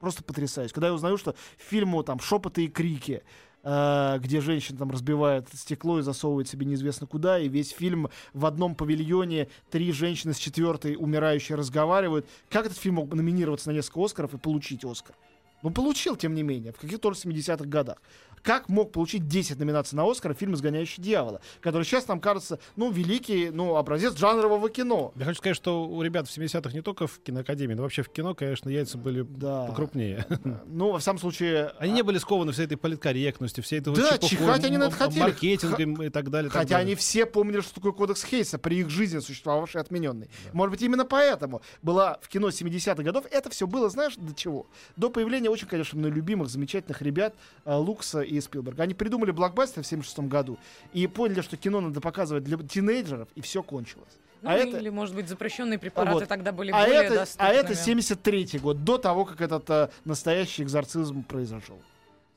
Просто 0.00 0.24
потрясаюсь. 0.24 0.72
Когда 0.72 0.88
я 0.88 0.94
узнаю, 0.94 1.16
что 1.16 1.34
фильму 1.56 2.02
там 2.02 2.18
«Шепоты 2.18 2.64
и 2.64 2.68
крики», 2.68 3.22
э, 3.62 4.18
где 4.20 4.40
женщина 4.40 4.78
там 4.78 4.90
разбивает 4.90 5.48
стекло 5.54 6.00
и 6.00 6.02
засовывает 6.02 6.48
себе 6.48 6.66
неизвестно 6.66 7.06
куда, 7.06 7.38
и 7.38 7.48
весь 7.48 7.70
фильм 7.70 8.08
в 8.34 8.44
одном 8.44 8.74
павильоне 8.74 9.48
три 9.70 9.92
женщины 9.92 10.34
с 10.34 10.38
четвертой 10.38 10.96
умирающие 10.98 11.56
разговаривают. 11.56 12.26
Как 12.50 12.66
этот 12.66 12.78
фильм 12.78 12.96
мог 12.96 13.14
номинироваться 13.14 13.70
на 13.70 13.74
несколько 13.74 14.04
Оскаров 14.04 14.34
и 14.34 14.38
получить 14.38 14.84
Оскар? 14.84 15.14
Ну, 15.62 15.70
получил, 15.70 16.16
тем 16.16 16.34
не 16.34 16.42
менее, 16.42 16.72
в 16.72 16.78
каких-то 16.78 17.10
70-х 17.10 17.64
годах. 17.66 17.98
Как 18.42 18.68
мог 18.68 18.90
получить 18.92 19.28
10 19.28 19.58
номинаций 19.58 19.96
на 19.96 20.10
Оскар 20.10 20.34
фильм 20.34 20.54
«Изгоняющий 20.54 21.02
дьявола», 21.02 21.40
который 21.60 21.84
сейчас 21.84 22.08
нам 22.08 22.20
кажется, 22.20 22.58
ну, 22.76 22.90
великий, 22.90 23.50
ну, 23.50 23.76
образец 23.76 24.16
жанрового 24.16 24.68
кино. 24.68 25.12
Я 25.16 25.26
хочу 25.26 25.38
сказать, 25.38 25.56
что 25.56 25.84
у 25.84 26.02
ребят 26.02 26.28
в 26.28 26.36
70-х 26.36 26.74
не 26.74 26.82
только 26.82 27.06
в 27.06 27.20
киноакадемии, 27.20 27.74
но 27.74 27.82
вообще 27.82 28.02
в 28.02 28.08
кино, 28.08 28.34
конечно, 28.34 28.68
яйца 28.68 28.98
были 28.98 29.22
Да. 29.22 29.66
покрупнее. 29.66 30.26
Ну, 30.66 30.90
во 30.92 30.98
всяком 30.98 31.18
случае... 31.20 31.72
Они 31.78 31.92
не 31.92 32.02
были 32.02 32.18
скованы 32.18 32.50
всей 32.52 32.64
этой 32.66 32.76
политкорректностью, 32.76 33.62
всей 33.62 33.78
этой 33.78 33.94
Да, 33.94 34.18
чихать 34.18 34.64
они 34.64 34.76
на 34.76 34.84
это 34.84 34.96
хотели. 34.96 35.20
маркетингом 35.20 36.02
и 36.02 36.08
так 36.08 36.30
далее. 36.30 36.50
так 36.50 36.58
Хотя 36.62 36.70
далее. 36.76 36.86
они 36.86 36.94
все 36.96 37.26
помнили, 37.26 37.60
что 37.60 37.74
такое 37.74 37.92
кодекс 37.92 38.24
Хейса 38.24 38.58
при 38.58 38.80
их 38.80 38.90
жизни 38.90 39.20
существовавший 39.20 39.80
отмененный. 39.80 40.28
Может 40.52 40.72
быть, 40.72 40.82
именно 40.82 41.04
поэтому 41.04 41.62
была 41.82 42.18
в 42.20 42.28
кино 42.28 42.48
70-х 42.48 43.02
годов. 43.02 43.24
Это 43.30 43.50
все 43.50 43.66
было, 43.66 43.88
знаешь, 43.88 44.14
до 44.16 44.34
чего? 44.34 44.66
До 44.96 45.10
появления 45.10 45.48
очень, 45.50 45.68
конечно, 45.68 45.96
мной 45.98 46.10
любимых, 46.10 46.48
замечательных 46.48 47.02
ребят 47.02 47.34
э, 47.64 47.74
Лукса 47.74 48.22
и 48.36 48.40
Спилберга. 48.40 48.82
Они 48.84 48.94
придумали 48.94 49.30
блокбастер 49.30 49.82
в 49.82 49.86
76 49.86 50.20
году 50.28 50.58
и 50.92 51.06
поняли, 51.06 51.40
что 51.42 51.56
кино 51.56 51.80
надо 51.80 52.00
показывать 52.00 52.44
для 52.44 52.56
тинейджеров, 52.58 53.28
и 53.34 53.40
все 53.40 53.62
кончилось. 53.62 54.18
Ну, 54.42 54.50
а 54.50 54.54
это- 54.54 54.76
или, 54.78 54.88
может 54.88 55.14
быть, 55.14 55.28
запрещенные 55.28 55.78
препараты 55.78 56.18
Вот. 56.20 56.28
тогда 56.28 56.50
были 56.50 56.72
А 56.72 56.80
более 56.84 57.02
это, 57.04 57.14
доступными. 57.14 57.50
а 57.50 57.54
это 57.54 57.74
73-й 57.74 58.58
год, 58.58 58.82
до 58.84 58.98
того, 58.98 59.24
как 59.24 59.40
этот 59.40 59.70
э, 59.70 59.88
настоящий 60.04 60.64
экзорцизм 60.64 61.22
произошел. 61.22 61.78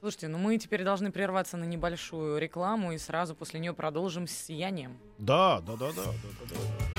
Слушайте, 0.02 0.28
ну 0.28 0.38
мы 0.38 0.56
теперь 0.60 0.84
должны 0.84 1.12
прерваться 1.12 1.58
на 1.58 1.64
небольшую 1.64 2.38
рекламу 2.38 2.92
и 2.92 3.00
сразу 3.00 3.34
после 3.34 3.60
нее 3.60 3.74
продолжим 3.74 4.28
с 4.28 4.32
сиянием. 4.34 4.98
Да, 5.18 5.62
да, 5.62 5.76
да, 5.78 5.88
да, 5.96 6.04
да, 6.04 6.12
да, 6.50 6.56
да. 6.94 6.95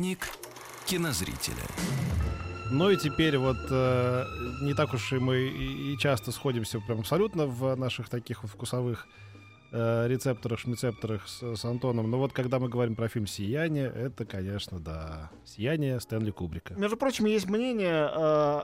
Спутник 0.00 0.30
кинозрителя. 0.86 1.62
Ну 2.70 2.88
и 2.88 2.96
теперь 2.96 3.36
вот 3.36 3.58
э, 3.70 4.24
не 4.62 4.72
так 4.72 4.94
уж 4.94 5.12
и 5.12 5.18
мы 5.18 5.40
и, 5.40 5.92
и 5.92 5.98
часто 5.98 6.32
сходимся 6.32 6.80
прям 6.80 7.00
абсолютно 7.00 7.44
в 7.44 7.76
наших 7.76 8.08
таких 8.08 8.42
вот 8.42 8.50
вкусовых 8.50 9.06
э, 9.72 10.08
рецепторах, 10.08 10.58
шмецепторах 10.58 11.28
с, 11.28 11.54
с 11.54 11.64
Антоном. 11.66 12.10
Но 12.10 12.16
вот 12.16 12.32
когда 12.32 12.58
мы 12.58 12.70
говорим 12.70 12.96
про 12.96 13.08
фильм 13.08 13.26
«Сияние», 13.26 13.92
это, 13.94 14.24
конечно, 14.24 14.80
да, 14.80 15.30
«Сияние» 15.44 16.00
Стэнли 16.00 16.30
Кубрика. 16.30 16.72
Между 16.78 16.96
прочим, 16.96 17.26
есть 17.26 17.46
мнение, 17.50 18.10
э, 18.10 18.60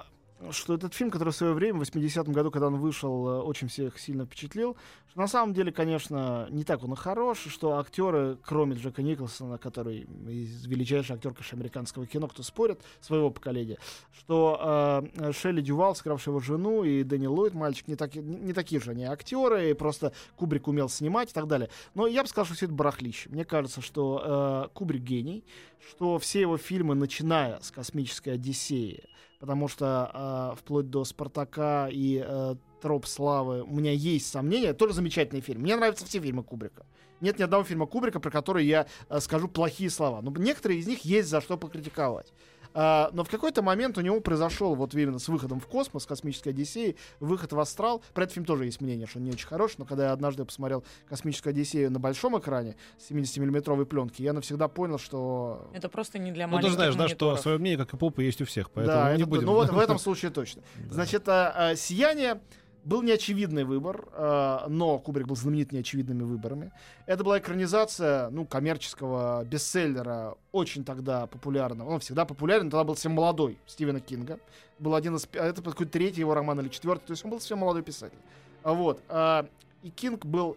что 0.51 0.75
этот 0.75 0.95
фильм, 0.95 1.11
который 1.11 1.31
в 1.31 1.37
свое 1.37 1.55
время, 1.55 1.79
в 1.79 1.83
80-м 1.83 2.33
году, 2.33 2.51
когда 2.51 2.67
он 2.67 2.77
вышел, 2.77 3.29
э, 3.29 3.41
очень 3.41 3.69
всех 3.69 3.99
сильно 3.99 4.27
впечатлил, 4.27 4.77
что 5.11 5.21
на 5.21 5.29
самом 5.29 5.55
деле, 5.55 5.73
конечно, 5.73 6.47
не 6.51 6.63
так 6.65 6.85
он 6.85 6.93
и 6.93 6.97
хорош, 6.97 7.47
что 7.49 7.79
актеры, 7.79 8.37
кроме 8.43 8.77
Джека 8.77 9.03
Николсона, 9.03 9.57
который 9.57 10.07
из 10.29 10.67
величайший 10.67 11.17
актер, 11.17 11.33
конечно, 11.33 11.57
американского 11.57 12.07
кино, 12.07 12.29
кто 12.29 12.43
спорит, 12.43 12.81
своего 13.01 13.31
поколения, 13.31 13.79
что 14.13 15.09
э, 15.17 15.33
Шелли 15.33 15.63
Дювал, 15.63 15.95
сыгравшая 15.95 16.33
его 16.33 16.41
жену, 16.41 16.85
и 16.85 17.03
Дэнни 17.03 17.27
Ллойд, 17.27 17.55
мальчик, 17.55 17.89
не, 17.89 17.97
таки- 17.97 18.21
не 18.21 18.53
такие 18.53 18.81
же 18.81 18.91
они 18.91 19.05
актеры, 19.05 19.71
и 19.71 19.75
просто 19.75 20.13
Кубрик 20.37 20.69
умел 20.69 20.91
снимать 20.91 21.31
и 21.31 21.35
так 21.35 21.47
далее. 21.47 21.71
Но 21.95 22.07
я 22.07 22.23
бы 22.23 22.29
сказал, 22.29 22.45
что 22.45 22.55
все 22.55 22.67
это 22.67 22.75
барахлище. 22.75 23.31
Мне 23.31 23.47
кажется, 23.47 23.81
что 23.81 24.67
э, 24.67 24.75
Кубрик 24.75 25.03
гений, 25.03 25.45
что 25.89 26.19
все 26.19 26.43
его 26.43 26.59
фильмы, 26.59 26.95
начиная 26.95 27.59
с 27.61 27.71
«Космической 27.71 28.35
Одиссеи», 28.35 29.05
потому 29.39 29.69
что 29.69 30.53
э, 30.55 30.57
вплоть 30.59 30.91
до 30.91 31.05
«Спартака» 31.05 31.89
и 31.91 32.23
э, 32.25 32.55
«Троп 32.81 33.07
славы» 33.07 33.63
у 33.63 33.75
меня 33.75 33.93
есть 33.93 34.29
сомнения. 34.29 34.73
Тоже 34.73 34.95
замечательный 34.95 35.41
фильм. 35.41 35.63
Мне 35.63 35.77
нравятся 35.77 36.07
все 36.07 36.21
фильмы 36.21 36.43
Кубрика. 36.43 36.87
Нет 37.21 37.39
ни 37.39 37.43
одного 37.43 37.65
фильма 37.65 37.87
Кубрика, 37.87 38.21
про 38.21 38.31
который 38.31 38.67
я 38.67 38.87
э, 39.09 39.21
скажу 39.21 39.49
плохие 39.49 39.91
слова. 39.91 40.21
Но 40.21 40.31
некоторые 40.31 40.81
из 40.81 40.87
них 40.87 41.05
есть 41.05 41.29
за 41.29 41.41
что 41.41 41.57
покритиковать. 41.57 42.33
А, 42.79 43.09
но 43.15 43.25
в 43.25 43.31
какой-то 43.31 43.63
момент 43.63 43.97
у 43.97 44.03
него 44.03 44.21
произошел 44.21 44.75
вот 44.75 44.95
именно 44.95 45.19
с 45.19 45.29
выходом 45.29 45.61
в 45.61 45.67
космос, 45.67 46.05
космической 46.05 46.51
Одиссеи, 46.51 46.97
выход 47.21 47.55
в 47.55 47.59
астрал. 47.59 48.03
Про 48.13 48.25
этот 48.25 48.35
фильм 48.35 48.45
тоже 48.45 48.67
есть 48.67 48.83
мнение, 48.83 49.07
что 49.07 49.19
он 49.19 49.25
не 49.25 49.31
очень 49.31 49.47
хорош, 49.47 49.79
но 49.79 49.87
когда 49.87 50.07
я 50.07 50.13
однажды 50.13 50.45
посмотрел 50.45 50.85
космическую 51.09 51.53
Одиссею 51.53 51.91
на 51.91 51.99
большом 51.99 52.39
экране 52.39 52.77
с 52.99 53.11
70-миллиметровой 53.11 53.87
пленки, 53.87 54.21
я 54.21 54.35
навсегда 54.35 54.69
понял, 54.69 54.99
что 54.99 55.71
Это 55.73 55.89
просто 55.89 56.19
не 56.19 56.33
для 56.33 56.47
Ну, 56.47 56.51
ты 56.51 56.57
маленьких 56.57 56.75
знаешь, 56.75 56.95
да, 56.97 57.09
что 57.09 57.37
свое 57.37 57.57
мнение, 57.57 57.79
как 57.79 57.95
и 57.95 57.97
попа, 57.97 58.21
есть 58.21 58.43
у 58.43 58.45
всех, 58.45 58.71
поэтому 58.71 58.99
да, 58.99 59.17
не 59.17 59.23
это- 59.23 59.27
будем... 59.27 59.47
ну 59.47 59.55
вот 59.55 59.71
в 59.71 59.79
этом 59.79 59.99
случае 60.07 60.31
точно. 60.31 60.61
Значит, 60.91 61.27
а, 61.31 61.71
а, 61.71 61.77
«Сияние» 61.77 62.43
был 62.87 63.03
неочевидный 63.03 63.65
выбор, 63.65 64.09
а, 64.13 64.67
но 64.69 64.99
Кубрик 64.99 65.27
был 65.27 65.35
знаменит 65.35 65.73
неочевидными 65.73 66.23
выборами. 66.23 66.73
Это 67.07 67.25
была 67.25 67.39
экранизация, 67.39 68.31
ну, 68.31 68.47
коммерческого 68.47 69.45
бестселлера, 69.45 70.37
очень 70.53 70.85
тогда 70.85 71.27
популярного. 71.27 71.91
Он 71.91 72.01
всегда 72.01 72.25
популярен, 72.25 72.71
тогда 72.71 72.85
был 72.85 72.95
совсем 72.95 73.13
молодой, 73.13 73.59
Стивена 73.67 74.01
Кинга. 74.01 74.39
Был 74.79 74.95
один 74.95 75.17
из... 75.17 75.29
а 75.35 75.45
Это 75.45 75.63
какой-то 75.63 75.91
третий 75.93 76.21
его 76.21 76.33
роман 76.33 76.61
или 76.61 76.69
четвертый, 76.69 77.07
то 77.07 77.11
есть 77.11 77.25
он 77.25 77.33
был 77.33 77.41
совсем 77.41 77.59
молодой 77.59 77.83
писатель. 77.83 78.19
А 78.63 78.73
Вот. 78.73 79.03
а, 79.09 79.49
И 79.83 79.91
Кинг 79.91 80.25
был 80.25 80.57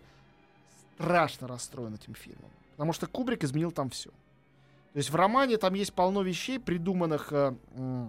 страшно 0.96 1.48
расстроен 1.48 1.96
этим 1.96 2.14
фильмом, 2.14 2.52
потому 2.72 2.94
что 2.94 3.08
Кубрик 3.08 3.44
изменил 3.44 3.72
там 3.72 3.90
все. 3.90 4.12
То 4.94 4.98
есть 4.98 5.10
в 5.10 5.16
романе 5.16 5.58
там 5.58 5.74
есть 5.74 5.94
полно 5.94 6.22
вещей, 6.22 6.60
придуманных, 6.60 7.32
э, 7.32 7.56
э, 7.76 8.08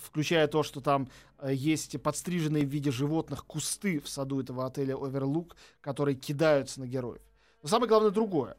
включая 0.00 0.46
то, 0.48 0.62
что 0.62 0.80
там 0.80 1.08
э, 1.38 1.52
есть 1.54 2.00
подстриженные 2.02 2.64
в 2.64 2.68
виде 2.68 2.90
животных 2.90 3.44
кусты 3.44 4.00
в 4.00 4.08
саду 4.08 4.40
этого 4.40 4.66
отеля 4.66 4.94
Оверлук, 4.96 5.56
которые 5.80 6.14
кидаются 6.14 6.80
на 6.80 6.86
героев. 6.86 7.22
Но 7.62 7.68
самое 7.68 7.88
главное 7.88 8.10
другое. 8.10 8.56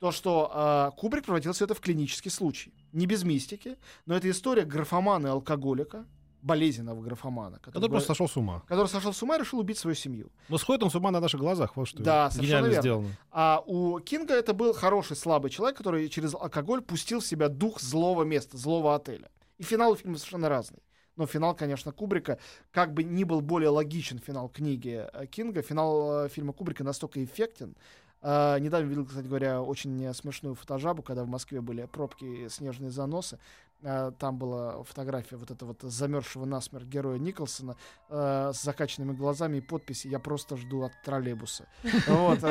То, 0.00 0.12
что 0.12 0.50
э, 0.94 0.96
Кубрик 0.98 1.24
превратил 1.24 1.52
все 1.52 1.66
это 1.66 1.74
в 1.74 1.80
клинический 1.80 2.30
случай. 2.30 2.72
Не 2.92 3.06
без 3.06 3.22
мистики, 3.22 3.76
но 4.06 4.16
это 4.16 4.30
история 4.30 4.64
графомана 4.64 5.26
и 5.28 5.30
алкоголика, 5.30 6.06
болезненного 6.42 7.02
графомана, 7.02 7.58
который, 7.58 7.74
Который 7.74 7.90
просто 7.90 8.08
сошел 8.08 8.26
с 8.26 8.34
ума. 8.36 8.62
который 8.66 8.86
сошел 8.88 9.12
с 9.12 9.22
ума 9.22 9.36
и 9.36 9.40
решил 9.40 9.58
убить 9.58 9.76
свою 9.76 9.94
семью. 9.94 10.32
Но 10.48 10.56
сходит 10.56 10.82
он 10.82 10.90
с 10.90 10.94
ума 10.94 11.10
на 11.10 11.20
наших 11.20 11.38
глазах, 11.38 11.76
вот 11.76 11.86
что 11.86 12.02
Да, 12.02 12.30
совершенно 12.30 12.46
гениально 12.48 12.66
верно. 12.68 12.80
сделано. 12.80 13.08
А 13.30 13.62
у 13.66 13.98
Кинга 14.00 14.32
это 14.32 14.54
был 14.54 14.72
хороший, 14.72 15.16
слабый 15.16 15.50
человек, 15.50 15.76
который 15.76 16.08
через 16.08 16.34
алкоголь 16.34 16.80
пустил 16.80 17.20
в 17.20 17.26
себя 17.26 17.48
дух 17.50 17.78
злого 17.80 18.22
места, 18.24 18.56
злого 18.56 18.94
отеля. 18.94 19.30
И 19.60 19.62
финал 19.62 19.92
у 19.92 19.96
фильма 19.96 20.16
совершенно 20.16 20.48
разный. 20.48 20.82
Но 21.16 21.26
финал, 21.26 21.54
конечно, 21.54 21.92
Кубрика, 21.92 22.38
как 22.70 22.94
бы 22.94 23.04
ни 23.04 23.24
был 23.24 23.42
более 23.42 23.68
логичен 23.68 24.18
финал 24.18 24.48
книги 24.48 25.06
э, 25.12 25.26
Кинга, 25.26 25.60
финал 25.60 26.24
э, 26.24 26.28
фильма 26.30 26.54
Кубрика 26.54 26.82
настолько 26.82 27.22
эффектен. 27.22 27.76
Э, 28.22 28.58
недавно 28.58 28.86
видел, 28.86 29.04
кстати 29.04 29.26
говоря, 29.26 29.60
очень 29.60 30.14
смешную 30.14 30.54
фотожабу, 30.54 31.02
когда 31.02 31.24
в 31.24 31.28
Москве 31.28 31.60
были 31.60 31.84
пробки 31.84 32.24
и 32.24 32.48
снежные 32.48 32.90
заносы. 32.90 33.38
Э, 33.82 34.12
Там 34.18 34.38
была 34.38 34.82
фотография 34.84 35.36
вот 35.36 35.50
этого 35.50 35.76
вот 35.78 35.82
замерзшего 35.82 36.46
насмерть 36.46 36.86
героя 36.86 37.18
Николсона 37.18 37.76
э, 38.08 38.52
с 38.54 38.62
закачанными 38.62 39.12
глазами 39.12 39.58
и 39.58 39.60
подписи 39.60 40.08
«Я 40.08 40.20
просто 40.20 40.56
жду 40.56 40.84
от 40.84 40.92
троллейбуса». 41.04 41.66
Вот, 42.08 42.42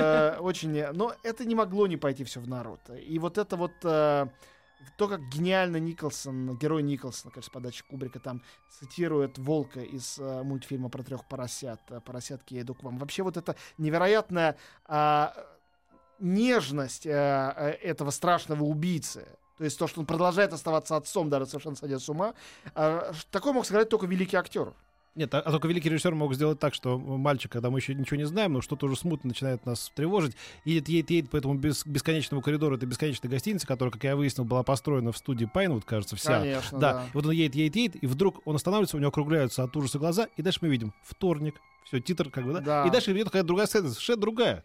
очень... 0.42 0.86
Но 0.94 1.16
это 1.24 1.44
не 1.44 1.56
могло 1.56 1.88
не 1.88 1.98
пойти 1.98 2.24
все 2.24 2.40
в 2.40 2.48
народ. 2.48 2.82
И 3.04 3.18
вот 3.18 3.40
это 3.40 3.58
вот... 3.58 3.74
э, 4.80 4.84
то, 4.98 5.08
как 5.08 5.22
гениально 5.30 5.78
Николсон, 5.78 6.58
герой 6.58 6.84
Николсона, 6.84 7.32
конечно, 7.32 7.50
с 7.50 7.54
подачи 7.54 7.84
Кубрика, 7.88 8.20
там 8.20 8.42
цитирует 8.70 9.38
Волка 9.38 9.82
из 9.82 10.18
э, 10.20 10.44
мультфильма 10.44 10.90
про 10.90 11.04
трех 11.04 11.28
поросят. 11.28 11.80
э, 11.90 12.00
Поросятки, 12.00 12.56
я 12.56 12.62
иду 12.62 12.74
к 12.74 12.84
вам. 12.84 12.98
Вообще 12.98 13.24
вот 13.24 13.38
это 13.38 13.56
невероятная 13.78 14.58
а, 14.86 15.34
нежность 16.20 17.06
э, 17.06 17.12
э, 17.12 17.70
этого 17.82 18.12
страшного 18.12 18.64
убийцы. 18.64 19.28
То 19.58 19.64
есть 19.66 19.78
то, 19.78 19.88
что 19.88 20.00
он 20.00 20.06
продолжает 20.06 20.54
оставаться 20.54 20.96
отцом, 20.96 21.30
даже 21.30 21.46
совершенно 21.46 21.76
сойдя 21.76 22.00
с 22.00 22.08
ума. 22.08 22.34
ш- 22.74 23.14
такое 23.30 23.52
мог 23.52 23.66
сыграть 23.66 23.90
только 23.90 24.06
великий 24.06 24.38
актер. 24.38 24.74
Нет, 25.20 25.34
а, 25.34 25.40
а 25.42 25.52
только 25.52 25.68
великий 25.68 25.90
режиссер 25.90 26.16
мог 26.16 26.34
сделать 26.34 26.60
так, 26.60 26.74
что 26.74 26.98
мальчик, 26.98 27.52
когда 27.52 27.70
мы 27.70 27.80
еще 27.80 27.94
ничего 27.94 28.16
не 28.16 28.24
знаем, 28.26 28.54
но 28.54 28.62
что-то 28.62 28.86
уже 28.86 28.96
смутно 28.96 29.28
начинает 29.28 29.66
нас 29.66 29.92
тревожить, 29.94 30.38
едет, 30.64 30.88
едет, 30.88 31.10
едет 31.10 31.30
по 31.30 31.36
этому 31.36 31.56
бес- 31.56 31.86
бесконечному 31.86 32.42
коридору 32.42 32.78
этой 32.78 32.86
бесконечной 32.86 33.30
гостиницы, 33.30 33.68
которая, 33.68 33.92
как 33.92 34.02
я 34.06 34.16
выяснил, 34.16 34.46
была 34.46 34.64
построена 34.64 35.12
в 35.12 35.18
студии 35.18 35.44
Пайнвуд, 35.44 35.84
кажется, 35.84 36.16
вся. 36.16 36.40
Конечно, 36.40 36.80
Да. 36.80 36.94
да. 36.94 37.04
И 37.08 37.10
вот 37.14 37.26
он 37.26 37.32
едет, 37.34 37.56
едет, 37.56 37.76
едет, 37.76 38.04
и 38.04 38.08
вдруг 38.08 38.42
он 38.46 38.56
останавливается, 38.56 38.96
у 38.96 39.02
него 39.02 39.10
округляются 39.10 39.64
от 39.64 39.76
ужаса 39.76 40.00
глаза, 40.00 40.30
и 40.38 40.42
дальше 40.42 40.60
мы 40.62 40.70
видим 40.70 40.94
вторник. 41.04 41.56
Все, 41.84 42.00
титр, 42.00 42.30
как 42.30 42.46
бы, 42.46 42.54
да? 42.54 42.60
Да. 42.62 42.88
И 42.88 42.90
дальше 42.90 43.12
идет 43.12 43.26
какая-то 43.26 43.48
другая 43.48 43.68
сцена, 43.68 43.90
совершенно 43.90 44.22
другая. 44.22 44.64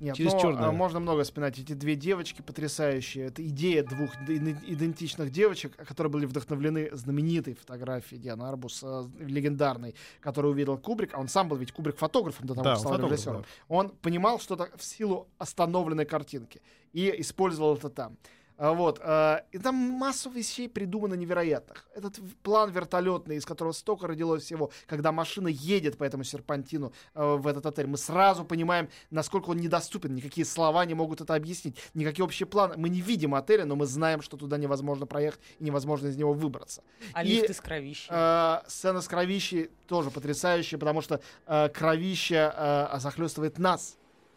Нет, 0.00 0.14
Через 0.16 0.34
но, 0.34 0.40
чёрное. 0.40 0.68
а, 0.68 0.72
можно 0.72 1.00
много 1.00 1.24
вспоминать. 1.24 1.58
Эти 1.58 1.72
две 1.72 1.96
девочки 1.96 2.42
потрясающие. 2.42 3.26
Это 3.26 3.46
идея 3.46 3.82
двух 3.82 4.14
ид- 4.28 4.58
идентичных 4.66 5.30
девочек, 5.30 5.74
которые 5.76 6.10
были 6.12 6.26
вдохновлены 6.26 6.90
знаменитой 6.92 7.54
фотографией 7.54 8.20
Дианы 8.20 8.42
Арбус, 8.42 8.80
э, 8.82 9.04
легендарной, 9.20 9.94
которую 10.20 10.52
увидел 10.52 10.76
Кубрик. 10.76 11.14
А 11.14 11.18
он 11.18 11.28
сам 11.28 11.48
был 11.48 11.56
ведь 11.56 11.72
Кубрик 11.72 11.96
фотографом 11.96 12.46
до 12.46 12.54
того, 12.54 12.64
Да, 12.64 12.70
как 12.74 12.80
стал 12.80 12.98
режиссером. 13.08 13.42
да. 13.42 13.46
Он 13.68 13.88
понимал 13.88 14.38
что-то 14.38 14.68
в 14.76 14.84
силу 14.84 15.28
остановленной 15.38 16.04
картинки 16.04 16.60
и 16.92 17.14
использовал 17.18 17.74
это 17.76 17.88
там. 17.88 18.16
А, 18.58 18.72
Вот. 18.72 19.00
э, 19.02 19.40
И 19.52 19.58
там 19.58 19.74
массу 19.74 20.30
вещей 20.30 20.68
придумано 20.68 21.14
невероятных. 21.14 21.86
Этот 21.94 22.18
план 22.42 22.70
вертолетный, 22.70 23.36
из 23.36 23.44
которого 23.44 23.72
столько 23.72 24.06
родилось 24.06 24.42
всего, 24.44 24.70
когда 24.86 25.12
машина 25.12 25.48
едет 25.48 25.98
по 25.98 26.04
этому 26.04 26.24
серпантину 26.24 26.92
э, 27.14 27.36
в 27.36 27.46
этот 27.46 27.66
отель, 27.66 27.86
мы 27.86 27.98
сразу 27.98 28.44
понимаем, 28.44 28.88
насколько 29.10 29.50
он 29.50 29.58
недоступен. 29.58 30.14
Никакие 30.14 30.44
слова 30.44 30.84
не 30.86 30.94
могут 30.94 31.20
это 31.20 31.34
объяснить. 31.34 31.76
Никакие 31.94 32.24
общие 32.24 32.46
планы. 32.46 32.74
Мы 32.76 32.88
не 32.88 33.00
видим 33.00 33.34
отеля, 33.34 33.64
но 33.64 33.76
мы 33.76 33.86
знаем, 33.86 34.22
что 34.22 34.36
туда 34.36 34.56
невозможно 34.56 35.06
проехать 35.06 35.40
и 35.58 35.64
невозможно 35.64 36.08
из 36.08 36.16
него 36.16 36.32
выбраться. 36.32 36.82
А 37.12 37.22
И, 37.24 37.28
лифт 37.28 37.50
из 37.50 37.60
кровищи. 37.60 38.08
Э, 38.10 38.60
сцена 38.68 39.00
с 39.02 39.08
кровищей 39.08 39.70
тоже 39.86 40.10
потрясающая, 40.10 40.78
потому 40.78 41.02
что 41.02 41.20
э, 41.46 41.68
кровища 41.68 42.90
э, 42.94 42.98
захлестывает 43.00 43.58
нас. 43.58 43.96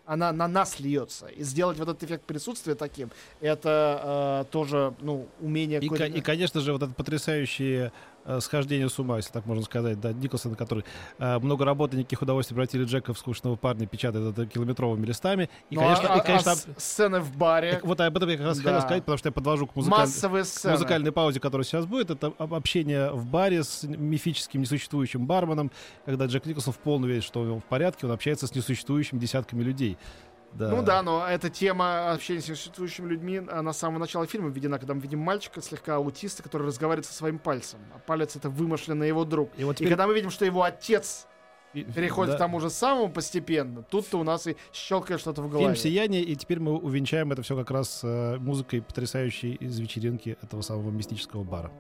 Она 0.10 0.34
на 0.34 0.48
нас 0.48 0.80
льется. 0.80 1.28
И 1.28 1.44
сделать 1.44 1.78
вот 1.78 1.88
этот 1.88 2.02
эффект 2.02 2.26
присутствия 2.26 2.74
таким, 2.74 3.12
это 3.42 4.46
э, 4.48 4.52
тоже, 4.52 4.96
ну, 5.02 5.28
умение... 5.40 5.80
И, 5.80 5.86
и, 5.86 6.22
конечно 6.22 6.62
же, 6.62 6.74
вот 6.74 6.82
это 6.82 6.92
потрясающее 6.96 7.92
э, 8.19 8.19
схождение 8.40 8.90
с 8.90 9.00
ума, 9.00 9.18
если 9.18 9.32
так 9.32 9.46
можно 9.46 9.64
сказать, 9.64 10.00
да, 10.00 10.14
Николсона, 10.14 10.56
который 10.56 10.86
э, 11.18 11.40
много 11.40 11.66
работы, 11.66 11.98
никаких 11.98 12.22
удовольствий 12.22 12.54
превратили 12.56 12.84
Джека 12.86 13.14
в 13.14 13.18
скучного 13.20 13.56
парня, 13.56 13.88
печатает 13.88 14.38
это 14.38 14.46
километровыми 14.46 15.06
листами. 15.06 15.50
И, 15.70 15.76
Ну, 15.76 15.82
конечно, 15.82 16.10
а- 16.14 16.18
и, 16.18 16.20
а- 16.20 16.24
конечно 16.24 16.52
а 16.52 16.56
с- 16.56 16.68
сцены 16.78 17.20
в 17.20 17.36
баре, 17.36 17.74
так 17.74 17.86
вот 17.86 18.00
об 18.02 18.16
этом 18.18 18.30
я 18.30 18.38
как 18.38 18.46
раз 18.46 18.58
Да. 18.58 18.64
хотел 18.64 18.82
сказать, 18.82 19.04
потому 19.04 19.18
что 19.18 19.28
я 19.30 19.34
подвожу 19.34 19.68
к 19.68 19.76
музыкальной 19.76 20.06
массовые 20.06 20.44
к 20.44 20.64
музыкальной 20.72 21.12
паузе, 21.12 21.40
которая 21.40 21.66
сейчас 21.66 21.86
будет, 21.86 22.12
это 22.12 22.32
об- 22.38 22.54
общение 22.54 23.12
в 23.12 23.26
баре 23.26 23.64
с 23.64 23.84
мифическим 23.84 24.62
несуществующим 24.62 25.26
барменом, 25.26 25.72
когда 26.06 26.26
Джек 26.26 26.46
Николсон 26.46 26.74
в 26.74 26.78
полной 26.78 27.06
уверен, 27.08 27.22
что 27.24 27.42
он 27.42 27.60
в 27.62 27.66
порядке, 27.66 28.06
он 28.06 28.12
общается 28.12 28.46
с 28.48 28.54
несуществующими 28.54 29.20
десятками 29.20 29.64
людей. 29.64 29.98
Да. 30.54 30.70
Ну 30.70 30.82
да, 30.82 31.02
но 31.04 31.26
эта 31.28 31.50
тема 31.50 32.12
общения 32.12 32.42
с 32.42 32.46
существующими 32.46 33.08
людьми 33.08 33.42
она 33.50 33.72
с 33.72 33.78
самого 33.78 34.00
начала 34.00 34.26
фильма 34.26 34.50
введена, 34.50 34.78
когда 34.80 34.94
мы 34.94 35.02
видим 35.02 35.20
мальчика, 35.20 35.62
слегка 35.62 35.96
аутиста, 35.98 36.44
который 36.44 36.68
разговаривает 36.68 37.06
со 37.06 37.14
своим 37.14 37.40
пальцем. 37.40 37.80
А 37.96 38.00
палец— 38.00 38.36
это 38.38 38.50
вымышленный 38.50 39.08
его 39.08 39.26
друг. 39.26 39.52
И 39.58 39.64
вот 39.64 39.74
И 39.74 39.76
теперь... 39.78 39.90
когда 39.90 40.08
мы 40.08 40.14
видим, 40.14 40.30
что 40.32 40.46
его 40.46 40.64
отец 40.64 41.28
и- 41.74 41.84
переходит 41.84 42.32
да. 42.32 42.36
к 42.38 42.40
тому 42.40 42.60
же 42.60 42.70
самому 42.70 43.10
постепенно, 43.10 43.84
тут-то 43.84 44.18
у 44.18 44.24
нас 44.24 44.48
и 44.48 44.56
щелкает 44.74 45.22
что-то 45.22 45.42
в 45.42 45.46
Фильм 45.46 45.60
голове. 45.60 45.76
«Сияние», 45.76 46.24
и 46.24 46.36
теперь 46.36 46.60
мы 46.60 46.78
увенчаем 46.78 47.32
это 47.32 47.42
все 47.44 47.56
как 47.56 47.70
раз 47.72 48.02
э, 48.04 48.38
музыкой 48.40 48.82
потрясающей 48.82 49.54
из 49.54 49.80
вечеринки 49.80 50.38
этого 50.42 50.62
самого 50.62 50.90
мистического 50.90 51.44
бара. 51.44 51.72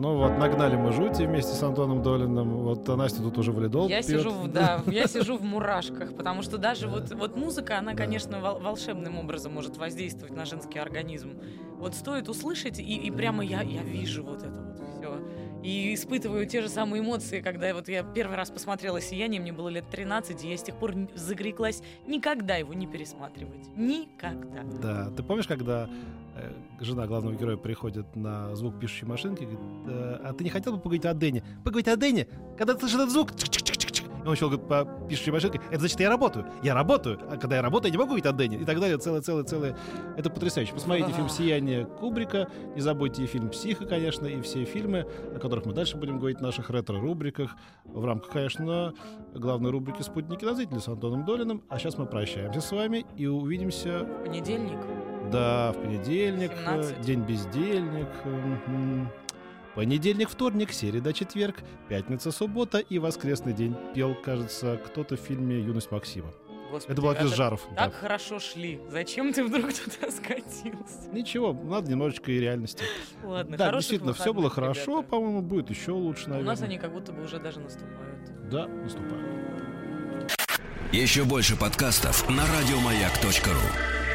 Ну 0.00 0.16
вот, 0.16 0.38
нагнали 0.38 0.76
мы 0.76 0.92
жути 0.92 1.22
вместе 1.24 1.52
с 1.54 1.62
Антоном 1.62 2.02
Долиным. 2.02 2.58
Вот 2.58 2.88
а 2.88 2.94
Настя 2.96 3.20
тут 3.20 3.36
уже 3.36 3.50
валидол 3.50 3.88
Я 3.88 3.96
пьет. 3.96 4.06
сижу, 4.06 4.30
в, 4.30 4.46
да, 4.52 4.80
я 4.86 5.08
сижу 5.08 5.36
в 5.36 5.42
мурашках, 5.42 6.14
потому 6.14 6.42
что 6.42 6.56
даже 6.56 6.86
Да. 6.86 6.92
вот, 6.92 7.10
вот 7.14 7.36
музыка, 7.36 7.78
она, 7.78 7.92
Да. 7.92 7.96
конечно, 7.98 8.38
вол- 8.40 8.60
волшебным 8.60 9.18
образом 9.18 9.52
может 9.54 9.76
воздействовать 9.76 10.36
на 10.36 10.44
женский 10.44 10.78
организм. 10.78 11.32
Вот 11.78 11.94
стоит 11.96 12.28
услышать, 12.28 12.78
и, 12.78 12.82
и 12.96 13.10
прямо 13.10 13.44
я, 13.44 13.62
я 13.62 13.82
вижу 13.82 14.22
вот 14.24 14.42
это. 14.44 14.67
И 15.68 15.92
испытываю 15.92 16.46
те 16.46 16.62
же 16.62 16.70
самые 16.70 17.02
эмоции, 17.02 17.42
когда 17.42 17.74
вот 17.74 17.88
я 17.88 18.02
первый 18.02 18.36
раз 18.38 18.50
посмотрела 18.50 19.02
«Сияние», 19.02 19.38
мне 19.38 19.52
было 19.52 19.68
лет 19.68 19.84
13, 19.90 20.42
и 20.42 20.48
я 20.48 20.56
с 20.56 20.62
тех 20.62 20.74
пор 20.74 20.94
загреклась 21.14 21.82
никогда 22.06 22.56
его 22.56 22.72
не 22.72 22.86
пересматривать. 22.86 23.68
Никогда. 23.76 24.62
Да, 24.80 25.10
ты 25.10 25.22
помнишь, 25.22 25.46
когда 25.46 25.90
э, 26.36 26.52
жена 26.80 27.06
главного 27.06 27.34
героя 27.34 27.58
приходит 27.58 28.16
на 28.16 28.56
звук 28.56 28.80
пишущей 28.80 29.06
машинки, 29.06 29.42
говорит, 29.42 29.60
«Э, 29.88 30.20
а 30.24 30.32
ты 30.32 30.42
не 30.42 30.48
хотел 30.48 30.72
бы 30.72 30.78
поговорить 30.78 31.04
о 31.04 31.12
Дэне? 31.12 31.44
Поговорить 31.62 31.88
о 31.88 31.96
Дэне? 31.96 32.28
Когда 32.56 32.72
ты 32.72 32.80
слышишь 32.80 32.96
этот 32.96 33.10
звук, 33.10 33.32
чик-чик-чик-чик». 33.32 33.88
И 33.88 33.88
он 33.90 33.97
еще 34.32 34.48
говорит 34.48 34.66
по 34.68 34.84
пишущей 35.08 35.32
машинке, 35.32 35.60
это 35.70 35.80
значит, 35.80 36.00
я 36.00 36.08
работаю. 36.08 36.46
Я 36.62 36.74
работаю. 36.74 37.18
А 37.30 37.36
когда 37.36 37.56
я 37.56 37.62
работаю, 37.62 37.90
я 37.90 37.92
не 37.92 37.98
могу 37.98 38.08
говорить 38.08 38.26
о 38.26 38.32
Дэне. 38.32 38.58
И 38.58 38.64
так 38.64 38.80
далее, 38.80 38.98
целое-целое-целое. 38.98 39.76
Это 40.16 40.30
потрясающе. 40.30 40.72
Посмотрите 40.74 41.12
фильм 41.12 41.28
«Сияние» 41.28 41.86
Кубрика. 41.86 42.48
Не 42.74 42.80
забудьте 42.80 43.22
и 43.24 43.26
фильм 43.26 43.48
«Психо», 43.50 43.86
конечно, 43.86 44.26
и 44.26 44.40
все 44.40 44.64
фильмы, 44.64 45.06
о 45.34 45.38
которых 45.38 45.66
мы 45.66 45.72
дальше 45.72 45.96
будем 45.96 46.18
говорить 46.18 46.38
в 46.38 46.42
наших 46.42 46.70
ретро-рубриках. 46.70 47.56
В 47.84 48.04
рамках, 48.04 48.30
конечно, 48.30 48.94
главной 49.34 49.70
рубрики 49.70 50.02
«Спутники 50.02 50.44
на 50.44 50.54
зрителя» 50.54 50.80
с 50.80 50.88
Антоном 50.88 51.24
Долиным. 51.24 51.62
А 51.68 51.78
сейчас 51.78 51.98
мы 51.98 52.06
прощаемся 52.06 52.60
с 52.60 52.70
вами 52.72 53.06
и 53.16 53.26
увидимся 53.26 54.06
Понедельник. 54.24 54.78
да, 55.32 55.72
в 55.72 55.82
понедельник, 55.82 56.50
э, 56.52 56.82
17. 56.82 57.00
день 57.02 57.20
бездельник. 57.22 58.08
Понедельник, 59.78 60.28
вторник, 60.28 60.72
середа, 60.72 61.12
четверг, 61.12 61.58
пятница, 61.88 62.32
суббота 62.32 62.78
и 62.78 62.98
воскресный 62.98 63.52
день. 63.52 63.76
Пел, 63.94 64.12
кажется, 64.12 64.76
кто-то 64.84 65.16
в 65.16 65.20
фильме 65.20 65.60
«Юность 65.60 65.92
Максима». 65.92 66.32
Господи, 66.72 66.92
Это 66.94 67.00
был 67.00 67.10
отец 67.10 67.32
а 67.32 67.36
Жаров. 67.36 67.60
да. 67.76 67.84
Так 67.84 67.94
хорошо 67.94 68.40
шли. 68.40 68.80
Зачем 68.90 69.32
ты 69.32 69.44
вдруг 69.44 69.72
туда 69.72 70.10
скатился? 70.10 71.08
Ничего, 71.12 71.52
надо 71.52 71.92
немножечко 71.92 72.32
и 72.32 72.40
реальности. 72.40 72.82
Ладно, 73.22 73.56
да, 73.56 73.70
действительно, 73.70 74.14
все 74.14 74.34
было 74.34 74.50
хорошо, 74.50 74.94
ребята. 74.96 75.10
по-моему, 75.10 75.42
будет 75.42 75.70
еще 75.70 75.92
лучше, 75.92 76.24
У 76.26 76.30
наверное. 76.30 76.50
нас 76.50 76.62
они 76.62 76.76
как 76.76 76.92
будто 76.92 77.12
бы 77.12 77.22
уже 77.22 77.38
даже 77.38 77.60
наступают. 77.60 78.50
Да, 78.50 78.66
наступает. 78.66 79.22
Еще 80.90 81.22
больше 81.22 81.56
подкастов 81.56 82.28
на 82.28 82.42
радиомаяк.ру. 82.44 84.07